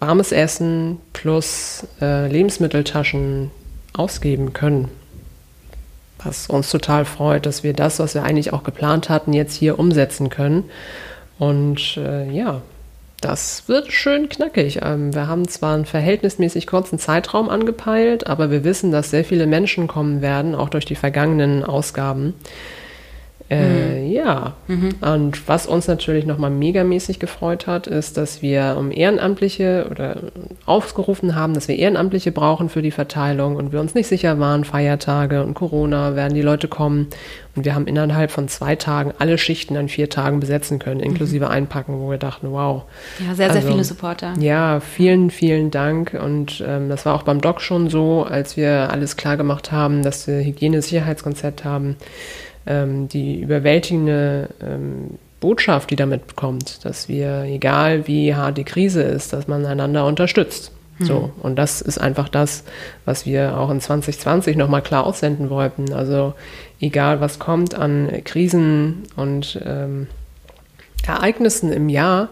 warmes 0.00 0.32
Essen 0.32 0.98
plus 1.12 1.86
äh, 2.00 2.28
Lebensmitteltaschen 2.28 3.50
ausgeben 3.94 4.52
können. 4.52 4.88
Was 6.22 6.46
uns 6.46 6.70
total 6.70 7.04
freut, 7.04 7.46
dass 7.46 7.62
wir 7.62 7.74
das, 7.74 7.98
was 7.98 8.14
wir 8.14 8.22
eigentlich 8.22 8.52
auch 8.52 8.64
geplant 8.64 9.08
hatten, 9.08 9.32
jetzt 9.32 9.54
hier 9.54 9.78
umsetzen 9.78 10.30
können. 10.30 10.64
Und 11.38 11.96
äh, 11.96 12.30
ja, 12.30 12.62
das 13.20 13.68
wird 13.68 13.90
schön 13.90 14.28
knackig. 14.28 14.80
Ähm, 14.82 15.14
wir 15.14 15.28
haben 15.28 15.48
zwar 15.48 15.74
einen 15.74 15.86
verhältnismäßig 15.86 16.66
kurzen 16.66 16.98
Zeitraum 16.98 17.48
angepeilt, 17.48 18.26
aber 18.26 18.50
wir 18.50 18.64
wissen, 18.64 18.92
dass 18.92 19.10
sehr 19.10 19.24
viele 19.24 19.46
Menschen 19.46 19.86
kommen 19.86 20.20
werden, 20.20 20.54
auch 20.54 20.68
durch 20.68 20.84
die 20.84 20.94
vergangenen 20.94 21.64
Ausgaben. 21.64 22.34
Äh, 23.54 24.04
Ja, 24.14 24.54
und 25.00 25.48
was 25.48 25.66
uns 25.66 25.88
natürlich 25.88 26.24
nochmal 26.24 26.50
megamäßig 26.50 27.18
gefreut 27.18 27.66
hat, 27.66 27.86
ist, 27.86 28.16
dass 28.16 28.42
wir 28.42 28.76
um 28.78 28.90
Ehrenamtliche 28.90 29.88
oder 29.90 30.16
aufgerufen 30.66 31.34
haben, 31.34 31.52
dass 31.52 31.68
wir 31.68 31.76
Ehrenamtliche 31.76 32.30
brauchen 32.32 32.68
für 32.68 32.80
die 32.80 32.90
Verteilung 32.92 33.56
und 33.56 33.72
wir 33.72 33.80
uns 33.80 33.94
nicht 33.94 34.06
sicher 34.06 34.38
waren, 34.38 34.64
Feiertage 34.64 35.42
und 35.42 35.54
Corona, 35.54 36.14
werden 36.14 36.34
die 36.34 36.42
Leute 36.42 36.68
kommen. 36.68 37.08
Und 37.56 37.64
wir 37.64 37.74
haben 37.74 37.86
innerhalb 37.86 38.30
von 38.30 38.48
zwei 38.48 38.76
Tagen 38.76 39.12
alle 39.18 39.38
Schichten 39.38 39.76
an 39.76 39.88
vier 39.88 40.08
Tagen 40.10 40.40
besetzen 40.40 40.78
können, 40.78 41.00
inklusive 41.00 41.48
Einpacken, 41.50 42.00
wo 42.00 42.10
wir 42.10 42.18
dachten, 42.18 42.50
wow. 42.50 42.82
Ja, 43.20 43.34
sehr, 43.34 43.48
sehr 43.48 43.56
Also, 43.56 43.68
viele 43.68 43.84
Supporter. 43.84 44.34
Ja, 44.40 44.80
vielen, 44.80 45.30
vielen 45.30 45.70
Dank. 45.70 46.18
Und 46.20 46.64
ähm, 46.66 46.88
das 46.88 47.04
war 47.06 47.14
auch 47.14 47.22
beim 47.22 47.40
Doc 47.40 47.60
schon 47.60 47.88
so, 47.90 48.24
als 48.24 48.56
wir 48.56 48.90
alles 48.90 49.16
klar 49.16 49.36
gemacht 49.36 49.70
haben, 49.70 50.02
dass 50.02 50.26
wir 50.26 50.36
Hygiene-Sicherheitskonzept 50.40 51.64
haben. 51.64 51.96
Ähm, 52.66 53.08
die 53.08 53.40
überwältigende 53.40 54.48
ähm, 54.62 55.18
Botschaft, 55.40 55.90
die 55.90 55.96
damit 55.96 56.36
kommt, 56.36 56.84
dass 56.84 57.08
wir, 57.08 57.42
egal 57.42 58.06
wie 58.06 58.34
hart 58.34 58.56
die 58.56 58.64
Krise 58.64 59.02
ist, 59.02 59.32
dass 59.32 59.46
man 59.48 59.66
einander 59.66 60.06
unterstützt. 60.06 60.72
So, 61.00 61.32
und 61.42 61.56
das 61.56 61.80
ist 61.80 61.98
einfach 61.98 62.28
das, 62.28 62.62
was 63.04 63.26
wir 63.26 63.58
auch 63.58 63.70
in 63.70 63.80
2020 63.80 64.56
nochmal 64.56 64.80
klar 64.80 65.04
aussenden 65.04 65.50
wollten. 65.50 65.92
Also 65.92 66.34
egal 66.80 67.20
was 67.20 67.38
kommt 67.40 67.74
an 67.74 68.10
Krisen 68.24 69.02
und 69.16 69.60
ähm, 69.64 70.06
Ereignissen 71.06 71.72
im 71.72 71.88
Jahr. 71.88 72.28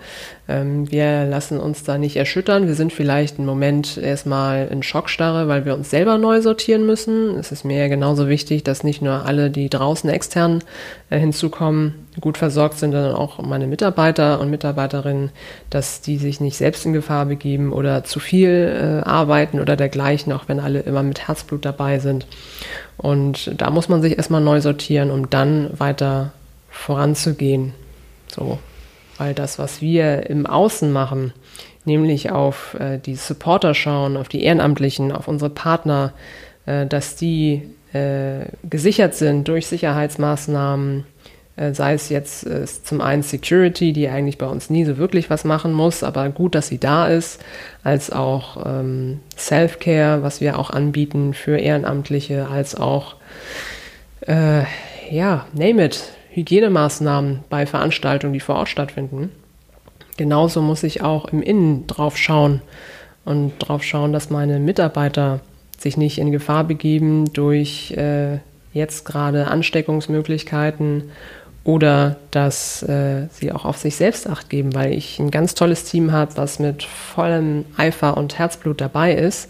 Ähm, 0.48 0.90
wir 0.90 1.24
lassen 1.24 1.60
uns 1.60 1.84
da 1.84 1.98
nicht 1.98 2.16
erschüttern. 2.16 2.66
Wir 2.66 2.74
sind 2.74 2.92
vielleicht 2.92 3.38
einen 3.38 3.46
Moment 3.46 3.96
erstmal 3.96 4.68
in 4.68 4.82
Schockstarre, 4.82 5.48
weil 5.48 5.64
wir 5.64 5.74
uns 5.74 5.90
selber 5.90 6.18
neu 6.18 6.40
sortieren 6.40 6.84
müssen. 6.84 7.38
Es 7.38 7.52
ist 7.52 7.64
mir 7.64 7.78
ja 7.78 7.88
genauso 7.88 8.28
wichtig, 8.28 8.64
dass 8.64 8.82
nicht 8.82 9.02
nur 9.02 9.24
alle, 9.24 9.50
die 9.50 9.70
draußen 9.70 10.10
extern 10.10 10.64
äh, 11.10 11.18
hinzukommen, 11.18 12.06
gut 12.20 12.38
versorgt 12.38 12.78
sind, 12.78 12.92
sondern 12.92 13.14
auch 13.14 13.40
meine 13.40 13.66
Mitarbeiter 13.66 14.40
und 14.40 14.50
Mitarbeiterinnen, 14.50 15.30
dass 15.70 16.00
die 16.00 16.18
sich 16.18 16.40
nicht 16.40 16.56
selbst 16.56 16.84
in 16.84 16.92
Gefahr 16.92 17.26
begeben 17.26 17.72
oder 17.72 18.04
zu 18.04 18.20
viel 18.20 19.02
äh, 19.02 19.08
arbeiten 19.08 19.60
oder 19.60 19.76
dergleichen, 19.76 20.32
auch 20.32 20.48
wenn 20.48 20.60
alle 20.60 20.80
immer 20.80 21.02
mit 21.02 21.28
Herzblut 21.28 21.64
dabei 21.64 21.98
sind. 21.98 22.26
Und 22.96 23.60
da 23.60 23.70
muss 23.70 23.88
man 23.88 24.02
sich 24.02 24.16
erstmal 24.16 24.40
neu 24.40 24.60
sortieren, 24.60 25.10
um 25.10 25.30
dann 25.30 25.70
weiter 25.78 26.32
voranzugehen. 26.68 27.74
So, 28.32 28.58
weil 29.18 29.34
das, 29.34 29.58
was 29.58 29.80
wir 29.80 30.28
im 30.30 30.46
Außen 30.46 30.90
machen, 30.90 31.32
nämlich 31.84 32.30
auf 32.30 32.74
äh, 32.74 32.98
die 32.98 33.14
Supporter 33.14 33.74
schauen, 33.74 34.16
auf 34.16 34.28
die 34.28 34.42
Ehrenamtlichen, 34.42 35.12
auf 35.12 35.28
unsere 35.28 35.50
Partner, 35.50 36.12
äh, 36.66 36.86
dass 36.86 37.16
die 37.16 37.62
äh, 37.92 38.46
gesichert 38.68 39.14
sind 39.14 39.48
durch 39.48 39.66
Sicherheitsmaßnahmen, 39.66 41.04
äh, 41.56 41.74
sei 41.74 41.92
es 41.92 42.08
jetzt 42.08 42.46
äh, 42.46 42.64
zum 42.64 43.02
einen 43.02 43.22
Security, 43.22 43.92
die 43.92 44.08
eigentlich 44.08 44.38
bei 44.38 44.46
uns 44.46 44.70
nie 44.70 44.86
so 44.86 44.96
wirklich 44.96 45.28
was 45.28 45.44
machen 45.44 45.72
muss, 45.72 46.02
aber 46.02 46.30
gut, 46.30 46.54
dass 46.54 46.68
sie 46.68 46.78
da 46.78 47.08
ist, 47.08 47.42
als 47.84 48.10
auch 48.10 48.64
ähm, 48.64 49.20
Self-Care, 49.36 50.22
was 50.22 50.40
wir 50.40 50.58
auch 50.58 50.70
anbieten 50.70 51.34
für 51.34 51.58
Ehrenamtliche, 51.58 52.48
als 52.48 52.74
auch 52.74 53.16
äh, 54.26 54.62
ja, 55.10 55.46
name 55.52 55.84
it, 55.84 56.00
Hygienemaßnahmen 56.34 57.44
bei 57.48 57.66
Veranstaltungen, 57.66 58.32
die 58.32 58.40
vor 58.40 58.56
Ort 58.56 58.68
stattfinden. 58.68 59.30
Genauso 60.16 60.60
muss 60.62 60.82
ich 60.82 61.02
auch 61.02 61.26
im 61.26 61.42
Innen 61.42 61.86
drauf 61.86 62.16
schauen 62.16 62.60
und 63.24 63.52
drauf 63.58 63.82
schauen, 63.82 64.12
dass 64.12 64.30
meine 64.30 64.58
Mitarbeiter 64.58 65.40
sich 65.78 65.96
nicht 65.96 66.18
in 66.18 66.32
Gefahr 66.32 66.64
begeben 66.64 67.32
durch 67.32 67.92
äh, 67.92 68.38
jetzt 68.72 69.04
gerade 69.04 69.48
Ansteckungsmöglichkeiten 69.48 71.10
oder 71.64 72.16
dass 72.30 72.82
äh, 72.82 73.28
sie 73.30 73.52
auch 73.52 73.64
auf 73.64 73.78
sich 73.78 73.96
selbst 73.96 74.28
acht 74.28 74.50
geben, 74.50 74.74
weil 74.74 74.92
ich 74.92 75.18
ein 75.18 75.30
ganz 75.30 75.54
tolles 75.54 75.84
Team 75.84 76.12
habe, 76.12 76.36
was 76.36 76.58
mit 76.58 76.82
vollem 76.82 77.64
Eifer 77.76 78.16
und 78.16 78.38
Herzblut 78.38 78.80
dabei 78.80 79.14
ist, 79.14 79.48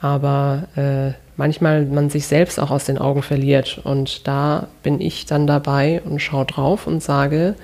aber 0.00 0.68
äh, 0.76 1.12
manchmal 1.36 1.84
man 1.86 2.10
sich 2.10 2.26
selbst 2.26 2.58
auch 2.60 2.70
aus 2.70 2.84
den 2.84 2.98
Augen 2.98 3.22
verliert. 3.22 3.80
Und 3.84 4.26
da 4.26 4.68
bin 4.82 5.00
ich 5.00 5.26
dann 5.26 5.46
dabei 5.46 6.02
und 6.04 6.20
schaue 6.20 6.46
drauf 6.46 6.86
und 6.86 7.02
sage, 7.02 7.54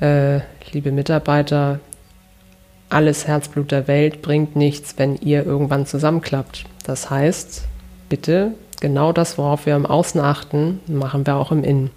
äh, 0.00 0.40
liebe 0.72 0.92
Mitarbeiter, 0.92 1.80
alles 2.88 3.26
Herzblut 3.26 3.72
der 3.72 3.88
Welt 3.88 4.22
bringt 4.22 4.54
nichts, 4.54 4.94
wenn 4.96 5.16
ihr 5.16 5.44
irgendwann 5.44 5.86
zusammenklappt. 5.86 6.64
Das 6.84 7.10
heißt, 7.10 7.64
bitte 8.08 8.52
genau 8.80 9.12
das, 9.12 9.38
worauf 9.38 9.66
wir 9.66 9.74
im 9.74 9.86
Außen 9.86 10.20
achten, 10.20 10.80
machen 10.86 11.26
wir 11.26 11.36
auch 11.36 11.50
im 11.50 11.64
Innen. 11.64 11.90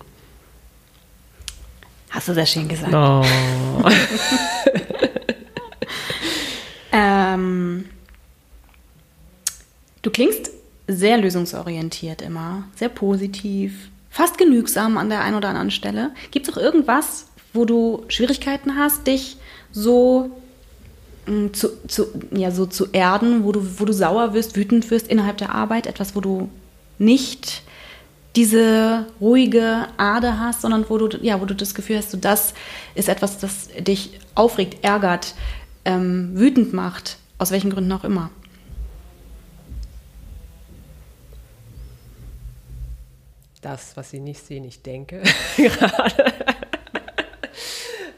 Hast 2.09 2.27
du 2.27 2.33
sehr 2.33 2.47
schön 2.47 2.67
gesagt. 2.67 2.93
Oh. 2.93 3.23
Ähm, 6.91 7.85
du 10.09 10.11
klingst 10.11 10.51
sehr 10.87 11.19
lösungsorientiert 11.19 12.21
immer, 12.23 12.63
sehr 12.75 12.89
positiv, 12.89 13.89
fast 14.09 14.39
genügsam 14.39 14.97
an 14.97 15.09
der 15.09 15.21
einen 15.21 15.35
oder 15.35 15.49
anderen 15.49 15.71
Stelle. 15.71 16.11
Gibt 16.31 16.47
es 16.47 16.53
auch 16.53 16.57
irgendwas, 16.57 17.27
wo 17.53 17.65
du 17.65 18.05
Schwierigkeiten 18.07 18.75
hast, 18.75 19.05
dich 19.05 19.37
so 19.71 20.31
mh, 21.27 21.53
zu, 21.53 21.69
zu, 21.87 22.07
ja, 22.31 22.49
so 22.49 22.65
zu 22.65 22.87
erden, 22.91 23.43
wo 23.43 23.51
du, 23.51 23.79
wo 23.79 23.85
du 23.85 23.93
sauer 23.93 24.33
wirst, 24.33 24.55
wütend 24.55 24.89
wirst 24.89 25.07
innerhalb 25.07 25.37
der 25.37 25.53
Arbeit? 25.53 25.85
Etwas, 25.85 26.15
wo 26.15 26.21
du 26.21 26.49
nicht 26.97 27.61
diese 28.35 29.05
ruhige 29.21 29.87
Ader 29.97 30.39
hast, 30.39 30.61
sondern 30.61 30.85
wo 30.89 30.97
du, 30.97 31.17
ja, 31.21 31.39
wo 31.39 31.45
du 31.45 31.53
das 31.53 31.75
Gefühl 31.75 31.97
hast, 31.97 32.09
so 32.11 32.17
das 32.17 32.55
ist 32.95 33.09
etwas, 33.09 33.37
das 33.37 33.69
dich 33.79 34.19
aufregt, 34.33 34.83
ärgert, 34.83 35.35
ähm, 35.85 36.31
wütend 36.33 36.73
macht, 36.73 37.17
aus 37.37 37.51
welchen 37.51 37.69
Gründen 37.69 37.91
auch 37.91 38.03
immer. 38.03 38.31
Das, 43.61 43.97
was 43.97 44.11
Sie 44.11 44.21
nicht 44.21 44.45
sehen, 44.45 44.63
ich 44.63 44.81
denke 44.81 45.21
gerade. 45.57 46.33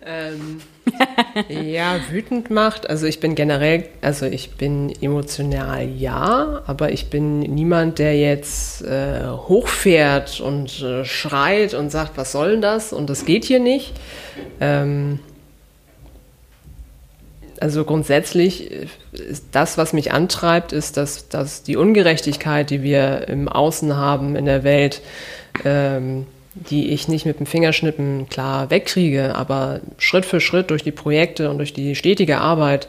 ähm, 0.05 0.61
ja, 1.49 1.99
wütend 2.11 2.51
macht. 2.51 2.87
Also 2.87 3.07
ich 3.07 3.19
bin 3.19 3.33
generell, 3.33 3.87
also 4.01 4.27
ich 4.27 4.51
bin 4.51 4.93
emotional 5.01 5.87
ja, 5.89 6.61
aber 6.67 6.91
ich 6.91 7.09
bin 7.09 7.39
niemand, 7.39 7.97
der 7.97 8.17
jetzt 8.19 8.83
äh, 8.83 9.27
hochfährt 9.29 10.39
und 10.41 10.79
äh, 10.81 11.05
schreit 11.05 11.73
und 11.73 11.89
sagt, 11.89 12.17
was 12.17 12.31
soll 12.31 12.51
denn 12.51 12.61
das? 12.61 12.93
Und 12.93 13.09
das 13.09 13.25
geht 13.25 13.43
hier 13.43 13.59
nicht. 13.59 13.93
Ähm, 14.59 15.19
also 17.61 17.85
grundsätzlich 17.85 18.71
ist 19.11 19.45
das, 19.51 19.77
was 19.77 19.93
mich 19.93 20.11
antreibt, 20.11 20.73
ist, 20.73 20.97
dass, 20.97 21.29
dass 21.29 21.61
die 21.61 21.77
Ungerechtigkeit, 21.77 22.71
die 22.71 22.81
wir 22.81 23.27
im 23.27 23.47
Außen 23.47 23.95
haben, 23.95 24.35
in 24.35 24.45
der 24.45 24.63
Welt, 24.63 25.01
ähm, 25.63 26.25
die 26.55 26.89
ich 26.89 27.07
nicht 27.07 27.27
mit 27.27 27.39
dem 27.39 27.45
Fingerschnippen 27.45 28.27
klar 28.29 28.71
wegkriege, 28.71 29.35
aber 29.35 29.79
Schritt 29.99 30.25
für 30.25 30.41
Schritt 30.41 30.71
durch 30.71 30.81
die 30.81 30.91
Projekte 30.91 31.51
und 31.51 31.59
durch 31.59 31.71
die 31.71 31.93
stetige 31.95 32.39
Arbeit 32.39 32.87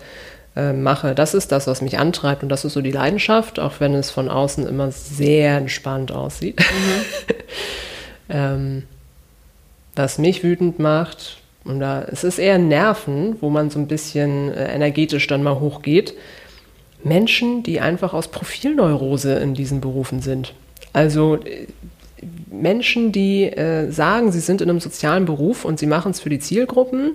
äh, 0.56 0.72
mache, 0.72 1.14
das 1.14 1.34
ist 1.34 1.52
das, 1.52 1.66
was 1.66 1.82
mich 1.82 1.98
antreibt 1.98 2.42
und 2.42 2.48
das 2.48 2.64
ist 2.64 2.72
so 2.72 2.80
die 2.80 2.92
Leidenschaft, 2.92 3.60
auch 3.60 3.74
wenn 3.78 3.92
es 3.94 4.10
von 4.10 4.30
außen 4.30 4.66
immer 4.66 4.90
sehr 4.90 5.58
entspannt 5.58 6.12
aussieht. 6.12 6.60
Mhm. 6.60 7.34
ähm, 8.30 8.82
was 9.94 10.16
mich 10.16 10.42
wütend 10.42 10.78
macht, 10.78 11.41
und 11.64 11.80
da 11.80 12.02
es 12.10 12.24
ist 12.24 12.38
eher 12.38 12.58
Nerven, 12.58 13.36
wo 13.40 13.50
man 13.50 13.70
so 13.70 13.78
ein 13.78 13.86
bisschen 13.86 14.52
äh, 14.52 14.74
energetisch 14.74 15.26
dann 15.26 15.42
mal 15.42 15.60
hochgeht. 15.60 16.14
Menschen, 17.04 17.62
die 17.62 17.80
einfach 17.80 18.14
aus 18.14 18.28
Profilneurose 18.28 19.34
in 19.34 19.54
diesen 19.54 19.80
Berufen 19.80 20.22
sind. 20.22 20.54
Also 20.92 21.36
äh, 21.36 21.66
Menschen, 22.50 23.12
die 23.12 23.44
äh, 23.44 23.90
sagen, 23.90 24.30
sie 24.32 24.40
sind 24.40 24.60
in 24.60 24.70
einem 24.70 24.80
sozialen 24.80 25.24
Beruf 25.24 25.64
und 25.64 25.78
sie 25.78 25.86
machen 25.86 26.12
es 26.12 26.20
für 26.20 26.30
die 26.30 26.38
Zielgruppen, 26.38 27.12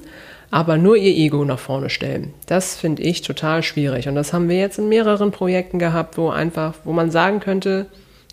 aber 0.52 0.78
nur 0.78 0.98
ihr 0.98 1.16
Ego 1.16 1.46
nach 1.46 1.60
vorne 1.60 1.90
stellen. 1.90 2.34
Das 2.46 2.78
finde 2.78 3.04
ich 3.04 3.22
total 3.22 3.64
schwierig. 3.64 4.08
Und 4.08 4.16
das 4.16 4.34
haben 4.34 4.50
wir 4.50 4.58
jetzt 4.58 4.80
in 4.80 4.90
mehreren 4.90 5.32
Projekten 5.32 5.80
gehabt, 5.80 6.18
wo 6.18 6.30
einfach, 6.30 6.74
wo 6.84 6.94
man 6.94 7.12
sagen 7.12 7.40
könnte, 7.40 7.88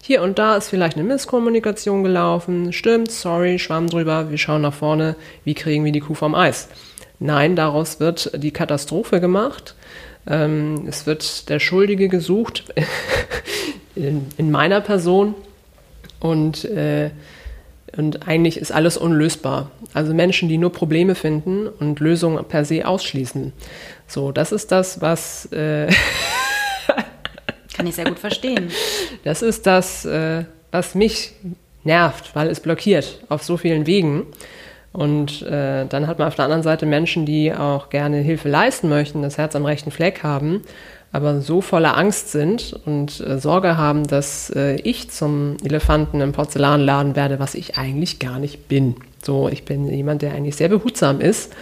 hier 0.06 0.20
und 0.20 0.38
da 0.38 0.56
ist 0.56 0.68
vielleicht 0.68 0.98
eine 0.98 1.04
Misskommunikation 1.04 2.04
gelaufen. 2.04 2.74
Stimmt, 2.74 3.10
sorry, 3.10 3.58
Schwamm 3.58 3.86
drüber, 3.86 4.30
wir 4.30 4.36
schauen 4.36 4.60
nach 4.60 4.74
vorne, 4.74 5.16
wie 5.44 5.54
kriegen 5.54 5.82
wir 5.82 5.92
die 5.92 6.00
Kuh 6.00 6.12
vom 6.12 6.34
Eis? 6.34 6.68
Nein, 7.20 7.56
daraus 7.56 8.00
wird 8.00 8.30
die 8.36 8.50
Katastrophe 8.50 9.18
gemacht. 9.18 9.74
Ähm, 10.26 10.84
es 10.86 11.06
wird 11.06 11.48
der 11.48 11.58
Schuldige 11.58 12.08
gesucht 12.08 12.64
in, 13.94 14.26
in, 14.36 14.50
meiner 14.50 14.82
Person 14.82 15.34
und, 16.20 16.66
äh, 16.66 17.08
und 17.96 18.28
eigentlich 18.28 18.58
ist 18.58 18.72
alles 18.72 18.98
unlösbar. 18.98 19.70
Also 19.94 20.12
Menschen, 20.12 20.50
die 20.50 20.58
nur 20.58 20.70
Probleme 20.70 21.14
finden 21.14 21.66
und 21.66 21.98
Lösungen 22.00 22.44
per 22.44 22.66
se 22.66 22.86
ausschließen. 22.86 23.54
So, 24.06 24.32
das 24.32 24.52
ist 24.52 24.70
das, 24.70 25.00
was 25.00 25.50
äh, 25.50 25.88
Kann 27.74 27.86
ich 27.86 27.94
sehr 27.94 28.06
gut 28.06 28.18
verstehen. 28.18 28.70
Das 29.24 29.42
ist 29.42 29.66
das, 29.66 30.04
äh, 30.04 30.44
was 30.70 30.94
mich 30.94 31.32
nervt, 31.82 32.34
weil 32.34 32.48
es 32.48 32.60
blockiert 32.60 33.20
auf 33.28 33.42
so 33.42 33.56
vielen 33.56 33.86
Wegen. 33.86 34.26
Und 34.92 35.42
äh, 35.42 35.86
dann 35.86 36.06
hat 36.06 36.18
man 36.18 36.28
auf 36.28 36.36
der 36.36 36.44
anderen 36.44 36.62
Seite 36.62 36.86
Menschen, 36.86 37.26
die 37.26 37.52
auch 37.52 37.90
gerne 37.90 38.18
Hilfe 38.18 38.48
leisten 38.48 38.88
möchten, 38.88 39.22
das 39.22 39.38
Herz 39.38 39.56
am 39.56 39.64
rechten 39.64 39.90
Fleck 39.90 40.22
haben, 40.22 40.62
aber 41.10 41.40
so 41.40 41.60
voller 41.60 41.96
Angst 41.96 42.30
sind 42.30 42.78
und 42.84 43.20
äh, 43.20 43.38
Sorge 43.38 43.76
haben, 43.76 44.06
dass 44.06 44.50
äh, 44.50 44.76
ich 44.76 45.10
zum 45.10 45.56
Elefanten 45.64 46.20
im 46.20 46.32
Porzellanladen 46.32 47.16
werde, 47.16 47.40
was 47.40 47.54
ich 47.54 47.76
eigentlich 47.76 48.20
gar 48.20 48.38
nicht 48.38 48.68
bin. 48.68 48.96
So, 49.22 49.48
ich 49.48 49.64
bin 49.64 49.88
jemand, 49.88 50.22
der 50.22 50.32
eigentlich 50.32 50.56
sehr 50.56 50.68
behutsam 50.68 51.20
ist 51.20 51.52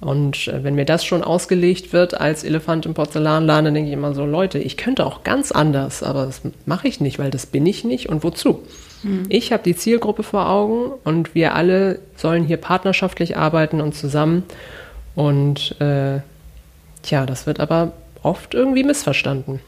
und 0.00 0.46
äh, 0.48 0.62
wenn 0.62 0.74
mir 0.74 0.84
das 0.84 1.04
schon 1.04 1.24
ausgelegt 1.24 1.92
wird 1.92 2.20
als 2.20 2.44
Elefant 2.44 2.86
im 2.86 2.94
Porzellanladen, 2.94 3.64
dann 3.64 3.74
denke 3.74 3.88
ich 3.88 3.94
immer 3.94 4.14
so, 4.14 4.24
Leute, 4.24 4.58
ich 4.58 4.76
könnte 4.76 5.04
auch 5.04 5.24
ganz 5.24 5.50
anders, 5.50 6.02
aber 6.02 6.26
das 6.26 6.42
mache 6.66 6.86
ich 6.86 7.00
nicht, 7.00 7.18
weil 7.18 7.30
das 7.30 7.46
bin 7.46 7.66
ich 7.66 7.84
nicht 7.84 8.08
und 8.08 8.22
wozu? 8.22 8.62
Mhm. 9.02 9.26
Ich 9.28 9.52
habe 9.52 9.62
die 9.62 9.74
Zielgruppe 9.74 10.22
vor 10.22 10.48
Augen 10.48 10.92
und 11.04 11.34
wir 11.34 11.54
alle 11.54 11.98
sollen 12.16 12.44
hier 12.44 12.58
partnerschaftlich 12.58 13.36
arbeiten 13.36 13.80
und 13.80 13.94
zusammen. 13.94 14.44
Und 15.16 15.80
äh, 15.80 16.20
tja, 17.02 17.26
das 17.26 17.46
wird 17.46 17.58
aber 17.58 17.92
oft 18.22 18.54
irgendwie 18.54 18.84
missverstanden. 18.84 19.60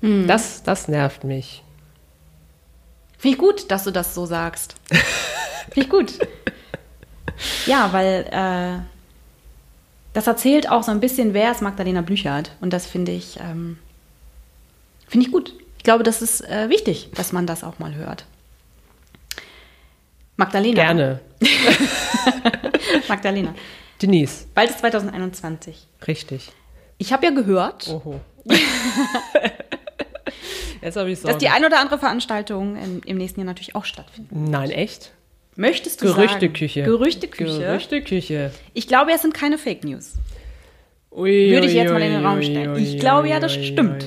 Mhm. 0.00 0.28
Das, 0.28 0.62
das 0.62 0.86
nervt 0.86 1.24
mich. 1.24 1.64
Ich 3.22 3.36
gut, 3.36 3.72
dass 3.72 3.82
du 3.82 3.90
das 3.90 4.14
so 4.14 4.26
sagst. 4.26 4.74
Ich 5.74 5.90
gut. 5.90 6.14
Ja, 7.66 7.92
weil 7.92 8.26
äh, 8.30 8.82
das 10.12 10.26
erzählt 10.26 10.68
auch 10.70 10.82
so 10.82 10.90
ein 10.90 11.00
bisschen, 11.00 11.34
wer 11.34 11.50
ist 11.52 11.62
Magdalena 11.62 12.00
Blüchert. 12.02 12.52
Und 12.60 12.72
das 12.72 12.86
finde 12.86 13.12
ich, 13.12 13.38
ähm, 13.40 13.78
finde 15.06 15.26
ich 15.26 15.32
gut. 15.32 15.54
Ich 15.76 15.84
glaube, 15.84 16.02
das 16.02 16.22
ist 16.22 16.40
äh, 16.48 16.68
wichtig, 16.68 17.10
dass 17.14 17.32
man 17.32 17.46
das 17.46 17.62
auch 17.64 17.78
mal 17.78 17.94
hört. 17.94 18.24
Magdalena. 20.36 20.74
Gerne. 20.74 21.20
Magdalena. 23.08 23.54
Denise. 24.00 24.46
Bald 24.54 24.70
ist 24.70 24.78
2021. 24.80 25.86
Richtig. 26.06 26.52
Ich 26.98 27.12
habe 27.12 27.26
ja 27.26 27.32
gehört, 27.32 27.88
Oho. 27.88 28.20
Jetzt 30.80 30.96
habe 30.96 31.10
ich 31.10 31.20
dass 31.20 31.38
die 31.38 31.48
ein 31.48 31.64
oder 31.64 31.80
andere 31.80 31.98
Veranstaltung 31.98 32.76
im, 32.76 33.00
im 33.04 33.18
nächsten 33.18 33.40
Jahr 33.40 33.46
natürlich 33.46 33.74
auch 33.74 33.84
stattfindet. 33.84 34.32
Nein, 34.32 34.70
echt? 34.70 35.12
Möchtest 35.58 36.00
du 36.00 36.06
Gerüchteküche. 36.06 36.84
sagen? 36.84 36.92
Gerüchteküche. 36.92 37.58
Gerüchteküche. 37.58 38.52
Ich 38.74 38.86
glaube, 38.86 39.10
es 39.10 39.22
sind 39.22 39.34
keine 39.34 39.58
Fake 39.58 39.82
News. 39.82 40.12
Ui, 41.10 41.50
Würde 41.50 41.66
ich 41.66 41.74
jetzt 41.74 41.92
mal 41.92 42.00
in 42.00 42.12
den 42.12 42.24
Raum 42.24 42.40
stellen. 42.40 42.74
Ui, 42.74 42.80
ich 42.80 43.00
glaube 43.00 43.28
ja, 43.28 43.40
das 43.40 43.54
stimmt. 43.54 44.04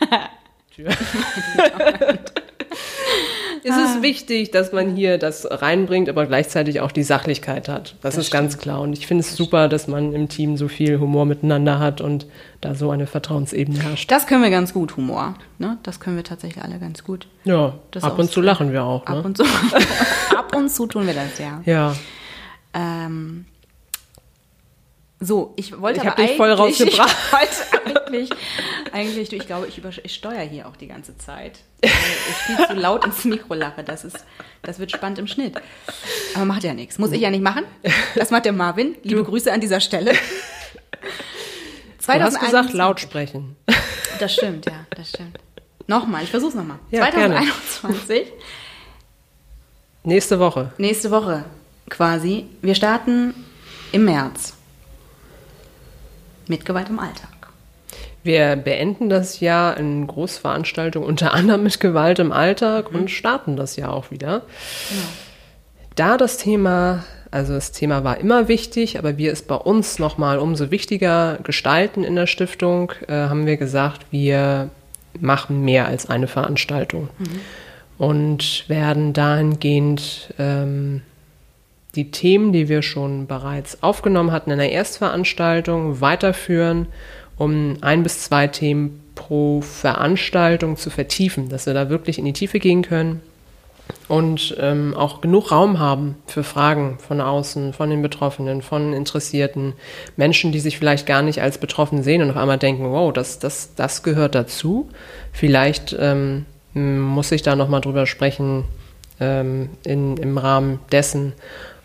es 3.64 3.76
ist 3.76 3.98
ah. 3.98 4.02
wichtig, 4.02 4.50
dass 4.50 4.72
man 4.72 4.94
hier 4.94 5.18
das 5.18 5.46
reinbringt, 5.50 6.08
aber 6.08 6.26
gleichzeitig 6.26 6.80
auch 6.80 6.92
die 6.92 7.02
Sachlichkeit 7.02 7.68
hat. 7.68 7.96
Das, 8.00 8.14
das 8.14 8.16
ist 8.18 8.26
stimmt. 8.28 8.42
ganz 8.42 8.58
klar. 8.58 8.80
Und 8.80 8.92
ich 8.92 9.06
finde 9.06 9.22
es 9.22 9.36
super, 9.36 9.68
dass 9.68 9.88
man 9.88 10.12
im 10.12 10.28
Team 10.28 10.56
so 10.56 10.68
viel 10.68 10.98
Humor 10.98 11.26
miteinander 11.26 11.78
hat 11.78 12.00
und 12.00 12.26
da 12.60 12.74
so 12.74 12.90
eine 12.90 13.06
Vertrauensebene 13.06 13.80
herrscht. 13.80 14.10
Das 14.10 14.26
können 14.26 14.42
wir 14.42 14.50
ganz 14.50 14.72
gut, 14.72 14.96
Humor. 14.96 15.34
Ne? 15.58 15.78
Das 15.82 16.00
können 16.00 16.16
wir 16.16 16.24
tatsächlich 16.24 16.62
alle 16.62 16.78
ganz 16.78 17.04
gut. 17.04 17.26
Ja, 17.44 17.74
das 17.90 18.04
ab 18.04 18.18
und 18.18 18.30
zu 18.30 18.40
lachen 18.40 18.72
wir 18.72 18.84
auch. 18.84 19.06
Ne? 19.06 19.18
Ab, 19.18 19.24
und 19.24 19.36
zu, 19.36 19.44
ab 20.36 20.54
und 20.56 20.70
zu 20.70 20.86
tun 20.86 21.06
wir 21.06 21.14
das, 21.14 21.38
ja. 21.38 21.62
Ja. 21.64 21.94
Ähm, 22.74 23.46
so, 25.20 25.52
ich 25.56 25.80
wollte 25.80 26.00
ich 26.00 26.06
aber 26.06 26.22
dich 26.22 26.36
voll 26.36 26.52
rausgebracht. 26.52 27.16
Ich 28.10 28.30
eigentlich, 28.30 28.30
eigentlich, 28.92 29.32
ich 29.32 29.46
glaube, 29.46 29.66
ich, 29.66 29.82
ich 30.02 30.14
steuere 30.14 30.40
hier 30.40 30.66
auch 30.66 30.76
die 30.76 30.86
ganze 30.86 31.18
Zeit. 31.18 31.58
Ich 31.82 31.90
viel 31.90 32.66
zu 32.66 32.72
laut 32.72 33.04
ins 33.04 33.24
Mikro 33.24 33.52
lache. 33.52 33.84
Das, 33.84 34.04
ist, 34.04 34.24
das 34.62 34.78
wird 34.78 34.90
spannend 34.92 35.18
im 35.18 35.26
Schnitt. 35.26 35.56
Aber 36.34 36.46
macht 36.46 36.64
ja 36.64 36.72
nichts. 36.72 36.98
Muss 36.98 37.12
ich 37.12 37.20
ja 37.20 37.30
nicht 37.30 37.42
machen. 37.42 37.64
Das 38.14 38.30
macht 38.30 38.46
der 38.46 38.52
Marvin. 38.52 38.96
Liebe 39.02 39.22
du. 39.22 39.24
Grüße 39.24 39.52
an 39.52 39.60
dieser 39.60 39.80
Stelle. 39.80 40.12
2021. 41.98 42.08
Du 42.08 42.24
hast 42.24 42.40
gesagt, 42.40 42.72
laut 42.72 43.00
sprechen. 43.00 43.56
Das 44.18 44.32
stimmt, 44.32 44.64
ja, 44.64 44.86
das 44.96 45.10
stimmt. 45.10 45.38
Nochmal, 45.86 46.24
ich 46.24 46.30
versuche 46.30 46.50
es 46.50 46.54
nochmal. 46.54 46.78
Ja, 46.90 47.02
2021. 47.02 48.08
Gerne. 48.08 48.32
Nächste 50.04 50.38
Woche. 50.38 50.72
Nächste 50.78 51.10
Woche 51.10 51.44
quasi. 51.90 52.46
Wir 52.62 52.74
starten 52.74 53.34
im 53.92 54.06
März 54.06 54.57
mit 56.48 56.64
Gewalt 56.64 56.88
im 56.88 56.98
Alltag. 56.98 57.30
Wir 58.22 58.56
beenden 58.56 59.08
das 59.08 59.40
Jahr 59.40 59.76
in 59.76 60.06
Großveranstaltungen, 60.06 61.08
unter 61.08 61.32
anderem 61.32 61.62
mit 61.62 61.80
Gewalt 61.80 62.18
im 62.18 62.32
Alltag 62.32 62.92
mhm. 62.92 63.00
und 63.00 63.10
starten 63.10 63.56
das 63.56 63.76
Jahr 63.76 63.92
auch 63.92 64.10
wieder. 64.10 64.42
Genau. 64.88 65.02
Da 65.94 66.16
das 66.16 66.36
Thema, 66.36 67.04
also 67.30 67.54
das 67.54 67.72
Thema 67.72 68.04
war 68.04 68.18
immer 68.18 68.48
wichtig, 68.48 68.98
aber 68.98 69.18
wir 69.18 69.32
es 69.32 69.42
bei 69.42 69.54
uns 69.54 69.98
nochmal 69.98 70.38
umso 70.38 70.70
wichtiger 70.70 71.38
gestalten 71.42 72.04
in 72.04 72.16
der 72.16 72.26
Stiftung, 72.26 72.92
äh, 73.08 73.14
haben 73.14 73.46
wir 73.46 73.56
gesagt, 73.56 74.06
wir 74.10 74.70
machen 75.18 75.64
mehr 75.64 75.86
als 75.86 76.08
eine 76.08 76.28
Veranstaltung 76.28 77.08
mhm. 77.18 77.40
und 77.98 78.68
werden 78.68 79.12
dahingehend 79.12 80.34
ähm, 80.38 81.02
die 81.94 82.10
Themen, 82.10 82.52
die 82.52 82.68
wir 82.68 82.82
schon 82.82 83.26
bereits 83.26 83.82
aufgenommen 83.82 84.32
hatten 84.32 84.50
in 84.50 84.58
der 84.58 84.72
Erstveranstaltung, 84.72 86.00
weiterführen, 86.00 86.86
um 87.36 87.78
ein 87.80 88.02
bis 88.02 88.24
zwei 88.24 88.46
Themen 88.46 89.00
pro 89.14 89.60
Veranstaltung 89.62 90.76
zu 90.76 90.90
vertiefen, 90.90 91.48
dass 91.48 91.66
wir 91.66 91.74
da 91.74 91.88
wirklich 91.90 92.18
in 92.18 92.24
die 92.24 92.32
Tiefe 92.32 92.58
gehen 92.58 92.82
können. 92.82 93.20
und 94.06 94.54
ähm, 94.60 94.94
auch 94.94 95.22
genug 95.22 95.50
Raum 95.50 95.78
haben 95.78 96.16
für 96.26 96.44
Fragen 96.44 96.98
von 96.98 97.22
außen, 97.22 97.72
von 97.72 97.88
den 97.88 98.02
Betroffenen, 98.02 98.60
von 98.60 98.92
Interessierten, 98.92 99.72
Menschen, 100.16 100.52
die 100.52 100.60
sich 100.60 100.76
vielleicht 100.78 101.06
gar 101.06 101.22
nicht 101.22 101.40
als 101.40 101.58
betroffen 101.58 102.02
sehen 102.02 102.20
und 102.22 102.30
auf 102.30 102.36
einmal 102.36 102.58
denken, 102.58 102.90
wow, 102.90 103.12
das, 103.12 103.38
das, 103.38 103.74
das 103.74 104.02
gehört 104.02 104.34
dazu. 104.34 104.90
Vielleicht 105.32 105.96
ähm, 105.98 106.44
muss 106.74 107.32
ich 107.32 107.42
da 107.42 107.56
nochmal 107.56 107.80
drüber 107.80 108.06
sprechen 108.06 108.64
ähm, 109.20 109.70
in, 109.84 110.16
im 110.18 110.36
Rahmen 110.38 110.80
dessen 110.92 111.32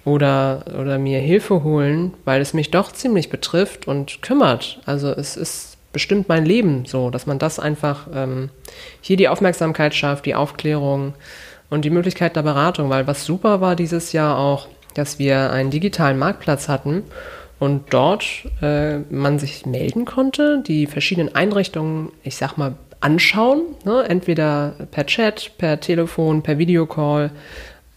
oder, 0.06 0.66
oder 0.80 0.98
mir 0.98 1.20
Hilfe 1.20 1.64
holen, 1.64 2.14
weil 2.26 2.42
es 2.42 2.54
mich 2.54 2.72
doch 2.72 2.92
ziemlich 2.92 3.30
betrifft 3.30 3.88
und 3.88 4.22
kümmert. 4.22 4.80
Also 4.86 5.10
es 5.10 5.38
ist 5.38 5.78
bestimmt 5.94 6.28
mein 6.28 6.46
Leben 6.46 6.86
so, 6.86 7.10
dass 7.10 7.26
man 7.26 7.40
das 7.40 7.60
einfach 7.60 8.08
ähm, 8.14 8.50
hier 9.00 9.16
die 9.16 9.30
Aufmerksamkeit 9.30 9.94
schafft, 9.94 10.26
die 10.26 10.36
Aufklärung 10.36 11.14
und 11.70 11.86
die 11.86 11.90
Möglichkeit 11.90 12.36
der 12.36 12.42
Beratung, 12.42 12.90
weil 12.90 13.08
was 13.08 13.26
super 13.26 13.62
war 13.62 13.76
dieses 13.76 14.12
Jahr 14.12 14.38
auch, 14.38 14.68
dass 14.96 15.20
wir 15.20 15.52
einen 15.52 15.72
digitalen 15.72 16.20
Marktplatz 16.20 16.68
hatten 16.68 17.04
und 17.60 17.94
dort 17.94 18.26
äh, 18.62 18.98
man 19.10 19.40
sich 19.40 19.66
melden 19.66 20.06
konnte, 20.06 20.62
die 20.66 20.88
verschiedenen 20.88 21.34
Einrichtungen, 21.34 22.12
ich 22.24 22.36
sag 22.36 22.58
mal, 22.58 22.76
anschauen, 23.00 23.62
ne? 23.86 24.06
entweder 24.08 24.76
per 24.92 25.06
Chat, 25.06 25.52
per 25.58 25.80
Telefon, 25.80 26.42
per 26.42 26.58
Videocall, 26.58 27.32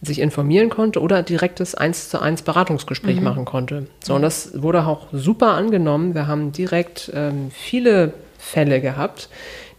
sich 0.01 0.19
informieren 0.19 0.69
konnte 0.69 1.01
oder 1.01 1.23
direktes 1.23 1.73
1 1.73 2.09
zu 2.09 2.21
1 2.21 2.43
Beratungsgespräch 2.43 3.17
mhm. 3.17 3.23
machen 3.23 3.45
konnte. 3.45 3.87
So, 4.03 4.13
und 4.15 4.21
das 4.21 4.61
wurde 4.61 4.85
auch 4.85 5.07
super 5.11 5.53
angenommen. 5.53 6.13
Wir 6.13 6.27
haben 6.27 6.51
direkt 6.51 7.11
ähm, 7.15 7.49
viele 7.51 8.13
Fälle 8.37 8.79
gehabt, 8.79 9.29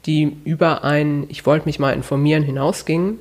die 0.07 0.37
über 0.45 0.83
ein 0.85 1.27
Ich 1.29 1.47
wollte 1.47 1.67
mich 1.67 1.79
mal 1.79 1.93
informieren 1.93 2.43
hinausgingen. 2.43 3.19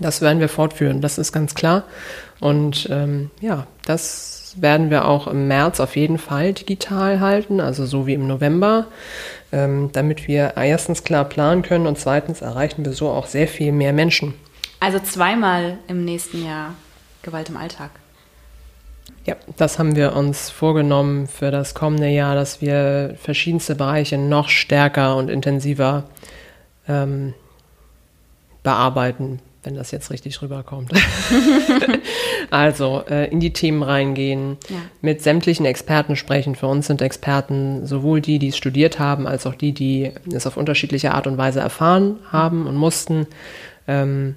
Das 0.00 0.22
werden 0.22 0.40
wir 0.40 0.48
fortführen, 0.48 1.02
das 1.02 1.18
ist 1.18 1.32
ganz 1.32 1.54
klar. 1.54 1.84
Und 2.40 2.88
ähm, 2.90 3.30
ja, 3.40 3.66
das 3.84 4.54
werden 4.56 4.90
wir 4.90 5.06
auch 5.06 5.26
im 5.26 5.46
März 5.48 5.80
auf 5.80 5.96
jeden 5.96 6.18
Fall 6.18 6.52
digital 6.52 7.20
halten, 7.20 7.60
also 7.60 7.86
so 7.86 8.06
wie 8.06 8.14
im 8.14 8.26
November, 8.26 8.86
ähm, 9.52 9.90
damit 9.92 10.26
wir 10.26 10.54
erstens 10.56 11.04
klar 11.04 11.24
planen 11.24 11.62
können 11.62 11.86
und 11.86 11.98
zweitens 11.98 12.40
erreichen 12.40 12.84
wir 12.84 12.92
so 12.92 13.10
auch 13.10 13.26
sehr 13.26 13.48
viel 13.48 13.72
mehr 13.72 13.92
Menschen. 13.92 14.34
Also 14.80 14.98
zweimal 14.98 15.78
im 15.88 16.04
nächsten 16.04 16.44
Jahr 16.44 16.74
Gewalt 17.22 17.48
im 17.48 17.56
Alltag. 17.56 17.90
Ja, 19.26 19.36
das 19.56 19.78
haben 19.78 19.96
wir 19.96 20.14
uns 20.14 20.50
vorgenommen 20.50 21.26
für 21.26 21.50
das 21.50 21.74
kommende 21.74 22.08
Jahr, 22.08 22.34
dass 22.34 22.60
wir 22.60 23.16
verschiedenste 23.20 23.74
Bereiche 23.74 24.18
noch 24.18 24.48
stärker 24.48 25.16
und 25.16 25.30
intensiver 25.30 26.04
ähm, 26.86 27.32
bearbeiten, 28.62 29.40
wenn 29.62 29.74
das 29.74 29.90
jetzt 29.92 30.10
richtig 30.10 30.42
rüberkommt. 30.42 30.92
also 32.50 33.02
äh, 33.08 33.30
in 33.30 33.40
die 33.40 33.54
Themen 33.54 33.82
reingehen, 33.82 34.58
ja. 34.68 34.76
mit 35.00 35.22
sämtlichen 35.22 35.64
Experten 35.64 36.16
sprechen. 36.16 36.54
Für 36.54 36.66
uns 36.66 36.86
sind 36.86 37.00
Experten 37.00 37.86
sowohl 37.86 38.20
die, 38.20 38.38
die 38.38 38.48
es 38.48 38.58
studiert 38.58 38.98
haben, 38.98 39.26
als 39.26 39.46
auch 39.46 39.54
die, 39.54 39.72
die 39.72 40.12
es 40.34 40.46
auf 40.46 40.58
unterschiedliche 40.58 41.14
Art 41.14 41.26
und 41.26 41.38
Weise 41.38 41.60
erfahren 41.60 42.18
haben 42.30 42.66
und 42.66 42.76
mussten. 42.76 43.26
Ähm, 43.88 44.36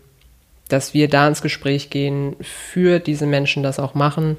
dass 0.68 0.94
wir 0.94 1.08
da 1.08 1.28
ins 1.28 1.42
Gespräch 1.42 1.90
gehen, 1.90 2.36
für 2.42 3.00
diese 3.00 3.26
Menschen 3.26 3.64
das 3.64 3.80
auch 3.80 3.94
machen 3.94 4.38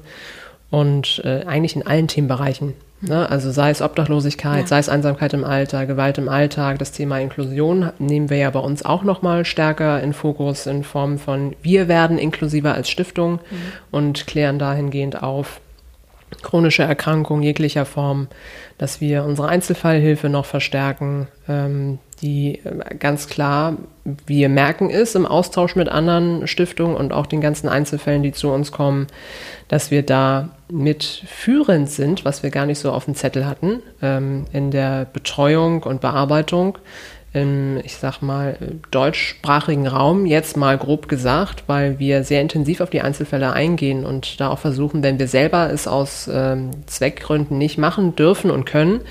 und 0.69 1.21
äh, 1.25 1.45
eigentlich 1.45 1.75
in 1.75 1.85
allen 1.85 2.07
Themenbereichen. 2.07 2.73
Ne? 3.01 3.29
Also 3.29 3.51
sei 3.51 3.69
es 3.69 3.81
Obdachlosigkeit, 3.81 4.61
ja. 4.61 4.67
sei 4.67 4.79
es 4.79 4.89
Einsamkeit 4.89 5.33
im 5.33 5.45
Alter, 5.45 5.85
Gewalt 5.85 6.17
im 6.17 6.27
Alltag, 6.27 6.79
das 6.79 6.91
Thema 6.91 7.19
Inklusion 7.19 7.91
nehmen 7.97 8.29
wir 8.29 8.37
ja 8.37 8.49
bei 8.49 8.59
uns 8.59 8.83
auch 8.83 9.03
nochmal 9.03 9.45
stärker 9.45 10.01
in 10.03 10.13
Fokus 10.13 10.65
in 10.65 10.83
Form 10.83 11.17
von 11.17 11.55
wir 11.61 11.87
werden 11.87 12.17
inklusiver 12.17 12.73
als 12.73 12.89
Stiftung 12.89 13.33
mhm. 13.33 13.39
und 13.91 14.27
klären 14.27 14.59
dahingehend 14.59 15.23
auf 15.23 15.61
chronische 16.43 16.83
Erkrankungen 16.83 17.43
jeglicher 17.43 17.85
Form, 17.85 18.27
dass 18.77 19.01
wir 19.01 19.23
unsere 19.23 19.47
Einzelfallhilfe 19.47 20.29
noch 20.29 20.45
verstärken, 20.45 21.27
ähm, 21.47 21.99
die 22.21 22.59
äh, 22.63 22.95
ganz 22.95 23.27
klar, 23.27 23.77
wir 24.25 24.49
merken 24.49 24.89
ist 24.89 25.15
im 25.15 25.25
Austausch 25.25 25.75
mit 25.75 25.89
anderen 25.89 26.47
Stiftungen 26.47 26.95
und 26.95 27.13
auch 27.13 27.25
den 27.25 27.41
ganzen 27.41 27.69
Einzelfällen, 27.69 28.23
die 28.23 28.31
zu 28.31 28.49
uns 28.49 28.71
kommen, 28.71 29.07
dass 29.67 29.91
wir 29.91 30.03
da 30.03 30.49
mitführend 30.71 31.89
sind, 31.89 32.25
was 32.25 32.43
wir 32.43 32.49
gar 32.49 32.65
nicht 32.65 32.79
so 32.79 32.91
auf 32.91 33.05
dem 33.05 33.15
Zettel 33.15 33.45
hatten, 33.45 33.81
ähm, 34.01 34.45
in 34.53 34.71
der 34.71 35.05
Betreuung 35.05 35.83
und 35.83 36.01
Bearbeitung 36.01 36.77
im, 37.31 37.79
ich 37.83 37.95
sag 37.95 38.21
mal, 38.21 38.57
deutschsprachigen 38.89 39.87
Raum, 39.87 40.25
jetzt 40.25 40.57
mal 40.57 40.77
grob 40.77 41.07
gesagt, 41.07 41.63
weil 41.67 41.99
wir 41.99 42.23
sehr 42.23 42.41
intensiv 42.41 42.81
auf 42.81 42.89
die 42.89 43.01
Einzelfälle 43.01 43.53
eingehen 43.53 44.05
und 44.05 44.39
da 44.39 44.49
auch 44.49 44.59
versuchen, 44.59 45.03
wenn 45.03 45.19
wir 45.19 45.27
selber 45.27 45.71
es 45.71 45.87
aus 45.87 46.29
ähm, 46.31 46.71
Zweckgründen 46.87 47.57
nicht 47.57 47.77
machen 47.77 48.15
dürfen 48.15 48.49
und 48.49 48.65
können, 48.65 49.01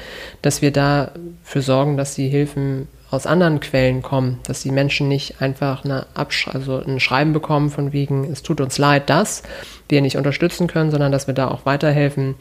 dass 0.43 0.63
wir 0.63 0.73
dafür 0.73 1.63
sorgen, 1.63 1.97
dass 1.97 2.17
die 2.17 2.29
Hilfen 2.29 2.89
aus 3.11 3.27
anderen 3.27 3.61
Quellen 3.61 4.03
kommen, 4.03 4.39
dass 4.47 4.63
die 4.63 4.71
Menschen 4.71 5.09
nicht 5.09 5.41
einfach 5.41 5.85
eine 5.85 6.07
Absch 6.15 6.49
also 6.49 6.83
ein 6.83 7.01
Schreiben 7.01 7.33
bekommen 7.33 7.71
von 7.71 7.93
wegen, 7.93 8.25
es 8.31 8.43
tut 8.43 8.61
uns 8.61 8.77
leid, 8.77 9.09
dass 9.09 9.43
wir 9.89 10.03
nicht 10.03 10.17
unterstützen 10.17 10.67
können, 10.67 10.91
sondern 10.91 11.13
dass 11.13 11.27
wir 11.27 11.35
da 11.35 11.49
auch 11.49 11.65
weiterhelfen 11.65 12.35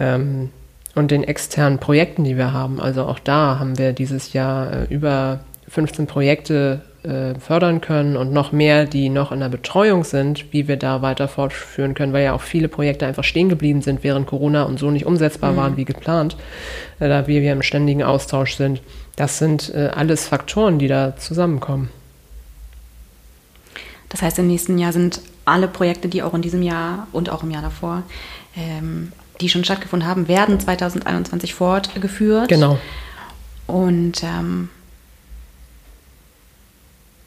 ähm, 0.00 0.50
und 0.94 1.10
den 1.10 1.24
externen 1.24 1.78
Projekten, 1.78 2.24
die 2.24 2.36
wir 2.36 2.52
haben. 2.52 2.80
Also 2.80 3.04
auch 3.04 3.18
da 3.18 3.58
haben 3.58 3.78
wir 3.78 3.92
dieses 3.92 4.32
Jahr 4.32 4.72
äh, 4.72 4.84
über 4.84 5.40
15 5.68 6.06
Projekte 6.06 6.82
äh, 7.04 7.34
fördern 7.38 7.80
können 7.80 8.16
und 8.16 8.32
noch 8.32 8.52
mehr, 8.52 8.86
die 8.86 9.08
noch 9.08 9.32
in 9.32 9.40
der 9.40 9.48
Betreuung 9.48 10.04
sind, 10.04 10.52
wie 10.52 10.68
wir 10.68 10.76
da 10.76 11.02
weiter 11.02 11.26
fortführen 11.28 11.94
können, 11.94 12.12
weil 12.12 12.24
ja 12.24 12.32
auch 12.32 12.42
viele 12.42 12.68
Projekte 12.68 13.06
einfach 13.06 13.24
stehen 13.24 13.48
geblieben 13.48 13.82
sind 13.82 14.04
während 14.04 14.26
Corona 14.26 14.62
und 14.62 14.78
so 14.78 14.90
nicht 14.90 15.06
umsetzbar 15.06 15.52
mhm. 15.52 15.56
waren 15.56 15.76
wie 15.76 15.84
geplant, 15.84 16.36
äh, 17.00 17.08
da 17.08 17.26
wir, 17.26 17.42
wir 17.42 17.52
im 17.52 17.62
ständigen 17.62 18.02
Austausch 18.02 18.54
sind. 18.54 18.80
Das 19.16 19.38
sind 19.38 19.74
äh, 19.74 19.90
alles 19.94 20.26
Faktoren, 20.28 20.78
die 20.78 20.88
da 20.88 21.16
zusammenkommen. 21.16 21.90
Das 24.08 24.22
heißt, 24.22 24.38
im 24.38 24.46
nächsten 24.46 24.78
Jahr 24.78 24.92
sind 24.92 25.22
alle 25.44 25.68
Projekte, 25.68 26.08
die 26.08 26.22
auch 26.22 26.34
in 26.34 26.42
diesem 26.42 26.62
Jahr 26.62 27.08
und 27.12 27.30
auch 27.30 27.42
im 27.42 27.50
Jahr 27.50 27.62
davor, 27.62 28.02
ähm, 28.56 29.12
die 29.40 29.48
schon 29.48 29.64
stattgefunden 29.64 30.08
haben, 30.08 30.28
werden 30.28 30.60
2021 30.60 31.54
fortgeführt. 31.54 32.48
Genau. 32.48 32.78
Und 33.66 34.22
ähm, 34.22 34.68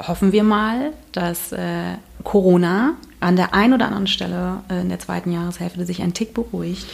hoffen 0.02 0.32
wir 0.32 0.44
mal, 0.44 0.92
dass 1.12 1.52
äh, 1.52 1.96
Corona 2.24 2.96
an 3.20 3.36
der 3.36 3.54
einen 3.54 3.74
oder 3.74 3.86
anderen 3.86 4.08
Stelle 4.08 4.58
äh, 4.70 4.82
in 4.82 4.90
der 4.90 5.00
zweiten 5.00 5.32
Jahreshälfte 5.32 5.86
sich 5.86 6.02
ein 6.02 6.14
Tick 6.14 6.34
beruhigt. 6.34 6.86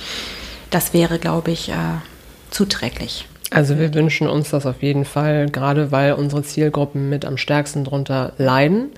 Das 0.70 0.94
wäre, 0.94 1.20
glaube 1.20 1.52
ich, 1.52 1.70
äh, 1.70 1.74
zuträglich. 2.50 3.28
Also 3.50 3.78
wir 3.78 3.94
wünschen 3.94 4.28
uns 4.28 4.52
das 4.52 4.66
auf 4.66 4.82
jeden 4.82 5.04
Fall, 5.04 5.50
gerade 5.50 5.92
weil 5.92 6.14
unsere 6.14 6.44
Zielgruppen 6.44 7.10
mit 7.10 7.26
am 7.26 7.38
stärksten 7.38 7.84
drunter 7.84 8.34
leiden 8.38 8.92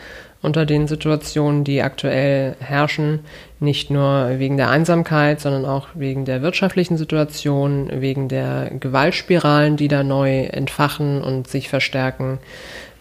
unter 0.44 0.66
den 0.66 0.88
Situationen, 0.88 1.64
die 1.64 1.82
aktuell 1.82 2.56
herrschen, 2.60 3.22
nicht 3.60 3.90
nur 3.90 4.38
wegen 4.38 4.58
der 4.58 4.70
Einsamkeit, 4.70 5.40
sondern 5.40 5.66
auch 5.66 5.88
wegen 5.96 6.26
der 6.26 6.42
wirtschaftlichen 6.42 6.98
Situation, 6.98 7.90
wegen 7.90 8.28
der 8.28 8.70
Gewaltspiralen, 8.78 9.78
die 9.78 9.88
da 9.88 10.04
neu 10.04 10.42
entfachen 10.42 11.22
und 11.24 11.48
sich 11.48 11.70
verstärken. 11.70 12.40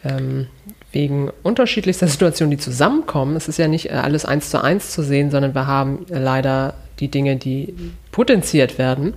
Ähm, 0.04 0.46
wegen 0.92 1.30
unterschiedlichster 1.42 2.06
Situationen, 2.08 2.50
die 2.52 2.58
zusammenkommen. 2.58 3.36
Es 3.36 3.48
ist 3.48 3.58
ja 3.58 3.68
nicht 3.68 3.92
alles 3.92 4.24
eins 4.24 4.50
zu 4.50 4.62
eins 4.62 4.90
zu 4.92 5.02
sehen, 5.02 5.30
sondern 5.30 5.54
wir 5.54 5.66
haben 5.66 6.06
leider 6.08 6.74
die 7.00 7.08
Dinge, 7.08 7.36
die 7.36 7.74
potenziert 8.12 8.78
werden. 8.78 9.14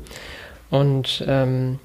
Und 0.69 1.23
ähm, 1.27 1.79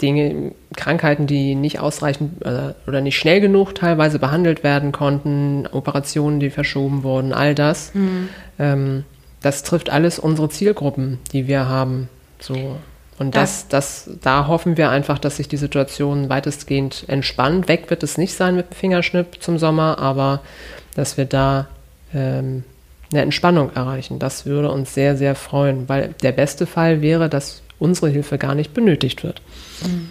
Dinge, 0.00 0.52
Krankheiten, 0.76 1.26
die 1.26 1.54
nicht 1.54 1.80
ausreichend 1.80 2.44
äh, 2.44 2.74
oder 2.86 3.00
nicht 3.00 3.16
schnell 3.16 3.40
genug 3.40 3.74
teilweise 3.74 4.18
behandelt 4.18 4.64
werden 4.64 4.92
konnten, 4.92 5.66
Operationen, 5.70 6.40
die 6.40 6.50
verschoben 6.50 7.02
wurden, 7.02 7.32
all 7.32 7.54
das. 7.54 7.94
Mhm. 7.94 8.28
Ähm, 8.58 9.04
das 9.40 9.62
trifft 9.62 9.90
alles 9.90 10.18
unsere 10.18 10.48
Zielgruppen, 10.48 11.18
die 11.32 11.46
wir 11.46 11.68
haben. 11.68 12.08
So. 12.40 12.76
Und 13.18 13.36
das, 13.36 13.68
das, 13.68 14.10
da 14.22 14.46
hoffen 14.46 14.76
wir 14.76 14.90
einfach, 14.90 15.18
dass 15.18 15.36
sich 15.36 15.46
die 15.46 15.56
Situation 15.56 16.28
weitestgehend 16.28 17.04
entspannt. 17.08 17.68
Weg 17.68 17.90
wird 17.90 18.02
es 18.02 18.18
nicht 18.18 18.34
sein 18.34 18.56
mit 18.56 18.70
dem 18.70 18.76
Fingerschnipp 18.76 19.42
zum 19.42 19.58
Sommer, 19.58 19.98
aber 19.98 20.40
dass 20.94 21.16
wir 21.16 21.26
da 21.26 21.68
ähm, 22.14 22.64
eine 23.12 23.22
Entspannung 23.22 23.72
erreichen. 23.74 24.18
Das 24.18 24.46
würde 24.46 24.70
uns 24.70 24.94
sehr, 24.94 25.16
sehr 25.16 25.34
freuen, 25.34 25.88
weil 25.88 26.14
der 26.22 26.32
beste 26.32 26.66
Fall 26.66 27.02
wäre, 27.02 27.28
dass 27.28 27.62
unsere 27.78 28.08
Hilfe 28.08 28.38
gar 28.38 28.54
nicht 28.54 28.74
benötigt 28.74 29.22
wird. 29.22 29.42
Mhm. 29.82 30.08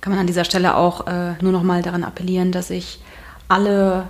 Kann 0.00 0.12
man 0.12 0.20
an 0.20 0.26
dieser 0.26 0.44
Stelle 0.44 0.76
auch 0.76 1.06
äh, 1.06 1.34
nur 1.40 1.52
noch 1.52 1.62
mal 1.62 1.82
daran 1.82 2.02
appellieren, 2.02 2.50
dass 2.50 2.68
sich 2.68 2.98
alle 3.48 4.08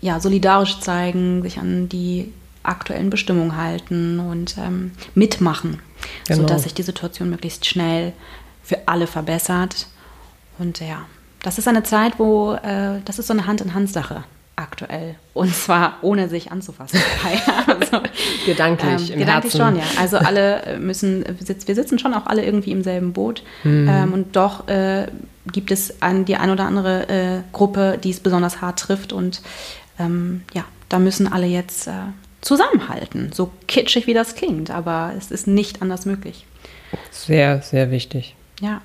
ja, 0.00 0.20
solidarisch 0.20 0.80
zeigen, 0.80 1.42
sich 1.42 1.58
an 1.58 1.88
die 1.88 2.32
aktuellen 2.62 3.10
Bestimmungen 3.10 3.56
halten 3.56 4.18
und 4.18 4.56
ähm, 4.58 4.92
mitmachen, 5.14 5.78
genau. 6.26 6.42
sodass 6.42 6.62
sich 6.64 6.74
die 6.74 6.82
Situation 6.82 7.30
möglichst 7.30 7.66
schnell 7.66 8.12
für 8.62 8.78
alle 8.86 9.06
verbessert. 9.06 9.86
Und 10.58 10.80
ja, 10.80 11.06
das 11.42 11.58
ist 11.58 11.68
eine 11.68 11.82
Zeit, 11.82 12.18
wo 12.18 12.54
äh, 12.54 13.00
das 13.04 13.18
ist 13.18 13.26
so 13.26 13.32
eine 13.32 13.46
Hand-in-Hand-Sache 13.46 14.24
aktuell. 14.60 15.16
Und 15.34 15.54
zwar 15.54 15.96
ohne 16.02 16.28
sich 16.28 16.52
anzufassen. 16.52 17.00
also, 17.66 18.00
gedanklich 18.46 19.08
ähm, 19.08 19.14
im 19.14 19.18
gedanklich 19.20 19.54
Herzen. 19.54 19.74
schon, 19.74 19.76
ja. 19.76 19.84
Also 19.98 20.18
alle 20.18 20.62
äh, 20.62 20.78
müssen, 20.78 21.24
wir 21.26 21.74
sitzen 21.74 21.98
schon 21.98 22.14
auch 22.14 22.26
alle 22.26 22.44
irgendwie 22.44 22.72
im 22.72 22.82
selben 22.82 23.12
Boot. 23.12 23.42
Mhm. 23.64 23.88
Ähm, 23.88 24.12
und 24.12 24.36
doch 24.36 24.68
äh, 24.68 25.06
gibt 25.50 25.70
es 25.70 26.02
an 26.02 26.24
die 26.24 26.36
ein 26.36 26.50
oder 26.50 26.64
andere 26.64 27.08
äh, 27.08 27.40
Gruppe, 27.52 27.98
die 28.02 28.10
es 28.10 28.20
besonders 28.20 28.60
hart 28.60 28.78
trifft. 28.78 29.12
Und 29.12 29.40
ähm, 29.98 30.42
ja, 30.52 30.64
da 30.88 30.98
müssen 30.98 31.32
alle 31.32 31.46
jetzt 31.46 31.88
äh, 31.88 31.92
zusammenhalten. 32.40 33.32
So 33.32 33.50
kitschig 33.66 34.06
wie 34.06 34.14
das 34.14 34.34
klingt, 34.34 34.70
aber 34.70 35.12
es 35.16 35.30
ist 35.30 35.46
nicht 35.46 35.82
anders 35.82 36.06
möglich. 36.06 36.46
Sehr, 37.10 37.62
sehr 37.62 37.90
wichtig. 37.90 38.34
Ja. 38.60 38.82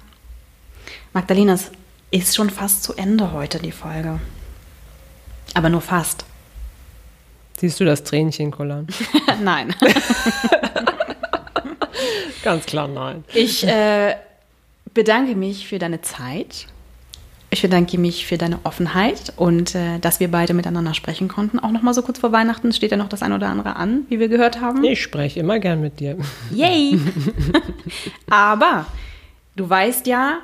Magdalena, 1.14 1.54
es 1.54 1.72
ist 2.12 2.36
schon 2.36 2.50
fast 2.50 2.84
zu 2.84 2.94
Ende 2.94 3.32
heute, 3.32 3.60
die 3.60 3.72
Folge. 3.72 4.20
Aber 5.54 5.70
nur 5.70 5.82
fast. 5.82 6.26
Siehst 7.58 7.80
du 7.80 7.86
das 7.86 8.04
Tränchen 8.04 8.52
kullern? 8.52 8.88
nein. 9.42 9.74
Ganz 12.44 12.66
klar 12.66 12.88
nein. 12.88 13.24
Ich 13.34 13.66
äh, 13.66 14.16
bedanke 14.94 15.36
mich 15.36 15.68
für 15.68 15.80
deine 15.80 16.02
Zeit. 16.02 16.68
Ich 17.56 17.62
bedanke 17.62 17.98
mich 17.98 18.26
für 18.26 18.38
deine 18.38 18.60
Offenheit 18.66 19.32
und 19.38 19.76
äh, 19.76 19.98
dass 20.00 20.20
wir 20.20 20.30
beide 20.30 20.54
miteinander 20.54 20.94
sprechen 20.94 21.30
konnten. 21.30 21.58
Auch 21.58 21.72
noch 21.72 21.82
mal 21.82 21.94
so 21.94 22.02
kurz 22.02 22.20
vor 22.20 22.34
Weihnachten 22.34 22.74
steht 22.74 22.92
ja 22.92 22.98
noch 22.98 23.08
das 23.08 23.24
ein 23.24 23.32
oder 23.32 23.48
andere 23.48 23.78
an, 23.78 24.02
wie 24.10 24.20
wir 24.20 24.28
gehört 24.28 24.60
haben. 24.60 24.84
Ich 24.84 25.02
spreche 25.02 25.40
immer 25.40 25.58
gern 25.60 25.80
mit 25.80 26.02
dir. 26.02 26.18
Yay! 26.52 27.00
Aber 28.30 28.88
du 29.56 29.70
weißt 29.70 30.06
ja, 30.06 30.40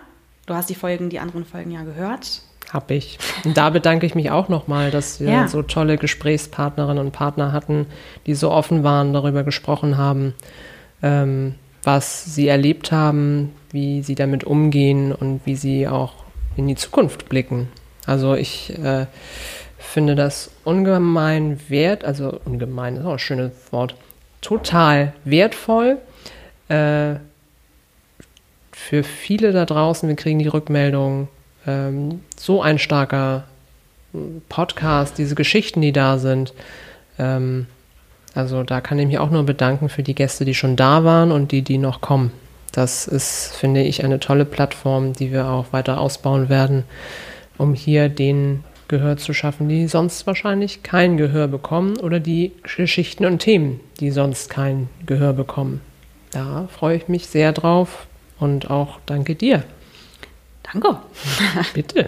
du 0.46 0.54
hast 0.54 0.70
die 0.70 0.76
Folgen, 0.76 1.10
die 1.10 1.20
anderen 1.20 1.44
Folgen 1.44 1.72
ja 1.72 1.84
gehört. 1.84 2.44
Hab 2.72 2.90
ich. 2.92 3.20
Und 3.44 3.58
da 3.58 3.72
bedanke 3.72 4.06
ich 4.06 4.16
mich 4.16 4.32
auch 4.32 4.48
nochmal, 4.48 4.90
dass 4.90 5.20
wir 5.20 5.32
ja. 5.32 5.48
so 5.50 5.64
tolle 5.64 5.98
Gesprächspartnerinnen 5.98 7.04
und 7.08 7.12
Partner 7.12 7.52
hatten, 7.52 7.88
die 8.26 8.36
so 8.36 8.52
offen 8.52 8.86
waren, 8.86 9.12
darüber 9.12 9.44
gesprochen 9.44 9.98
haben, 9.98 10.34
ähm, 11.04 11.56
was 11.84 12.24
sie 12.24 12.48
erlebt 12.48 12.94
haben, 12.94 13.52
wie 13.72 14.02
sie 14.02 14.16
damit 14.16 14.46
umgehen 14.46 15.12
und 15.12 15.42
wie 15.44 15.58
sie 15.58 15.90
auch 15.90 16.21
in 16.56 16.68
die 16.68 16.76
Zukunft 16.76 17.30
blicken. 17.30 17.70
Also 18.06 18.36
ich 18.36 18.78
äh, 18.78 19.06
finde 19.78 20.16
das 20.16 20.52
ungemein 20.64 21.60
wert, 21.70 22.04
also 22.04 22.40
ungemein 22.46 22.98
ist 22.98 23.06
auch 23.06 23.14
ein 23.14 23.20
schönes 23.20 23.52
Wort, 23.72 23.96
total 24.42 25.14
wertvoll. 25.24 25.98
Äh, 26.68 27.16
für 28.72 29.04
viele 29.04 29.52
da 29.52 29.66
draußen, 29.66 30.10
wir 30.10 30.16
kriegen 30.16 30.40
die 30.40 30.48
Rückmeldung, 30.48 31.28
ähm, 31.68 32.22
so 32.38 32.62
ein 32.62 32.80
starker 32.80 33.44
Podcast, 34.50 35.18
diese 35.18 35.36
Geschichten, 35.36 35.82
die 35.82 35.92
da 35.92 36.18
sind. 36.18 36.54
Ähm, 37.18 37.68
also 38.34 38.64
da 38.64 38.82
kann 38.82 39.00
ich 39.00 39.08
mich 39.08 39.20
auch 39.20 39.30
nur 39.30 39.44
bedanken 39.44 39.90
für 39.90 40.04
die 40.04 40.16
Gäste, 40.16 40.46
die 40.46 40.54
schon 40.54 40.76
da 40.76 41.04
waren 41.04 41.32
und 41.32 41.52
die, 41.52 41.62
die 41.62 41.78
noch 41.78 42.02
kommen. 42.02 42.32
Das 42.72 43.08
ist, 43.08 43.54
finde 43.56 43.82
ich, 43.82 44.04
eine 44.04 44.20
tolle 44.20 44.46
Plattform, 44.46 45.14
die 45.14 45.32
wir 45.32 45.48
auch 45.48 45.74
weiter 45.74 46.00
ausbauen 46.00 46.50
werden, 46.50 46.84
um 47.58 47.74
hier 47.74 48.08
den 48.10 48.64
Gehör 48.88 49.18
zu 49.18 49.34
schaffen, 49.34 49.70
die 49.70 49.88
sonst 49.88 50.28
wahrscheinlich 50.28 50.84
kein 50.84 51.18
Gehör 51.18 51.48
bekommen 51.48 51.98
oder 51.98 52.20
die 52.20 52.52
Geschichten 52.64 53.26
und 53.26 53.40
Themen, 53.40 53.80
die 54.00 54.12
sonst 54.12 54.50
kein 54.50 54.90
Gehör 55.06 55.34
bekommen. 55.34 55.82
Da 56.32 56.68
freue 56.68 56.98
ich 56.98 57.08
mich 57.08 57.28
sehr 57.28 57.52
drauf 57.52 58.08
und 58.40 58.70
auch 58.70 59.00
danke 59.06 59.36
dir. 59.36 59.64
Danke. 60.64 60.98
Bitte. 61.74 62.08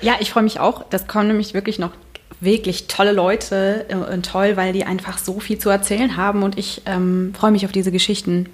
Ja, 0.00 0.16
ich 0.18 0.30
freue 0.30 0.42
mich 0.42 0.58
auch. 0.58 0.84
Das 0.90 1.06
kommen 1.06 1.28
nämlich 1.28 1.54
wirklich 1.54 1.78
noch 1.78 1.92
wirklich 2.40 2.88
tolle 2.88 3.12
Leute 3.12 3.86
äh, 3.88 3.94
und 3.94 4.26
toll, 4.26 4.56
weil 4.56 4.72
die 4.72 4.84
einfach 4.84 5.18
so 5.18 5.38
viel 5.38 5.58
zu 5.58 5.70
erzählen 5.70 6.16
haben 6.16 6.42
und 6.42 6.58
ich 6.58 6.82
ähm, 6.86 7.32
freue 7.38 7.52
mich 7.52 7.64
auf 7.64 7.72
diese 7.72 7.92
Geschichten 7.92 8.46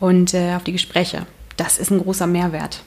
und 0.00 0.34
äh, 0.34 0.54
auf 0.54 0.64
die 0.64 0.72
Gespräche. 0.72 1.26
Das 1.56 1.78
ist 1.78 1.90
ein 1.90 2.00
großer 2.00 2.26
Mehrwert. 2.26 2.82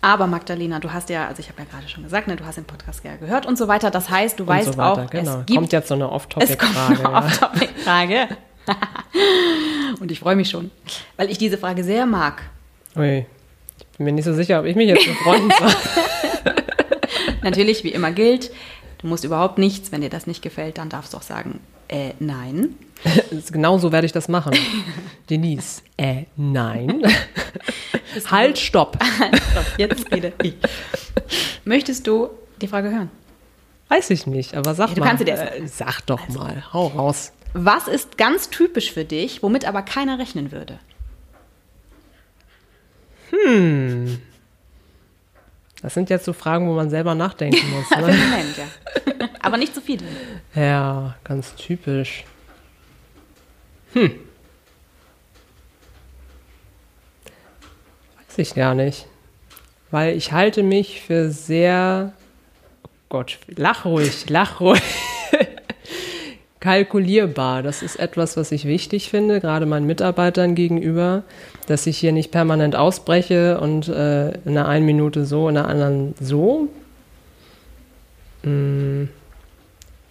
Aber 0.00 0.28
Magdalena, 0.28 0.78
du 0.78 0.92
hast 0.92 1.10
ja, 1.10 1.26
also 1.26 1.40
ich 1.40 1.48
habe 1.48 1.62
ja 1.62 1.68
gerade 1.68 1.88
schon 1.88 2.04
gesagt, 2.04 2.28
ne, 2.28 2.36
du 2.36 2.44
hast 2.44 2.56
den 2.56 2.64
Podcast 2.64 3.02
ja 3.02 3.16
gehört 3.16 3.44
und 3.44 3.58
so 3.58 3.66
weiter. 3.66 3.90
Das 3.90 4.08
heißt, 4.08 4.38
du 4.38 4.44
und 4.44 4.50
weißt 4.50 4.72
so 4.72 4.78
weiter, 4.78 5.02
auch, 5.02 5.10
genau. 5.10 5.40
es 5.40 5.46
gibt, 5.46 5.58
kommt 5.58 5.72
jetzt 5.72 5.88
so 5.88 5.94
eine 5.94 6.08
Off-Topic-Frage. 6.08 7.02
Ja. 7.02 7.18
Off-Topic-Frage. 7.18 8.28
und 10.00 10.10
ich 10.12 10.20
freue 10.20 10.36
mich 10.36 10.50
schon, 10.50 10.70
weil 11.16 11.30
ich 11.30 11.38
diese 11.38 11.58
Frage 11.58 11.82
sehr 11.82 12.06
mag. 12.06 12.42
Ui, 12.94 13.26
ich 13.78 13.86
bin 13.98 14.06
mir 14.06 14.12
nicht 14.12 14.24
so 14.24 14.34
sicher, 14.34 14.60
ob 14.60 14.66
ich 14.66 14.76
mich 14.76 14.88
jetzt 14.88 15.06
freuen 15.06 15.50
soll. 15.58 15.74
Natürlich, 17.42 17.82
wie 17.82 17.92
immer 17.92 18.12
gilt, 18.12 18.52
du 18.98 19.08
musst 19.08 19.24
überhaupt 19.24 19.58
nichts. 19.58 19.90
Wenn 19.90 20.02
dir 20.02 20.10
das 20.10 20.26
nicht 20.26 20.42
gefällt, 20.42 20.78
dann 20.78 20.88
darfst 20.88 21.14
du 21.14 21.16
auch 21.16 21.22
sagen, 21.22 21.60
äh, 21.88 22.12
nein. 22.18 22.74
genau 23.50 23.78
so 23.78 23.92
werde 23.92 24.06
ich 24.06 24.12
das 24.12 24.28
machen. 24.28 24.54
Denise, 25.30 25.82
äh, 25.96 26.24
nein. 26.36 27.02
halt, 28.30 28.58
stopp. 28.58 28.98
Halt, 29.18 29.36
stopp. 29.36 29.66
Jetzt 29.78 30.12
rede 30.12 30.32
ich. 30.42 30.54
Möchtest 31.64 32.06
du 32.06 32.30
die 32.60 32.68
Frage 32.68 32.90
hören? 32.90 33.10
Weiß 33.88 34.10
ich 34.10 34.26
nicht, 34.26 34.54
aber 34.54 34.74
sag 34.74 34.88
ja, 34.88 34.94
du 34.94 35.00
mal. 35.00 35.06
Kannst 35.08 35.20
du 35.20 35.24
dir 35.24 35.34
äh, 35.34 35.66
sag 35.66 36.00
doch 36.06 36.26
also, 36.26 36.38
mal, 36.38 36.72
hau 36.72 36.88
raus. 36.88 37.32
Was 37.52 37.88
ist 37.88 38.18
ganz 38.18 38.50
typisch 38.50 38.92
für 38.92 39.04
dich, 39.04 39.42
womit 39.42 39.64
aber 39.64 39.82
keiner 39.82 40.18
rechnen 40.18 40.52
würde? 40.52 40.78
Hm. 43.30 44.20
Das 45.82 45.94
sind 45.94 46.10
jetzt 46.10 46.24
so 46.24 46.32
Fragen, 46.32 46.68
wo 46.68 46.74
man 46.74 46.90
selber 46.90 47.14
nachdenken 47.14 47.70
muss. 47.70 47.90
Ne? 47.96 48.02
Moment, 48.02 48.56
ja. 48.56 49.28
Aber 49.40 49.56
nicht 49.56 49.74
zu 49.74 49.80
viel. 49.80 50.00
Ja, 50.54 51.16
ganz 51.24 51.54
typisch. 51.54 52.24
Hm. 53.92 54.12
Weiß 58.26 58.38
ich 58.38 58.54
gar 58.54 58.74
nicht. 58.74 59.06
Weil 59.90 60.16
ich 60.16 60.32
halte 60.32 60.62
mich 60.62 61.00
für 61.02 61.30
sehr. 61.30 62.12
Oh 62.82 62.88
Gott, 63.08 63.38
lach 63.46 63.84
ruhig, 63.84 64.28
lach 64.28 64.60
ruhig 64.60 64.82
kalkulierbar. 66.66 67.62
Das 67.62 67.80
ist 67.80 67.94
etwas, 67.94 68.36
was 68.36 68.50
ich 68.50 68.64
wichtig 68.64 69.08
finde, 69.08 69.40
gerade 69.40 69.66
meinen 69.66 69.86
Mitarbeitern 69.86 70.56
gegenüber, 70.56 71.22
dass 71.68 71.86
ich 71.86 71.96
hier 71.96 72.10
nicht 72.10 72.32
permanent 72.32 72.74
ausbreche 72.74 73.60
und 73.60 73.86
äh, 73.86 74.32
in 74.38 74.54
der 74.54 74.66
einen 74.66 74.84
Minute 74.84 75.26
so, 75.26 75.48
in 75.48 75.54
der 75.54 75.68
anderen 75.68 76.16
so. 76.20 76.66
Hm. 78.42 79.08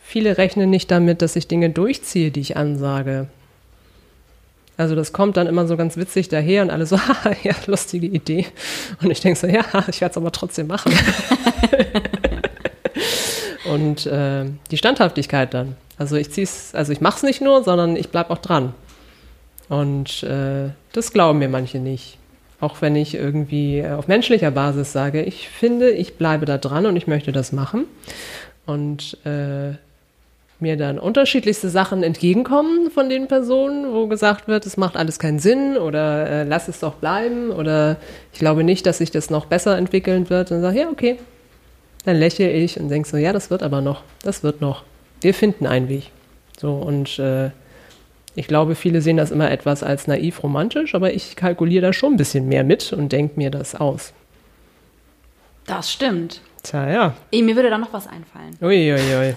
Viele 0.02 0.38
rechnen 0.38 0.70
nicht 0.70 0.90
damit, 0.92 1.22
dass 1.22 1.36
ich 1.36 1.50
Dinge 1.50 1.72
durchziehe, 1.72 2.32
die 2.32 2.40
ich 2.40 2.56
ansage. 2.56 3.28
Also 4.78 4.96
das 4.96 5.12
kommt 5.12 5.36
dann 5.36 5.48
immer 5.48 5.68
so 5.68 5.76
ganz 5.76 5.98
witzig 5.98 6.30
daher 6.30 6.62
und 6.62 6.70
alle 6.70 6.86
so, 6.86 6.98
haha, 7.06 7.36
ja, 7.44 7.54
lustige 7.66 8.08
Idee. 8.08 8.46
Und 9.02 9.12
ich 9.12 9.20
denke 9.20 9.38
so, 9.38 9.48
ja, 9.48 9.66
ich 9.90 10.00
werde 10.00 10.12
es 10.12 10.18
aber 10.18 10.32
trotzdem 10.32 10.68
machen. 10.68 10.94
und 13.66 14.06
äh, 14.06 14.46
die 14.72 14.78
Standhaftigkeit 14.78 15.54
dann. 15.54 15.76
Also 15.98 16.16
ich 16.16 16.32
zieh's, 16.32 16.74
also 16.74 16.92
ich 16.92 17.02
mache 17.02 17.18
es 17.18 17.24
nicht 17.24 17.42
nur, 17.42 17.64
sondern 17.64 17.96
ich 17.96 18.10
bleibe 18.10 18.32
auch 18.32 18.40
dran. 18.40 18.74
Und 19.70 20.24
äh, 20.24 20.70
das 20.92 21.12
glauben 21.12 21.40
mir 21.40 21.50
manche 21.50 21.80
nicht. 21.80 22.18
Auch 22.60 22.82
wenn 22.82 22.96
ich 22.96 23.16
irgendwie 23.16 23.86
auf 23.86 24.08
menschlicher 24.08 24.52
Basis 24.52 24.92
sage, 24.92 25.22
ich 25.24 25.50
finde, 25.50 25.90
ich 25.90 26.16
bleibe 26.18 26.46
da 26.46 26.58
dran 26.58 26.86
und 26.86 26.96
ich 26.96 27.08
möchte 27.08 27.32
das 27.32 27.52
machen. 27.52 27.86
Und 28.66 29.18
äh, 29.26 29.74
mir 30.60 30.78
dann 30.78 31.00
unterschiedlichste 31.00 31.70
Sachen 31.70 32.02
entgegenkommen 32.02 32.90
von 32.90 33.10
den 33.10 33.28
Personen, 33.28 33.94
wo 33.94 34.08
gesagt 34.08 34.48
wird, 34.48 34.66
es 34.66 34.78
macht 34.78 34.96
alles 34.96 35.20
keinen 35.20 35.40
Sinn 35.40 35.78
oder 35.78 36.30
äh, 36.30 36.44
lass 36.44 36.70
es 36.70 36.80
doch 36.80 36.96
bleiben 36.96 37.52
oder 37.52 37.98
ich 38.32 38.40
glaube 38.40 38.64
nicht, 38.64 38.86
dass 38.86 39.00
sich 39.00 39.12
das 39.12 39.30
noch 39.30 39.46
besser 39.46 39.78
entwickeln 39.78 40.30
wird. 40.30 40.52
Und 40.52 40.62
sage, 40.62 40.80
ja, 40.80 40.90
okay. 40.90 41.20
Dann 42.06 42.18
lächle 42.18 42.52
ich 42.52 42.80
und 42.80 42.90
denke 42.90 43.10
so, 43.10 43.18
ja, 43.18 43.34
das 43.34 43.50
wird 43.50 43.64
aber 43.64 43.82
noch, 43.82 44.04
das 44.24 44.44
wird 44.44 44.62
noch 44.62 44.84
wir 45.22 45.34
finden 45.34 45.66
einen 45.66 45.90
Weg. 45.90 46.12
So, 46.58 46.74
und 46.74 47.20
äh, 47.20 47.52
ich 48.36 48.48
glaube, 48.48 48.76
viele 48.76 49.02
sehen 49.02 49.18
das 49.18 49.32
immer 49.32 49.50
etwas 49.50 49.82
als 49.84 50.08
naiv 50.08 50.44
romantisch, 50.44 50.94
aber 50.94 51.14
ich 51.14 51.36
kalkuliere 51.36 51.88
da 51.88 51.94
schon 51.94 52.14
ein 52.14 52.18
bisschen 52.18 52.48
mehr 52.48 52.64
mit 52.64 52.92
und 52.94 53.12
denke 53.12 53.38
mir 53.38 53.50
das 53.50 53.76
aus. 53.76 54.14
Das 55.66 55.92
stimmt. 55.92 56.42
Tja, 56.64 56.90
ja. 56.90 57.16
Ey, 57.32 57.42
mir 57.42 57.56
würde 57.56 57.70
da 57.70 57.78
noch 57.78 57.94
was 57.94 58.08
einfallen. 58.08 58.58
Uiuiui. 58.62 58.94
Ui, 58.94 59.16
ui. 59.16 59.36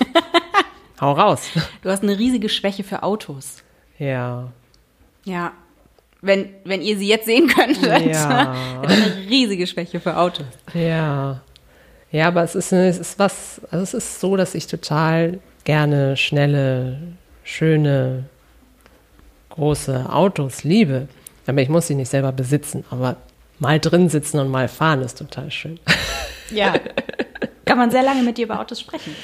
Hau 1.00 1.12
raus. 1.12 1.50
Du 1.82 1.90
hast 1.90 2.02
eine 2.02 2.18
riesige 2.18 2.48
Schwäche 2.48 2.84
für 2.84 3.02
Autos. 3.02 3.62
Ja. 3.98 4.52
Ja. 5.24 5.52
Wenn, 6.20 6.50
wenn 6.64 6.80
ihr 6.80 6.96
sie 6.96 7.08
jetzt 7.08 7.26
sehen 7.26 7.48
könntet. 7.48 8.06
Ja. 8.06 8.52
eine 8.82 9.28
riesige 9.28 9.66
Schwäche 9.66 10.00
für 10.00 10.16
Autos. 10.16 10.46
Ja. 10.72 11.42
Ja, 12.14 12.28
aber 12.28 12.44
es 12.44 12.54
ist, 12.54 12.70
es 12.70 12.98
ist 12.98 13.18
was, 13.18 13.60
also 13.72 13.82
es 13.82 13.92
ist 13.92 14.20
so, 14.20 14.36
dass 14.36 14.54
ich 14.54 14.68
total 14.68 15.40
gerne 15.64 16.16
schnelle, 16.16 17.00
schöne, 17.42 18.26
große 19.50 20.08
Autos 20.08 20.62
liebe. 20.62 21.08
Aber 21.48 21.60
ich 21.60 21.68
muss 21.68 21.88
sie 21.88 21.96
nicht 21.96 22.08
selber 22.08 22.30
besitzen. 22.30 22.84
Aber 22.88 23.16
mal 23.58 23.80
drin 23.80 24.08
sitzen 24.08 24.38
und 24.38 24.48
mal 24.48 24.68
fahren 24.68 25.02
ist 25.02 25.18
total 25.18 25.50
schön. 25.50 25.80
Ja, 26.52 26.74
kann 27.64 27.78
man 27.78 27.90
sehr 27.90 28.04
lange 28.04 28.22
mit 28.22 28.38
dir 28.38 28.44
über 28.44 28.60
Autos 28.60 28.78
sprechen. 28.78 29.16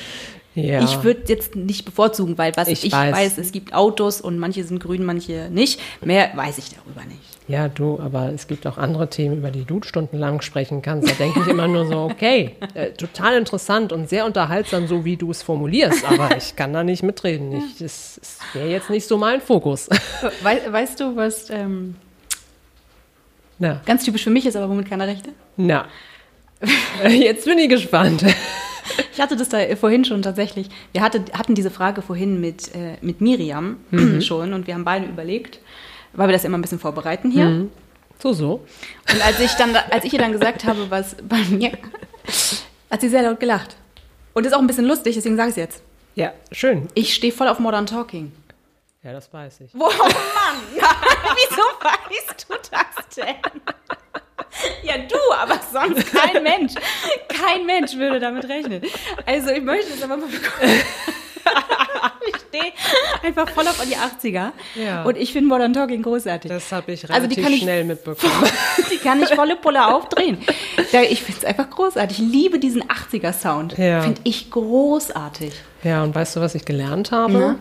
Ja. 0.55 0.83
Ich 0.83 1.05
würde 1.05 1.23
jetzt 1.29 1.55
nicht 1.55 1.85
bevorzugen, 1.85 2.37
weil 2.37 2.53
was 2.57 2.69
ich, 2.69 2.85
Ich 2.85 2.93
weiß. 2.93 3.15
weiß. 3.15 3.39
es 3.39 3.53
gibt 3.53 3.73
Autos 3.73 4.21
und 4.21 4.39
manche 4.39 4.65
sind 4.65 4.81
grün, 4.81 5.05
manche 5.05 5.49
nicht. 5.51 5.81
Mehr 6.03 6.31
weiß 6.35 6.59
ich 6.59 6.71
darüber 6.71 7.05
nicht. 7.05 7.21
Ja, 7.47 7.69
du, 7.69 7.99
aber 7.99 8.33
es 8.33 8.47
gibt 8.47 8.67
auch 8.67 8.79
andere 8.79 9.11
Themen, 9.11 9.39
über 9.39 9.51
die 9.51 9.65
du 9.65 9.81
stundenlang 9.83 10.41
sprechen 10.41 10.83
kannst. 10.83 11.09
Da 11.11 11.15
denke 11.15 11.41
ich 11.41 11.49
immer 11.49 11.67
nur 11.67 11.87
so, 11.87 12.03
okay, 12.03 12.55
äh, 12.75 12.91
total 12.91 13.37
interessant 13.37 13.93
und 13.93 14.09
sehr 14.09 14.25
unterhaltsam, 14.25 14.87
so 14.87 15.05
wie 15.05 15.17
du 15.17 15.31
es 15.33 15.43
formulierst, 15.43 16.05
aber 16.05 16.37
ich 16.37 16.55
kann 16.55 16.73
da 16.73 16.85
nicht 16.85 17.03
mitreden. 17.03 17.53
Ich, 17.53 17.79
das, 17.79 18.21
wäre 18.53 18.69
jetzt 18.69 18.89
nicht 18.91 19.07
so 19.07 19.19
mein 19.19 19.41
Fokus. 19.41 19.89
Wei 20.43 20.61
weißt 20.71 21.01
du, 21.01 21.17
was 21.17 21.51
ähm, 21.51 21.97
ganz 23.85 24.05
typisch 24.05 24.25
für 24.25 24.31
mich 24.31 24.47
ist, 24.47 24.57
aber 24.57 24.69
womit 24.69 24.89
keiner 24.89 25.07
rechnet? 25.07 25.35
na. 25.57 25.87
Jetzt 27.09 27.47
bin 27.47 27.59
ich 27.59 27.71
gespannt. 27.71 28.23
Ich 29.13 29.21
hatte 29.21 29.37
das 29.37 29.49
da 29.49 29.59
vorhin 29.77 30.05
schon 30.05 30.23
tatsächlich. 30.23 30.69
Wir 30.93 31.03
hatte, 31.03 31.25
hatten 31.33 31.55
diese 31.55 31.71
Frage 31.71 32.01
vorhin 32.03 32.41
mit, 32.41 32.75
äh, 32.75 32.97
mit 33.03 33.21
Miriam 33.21 33.77
schon 34.21 34.53
und 34.53 34.67
wir 34.67 34.75
haben 34.75 34.85
beide 34.85 35.07
überlegt, 35.07 35.61
weil 36.13 36.29
wir 36.29 36.33
das 36.33 36.45
immer 36.45 36.59
ein 36.59 36.63
bisschen 36.63 36.79
vorbereiten 36.79 37.31
hier. 37.31 37.67
So, 38.23 38.33
so. 38.33 38.67
Und 39.13 39.25
als 39.25 39.41
ich 39.41 39.53
dann, 39.53 39.75
als 39.91 40.05
ich 40.05 40.13
ihr 40.13 40.19
dann 40.19 40.33
gesagt 40.33 40.65
habe, 40.65 40.91
was 40.91 41.17
bei 41.29 41.43
mir, 41.51 41.73
hat 42.91 43.01
sie 43.01 43.09
sehr 43.09 43.23
laut 43.23 43.41
gelacht. 43.41 43.77
Und 44.35 44.47
ist 44.47 44.53
auch 44.55 44.61
ein 44.61 44.67
bisschen 44.67 44.87
lustig, 44.87 45.15
deswegen 45.15 45.37
sage 45.37 45.49
ich 45.51 45.53
es 45.53 45.57
jetzt. 45.57 45.83
Ja, 46.15 46.33
schön. 46.53 46.89
Ich 46.95 47.15
stehe 47.15 47.33
voll 47.33 47.49
auf 47.49 47.59
Modern 47.59 47.87
Talking. 47.87 48.33
Ja, 49.03 49.13
das 49.13 49.33
weiß 49.33 49.61
ich. 49.61 49.75
Oh 49.75 49.79
Mann! 49.79 50.57
Wieso 50.77 51.63
weißt 51.81 52.47
du 52.49 52.55
das 52.71 53.17
denn? 53.17 53.61
Ja, 54.83 54.95
du, 54.99 55.17
aber 55.41 55.61
sonst 55.73 56.07
kein 56.13 56.43
Mensch. 56.43 56.73
Kein 57.29 57.67
Mensch 57.67 57.95
würde 57.97 58.19
damit 58.21 58.49
rechnen. 58.49 58.83
Also, 59.27 59.51
ich 59.51 59.63
möchte 59.63 59.93
es 59.95 60.03
aber 60.03 60.17
mal 60.17 60.27
bekommen. 60.27 60.81
Ich 62.29 62.37
stehe 62.49 62.73
einfach 63.23 63.49
voll 63.49 63.67
auf 63.67 63.81
die 63.85 63.97
80er. 63.97 64.51
Ja. 64.75 65.03
Und 65.05 65.17
ich 65.17 65.33
finde 65.33 65.49
Modern 65.49 65.73
Talking 65.73 66.03
großartig. 66.03 66.51
Das 66.51 66.71
habe 66.71 66.93
ich 66.93 67.11
Also 67.11 67.27
die 67.27 67.35
relativ 67.37 67.57
ich- 67.57 67.63
schnell 67.63 67.85
mitbekommen. 67.85 68.33
Die 68.93 68.99
kann 68.99 69.23
ich 69.23 69.29
volle 69.35 69.57
Pulle 69.57 69.87
aufdrehen. 69.87 70.39
Ja, 70.93 71.03
ich 71.03 71.23
finde 71.23 71.41
es 71.41 71.45
einfach 71.47 71.71
großartig. 71.71 72.19
Ich 72.21 72.25
liebe 72.33 72.59
diesen 72.59 72.83
80er-Sound. 72.85 73.79
Ja. 73.79 74.03
Finde 74.03 74.21
ich 74.25 74.51
großartig. 74.51 75.53
Ja, 75.83 76.03
und 76.03 76.15
weißt 76.15 76.37
du, 76.37 76.41
was 76.41 76.55
ich 76.55 76.65
gelernt 76.65 77.11
habe? 77.11 77.33
Na? 77.33 77.57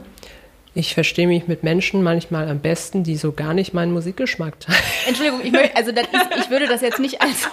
Ich 0.76 0.94
verstehe 0.94 1.28
mich 1.28 1.48
mit 1.48 1.64
Menschen 1.64 2.04
manchmal 2.04 2.48
am 2.48 2.60
besten, 2.60 3.04
die 3.04 3.16
so 3.18 3.32
gar 3.32 3.54
nicht 3.54 3.74
meinen 3.74 3.92
Musikgeschmack 3.92 4.60
teilen. 4.60 4.80
Entschuldigung, 5.08 5.42
ich, 5.44 5.52
möchte, 5.52 5.76
also 5.76 5.92
ist, 5.92 6.08
ich 6.40 6.50
würde 6.50 6.68
das 6.68 6.82
jetzt 6.82 7.00
nicht 7.00 7.22
als 7.22 7.50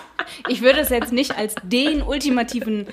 ich 0.49 0.61
würde 0.61 0.81
das 0.81 0.91
jetzt 0.91 1.13
nicht 1.13 1.37
als 1.37 1.55
den 1.63 2.03
ultimativen 2.03 2.87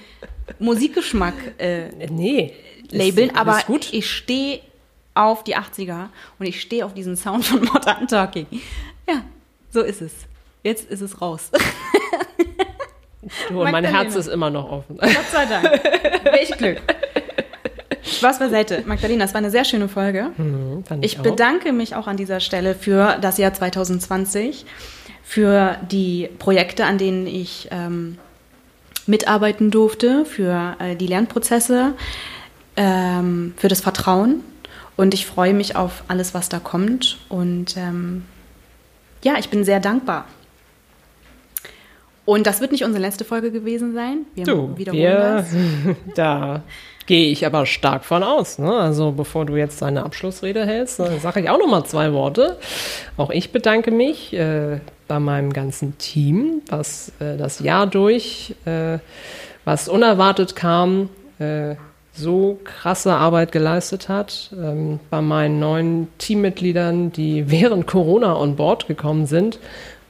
Musikgeschmack 0.60 1.34
äh, 1.58 1.90
Nee. 2.10 2.54
labeln, 2.90 3.30
ist 3.30 3.36
aber 3.38 3.60
gut. 3.68 3.92
ich 3.92 4.10
stehe 4.10 4.62
auf 5.14 5.44
die 5.44 5.56
80er 5.58 6.08
und 6.40 6.46
ich 6.46 6.62
stehe 6.62 6.86
auf 6.86 6.94
diesen 6.94 7.16
Sound 7.18 7.46
von 7.46 7.64
Modern 7.66 8.08
Talking. 8.08 8.48
Ja, 9.08 9.24
so 9.72 9.82
ist 9.82 10.02
es. 10.02 10.14
Jetzt 10.64 10.90
ist 10.90 11.02
es 11.02 11.22
raus. 11.22 11.52
Du, 13.50 13.62
und 13.62 13.72
mein. 13.72 13.86
Herz 13.86 14.16
ist 14.16 14.28
immer 14.28 14.50
noch 14.50 14.70
offen. 14.70 14.98
Gott 14.98 15.12
sei 15.32 15.46
Dank. 15.46 15.64
Welch 16.26 16.52
Glück. 16.58 16.82
Spaß 18.06 18.40
beiseite. 18.40 18.84
Magdalena, 18.86 19.26
es 19.26 19.34
war 19.34 19.40
eine 19.40 19.52
sehr 19.52 19.66
schöne 19.66 19.88
Folge. 19.88 20.32
Fand 20.88 21.04
Ich 21.06 21.20
auch. 21.20 21.24
bedanke 21.24 21.72
mich 21.72 21.96
auch 21.96 22.08
an 22.08 22.18
dieser 22.18 22.40
Stelle 22.40 22.76
für 22.76 23.18
das 23.22 23.38
Jahr 23.38 23.54
2020, 23.54 24.66
für 25.24 25.78
die 25.90 26.30
Projekte, 26.40 26.86
an 26.86 26.98
denen 26.98 27.28
ich 27.28 27.70
ähm, 27.72 28.18
mitarbeiten 29.08 29.72
durfte, 29.72 30.26
für 30.26 30.76
äh, 30.80 30.96
die 30.96 31.08
Lernprozesse, 31.08 31.94
ähm, 32.76 33.54
für 33.58 33.68
das 33.68 33.82
Vertrauen. 33.82 34.42
Und 34.96 35.14
ich 35.14 35.26
freue 35.26 35.54
mich 35.54 35.76
auf 35.76 36.04
alles, 36.08 36.34
was 36.34 36.50
da 36.50 36.60
kommt. 36.60 37.18
Und 37.30 37.78
ähm, 37.78 38.24
ja, 39.24 39.36
ich 39.40 39.50
bin 39.50 39.64
sehr 39.64 39.80
dankbar. 39.80 40.28
Und 42.26 42.48
das 42.48 42.62
wird 42.62 42.72
nicht 42.72 42.84
unsere 42.86 43.02
letzte 43.02 43.26
Folge 43.26 43.52
gewesen 43.52 43.94
sein. 43.94 44.20
Wir 44.34 44.46
Du, 44.46 44.78
wiederholen 44.78 45.02
wir, 45.04 45.16
das. 45.16 45.48
da 46.16 46.64
gehe 47.06 47.32
ich 47.32 47.46
aber 47.46 47.66
stark 47.66 48.06
von 48.06 48.24
aus. 48.24 48.60
Ne? 48.60 48.72
Also 48.72 49.12
bevor 49.12 49.46
du 49.46 49.56
jetzt 49.56 49.82
deine 49.82 50.04
Abschlussrede 50.04 50.66
hältst, 50.66 50.98
sage 50.98 51.42
ich 51.42 51.50
auch 51.50 51.60
noch 51.60 51.68
mal 51.68 51.84
zwei 51.86 52.14
Worte. 52.14 52.58
Auch 53.18 53.30
ich 53.30 53.52
bedanke 53.52 53.92
mich 53.92 54.34
äh, 54.34 54.80
bei 55.08 55.20
meinem 55.20 55.54
ganzen 55.54 55.98
Team, 55.98 56.62
was 56.70 57.12
äh, 57.20 57.38
das 57.38 57.60
Jahr 57.60 57.88
durch, 57.88 58.56
äh, 58.66 59.00
was 59.66 59.88
unerwartet 59.88 60.56
kam, 60.56 61.10
äh, 61.40 61.76
so 62.16 62.60
krasse 62.64 63.14
Arbeit 63.14 63.52
geleistet 63.52 64.08
hat. 64.08 64.52
Ähm, 64.54 65.00
bei 65.10 65.22
meinen 65.22 65.60
neuen 65.60 66.08
Teammitgliedern, 66.20 67.12
die 67.12 67.50
während 67.50 67.88
Corona 67.88 68.38
on 68.38 68.56
Board 68.56 68.88
gekommen 68.88 69.26
sind 69.26 69.60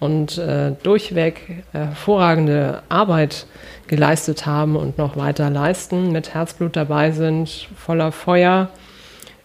und 0.04 0.38
äh, 0.38 0.74
durchweg 0.84 1.64
hervorragende 1.72 2.84
Arbeit 2.89 3.45
geleistet 3.88 4.45
haben 4.45 4.76
und 4.76 4.97
noch 4.97 5.16
weiter 5.16 5.49
leisten, 5.49 6.12
mit 6.12 6.34
Herzblut 6.34 6.76
dabei 6.76 7.12
sind, 7.12 7.70
voller 7.78 8.12
Feuer. 8.12 8.68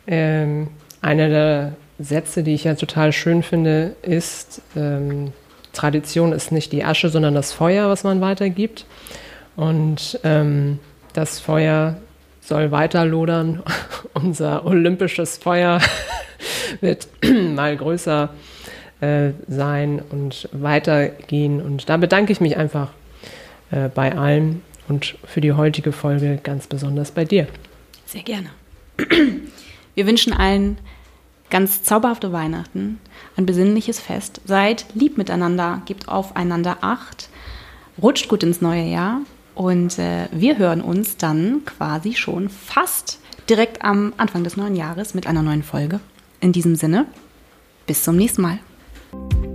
Ähm, 0.08 0.66
einer 1.00 1.28
der 1.28 1.72
Sätze, 2.00 2.42
die 2.42 2.54
ich 2.54 2.64
ja 2.64 2.74
total 2.74 3.12
schön 3.12 3.44
finde, 3.44 3.94
ist, 4.02 4.60
ähm, 4.74 5.32
Tradition 5.72 6.32
ist 6.32 6.50
nicht 6.50 6.72
die 6.72 6.82
Asche, 6.82 7.08
sondern 7.08 7.34
das 7.34 7.52
Feuer, 7.52 7.88
was 7.88 8.02
man 8.02 8.20
weitergibt. 8.20 8.84
Und 9.54 10.18
ähm, 10.24 10.80
das 11.12 11.38
Feuer 11.38 11.98
soll 12.40 12.72
weiter 12.72 13.04
lodern. 13.04 13.62
Unser 14.12 14.66
olympisches 14.66 15.38
Feuer 15.38 15.80
wird 16.80 17.06
mal 17.54 17.76
größer 17.76 18.30
äh, 19.00 19.30
sein 19.46 20.02
und 20.10 20.48
weitergehen. 20.52 21.60
Und 21.60 21.88
da 21.88 21.96
bedanke 21.96 22.32
ich 22.32 22.40
mich 22.40 22.56
einfach 22.56 22.90
äh, 23.70 23.88
bei 23.88 24.16
allen 24.16 24.62
und 24.88 25.16
für 25.24 25.40
die 25.40 25.52
heutige 25.52 25.92
Folge 25.92 26.38
ganz 26.42 26.66
besonders 26.66 27.10
bei 27.10 27.24
dir. 27.24 27.46
Sehr 28.06 28.22
gerne. 28.22 28.50
Wir 29.94 30.06
wünschen 30.06 30.32
allen 30.32 30.78
ganz 31.50 31.82
zauberhafte 31.82 32.32
Weihnachten, 32.32 33.00
ein 33.36 33.46
besinnliches 33.46 34.00
Fest. 34.00 34.40
Seid 34.44 34.86
lieb 34.94 35.18
miteinander, 35.18 35.82
gebt 35.86 36.08
aufeinander 36.08 36.78
Acht, 36.80 37.28
rutscht 38.00 38.28
gut 38.28 38.42
ins 38.42 38.60
neue 38.60 38.84
Jahr 38.84 39.20
und 39.54 39.98
äh, 39.98 40.28
wir 40.30 40.58
hören 40.58 40.80
uns 40.80 41.16
dann 41.16 41.62
quasi 41.64 42.14
schon 42.14 42.48
fast 42.48 43.18
direkt 43.50 43.82
am 43.82 44.12
Anfang 44.16 44.44
des 44.44 44.56
neuen 44.56 44.76
Jahres 44.76 45.14
mit 45.14 45.26
einer 45.26 45.42
neuen 45.42 45.62
Folge. 45.62 46.00
In 46.40 46.52
diesem 46.52 46.76
Sinne, 46.76 47.06
bis 47.86 48.04
zum 48.04 48.16
nächsten 48.16 48.42
Mal. 48.42 48.60
you 49.12 49.47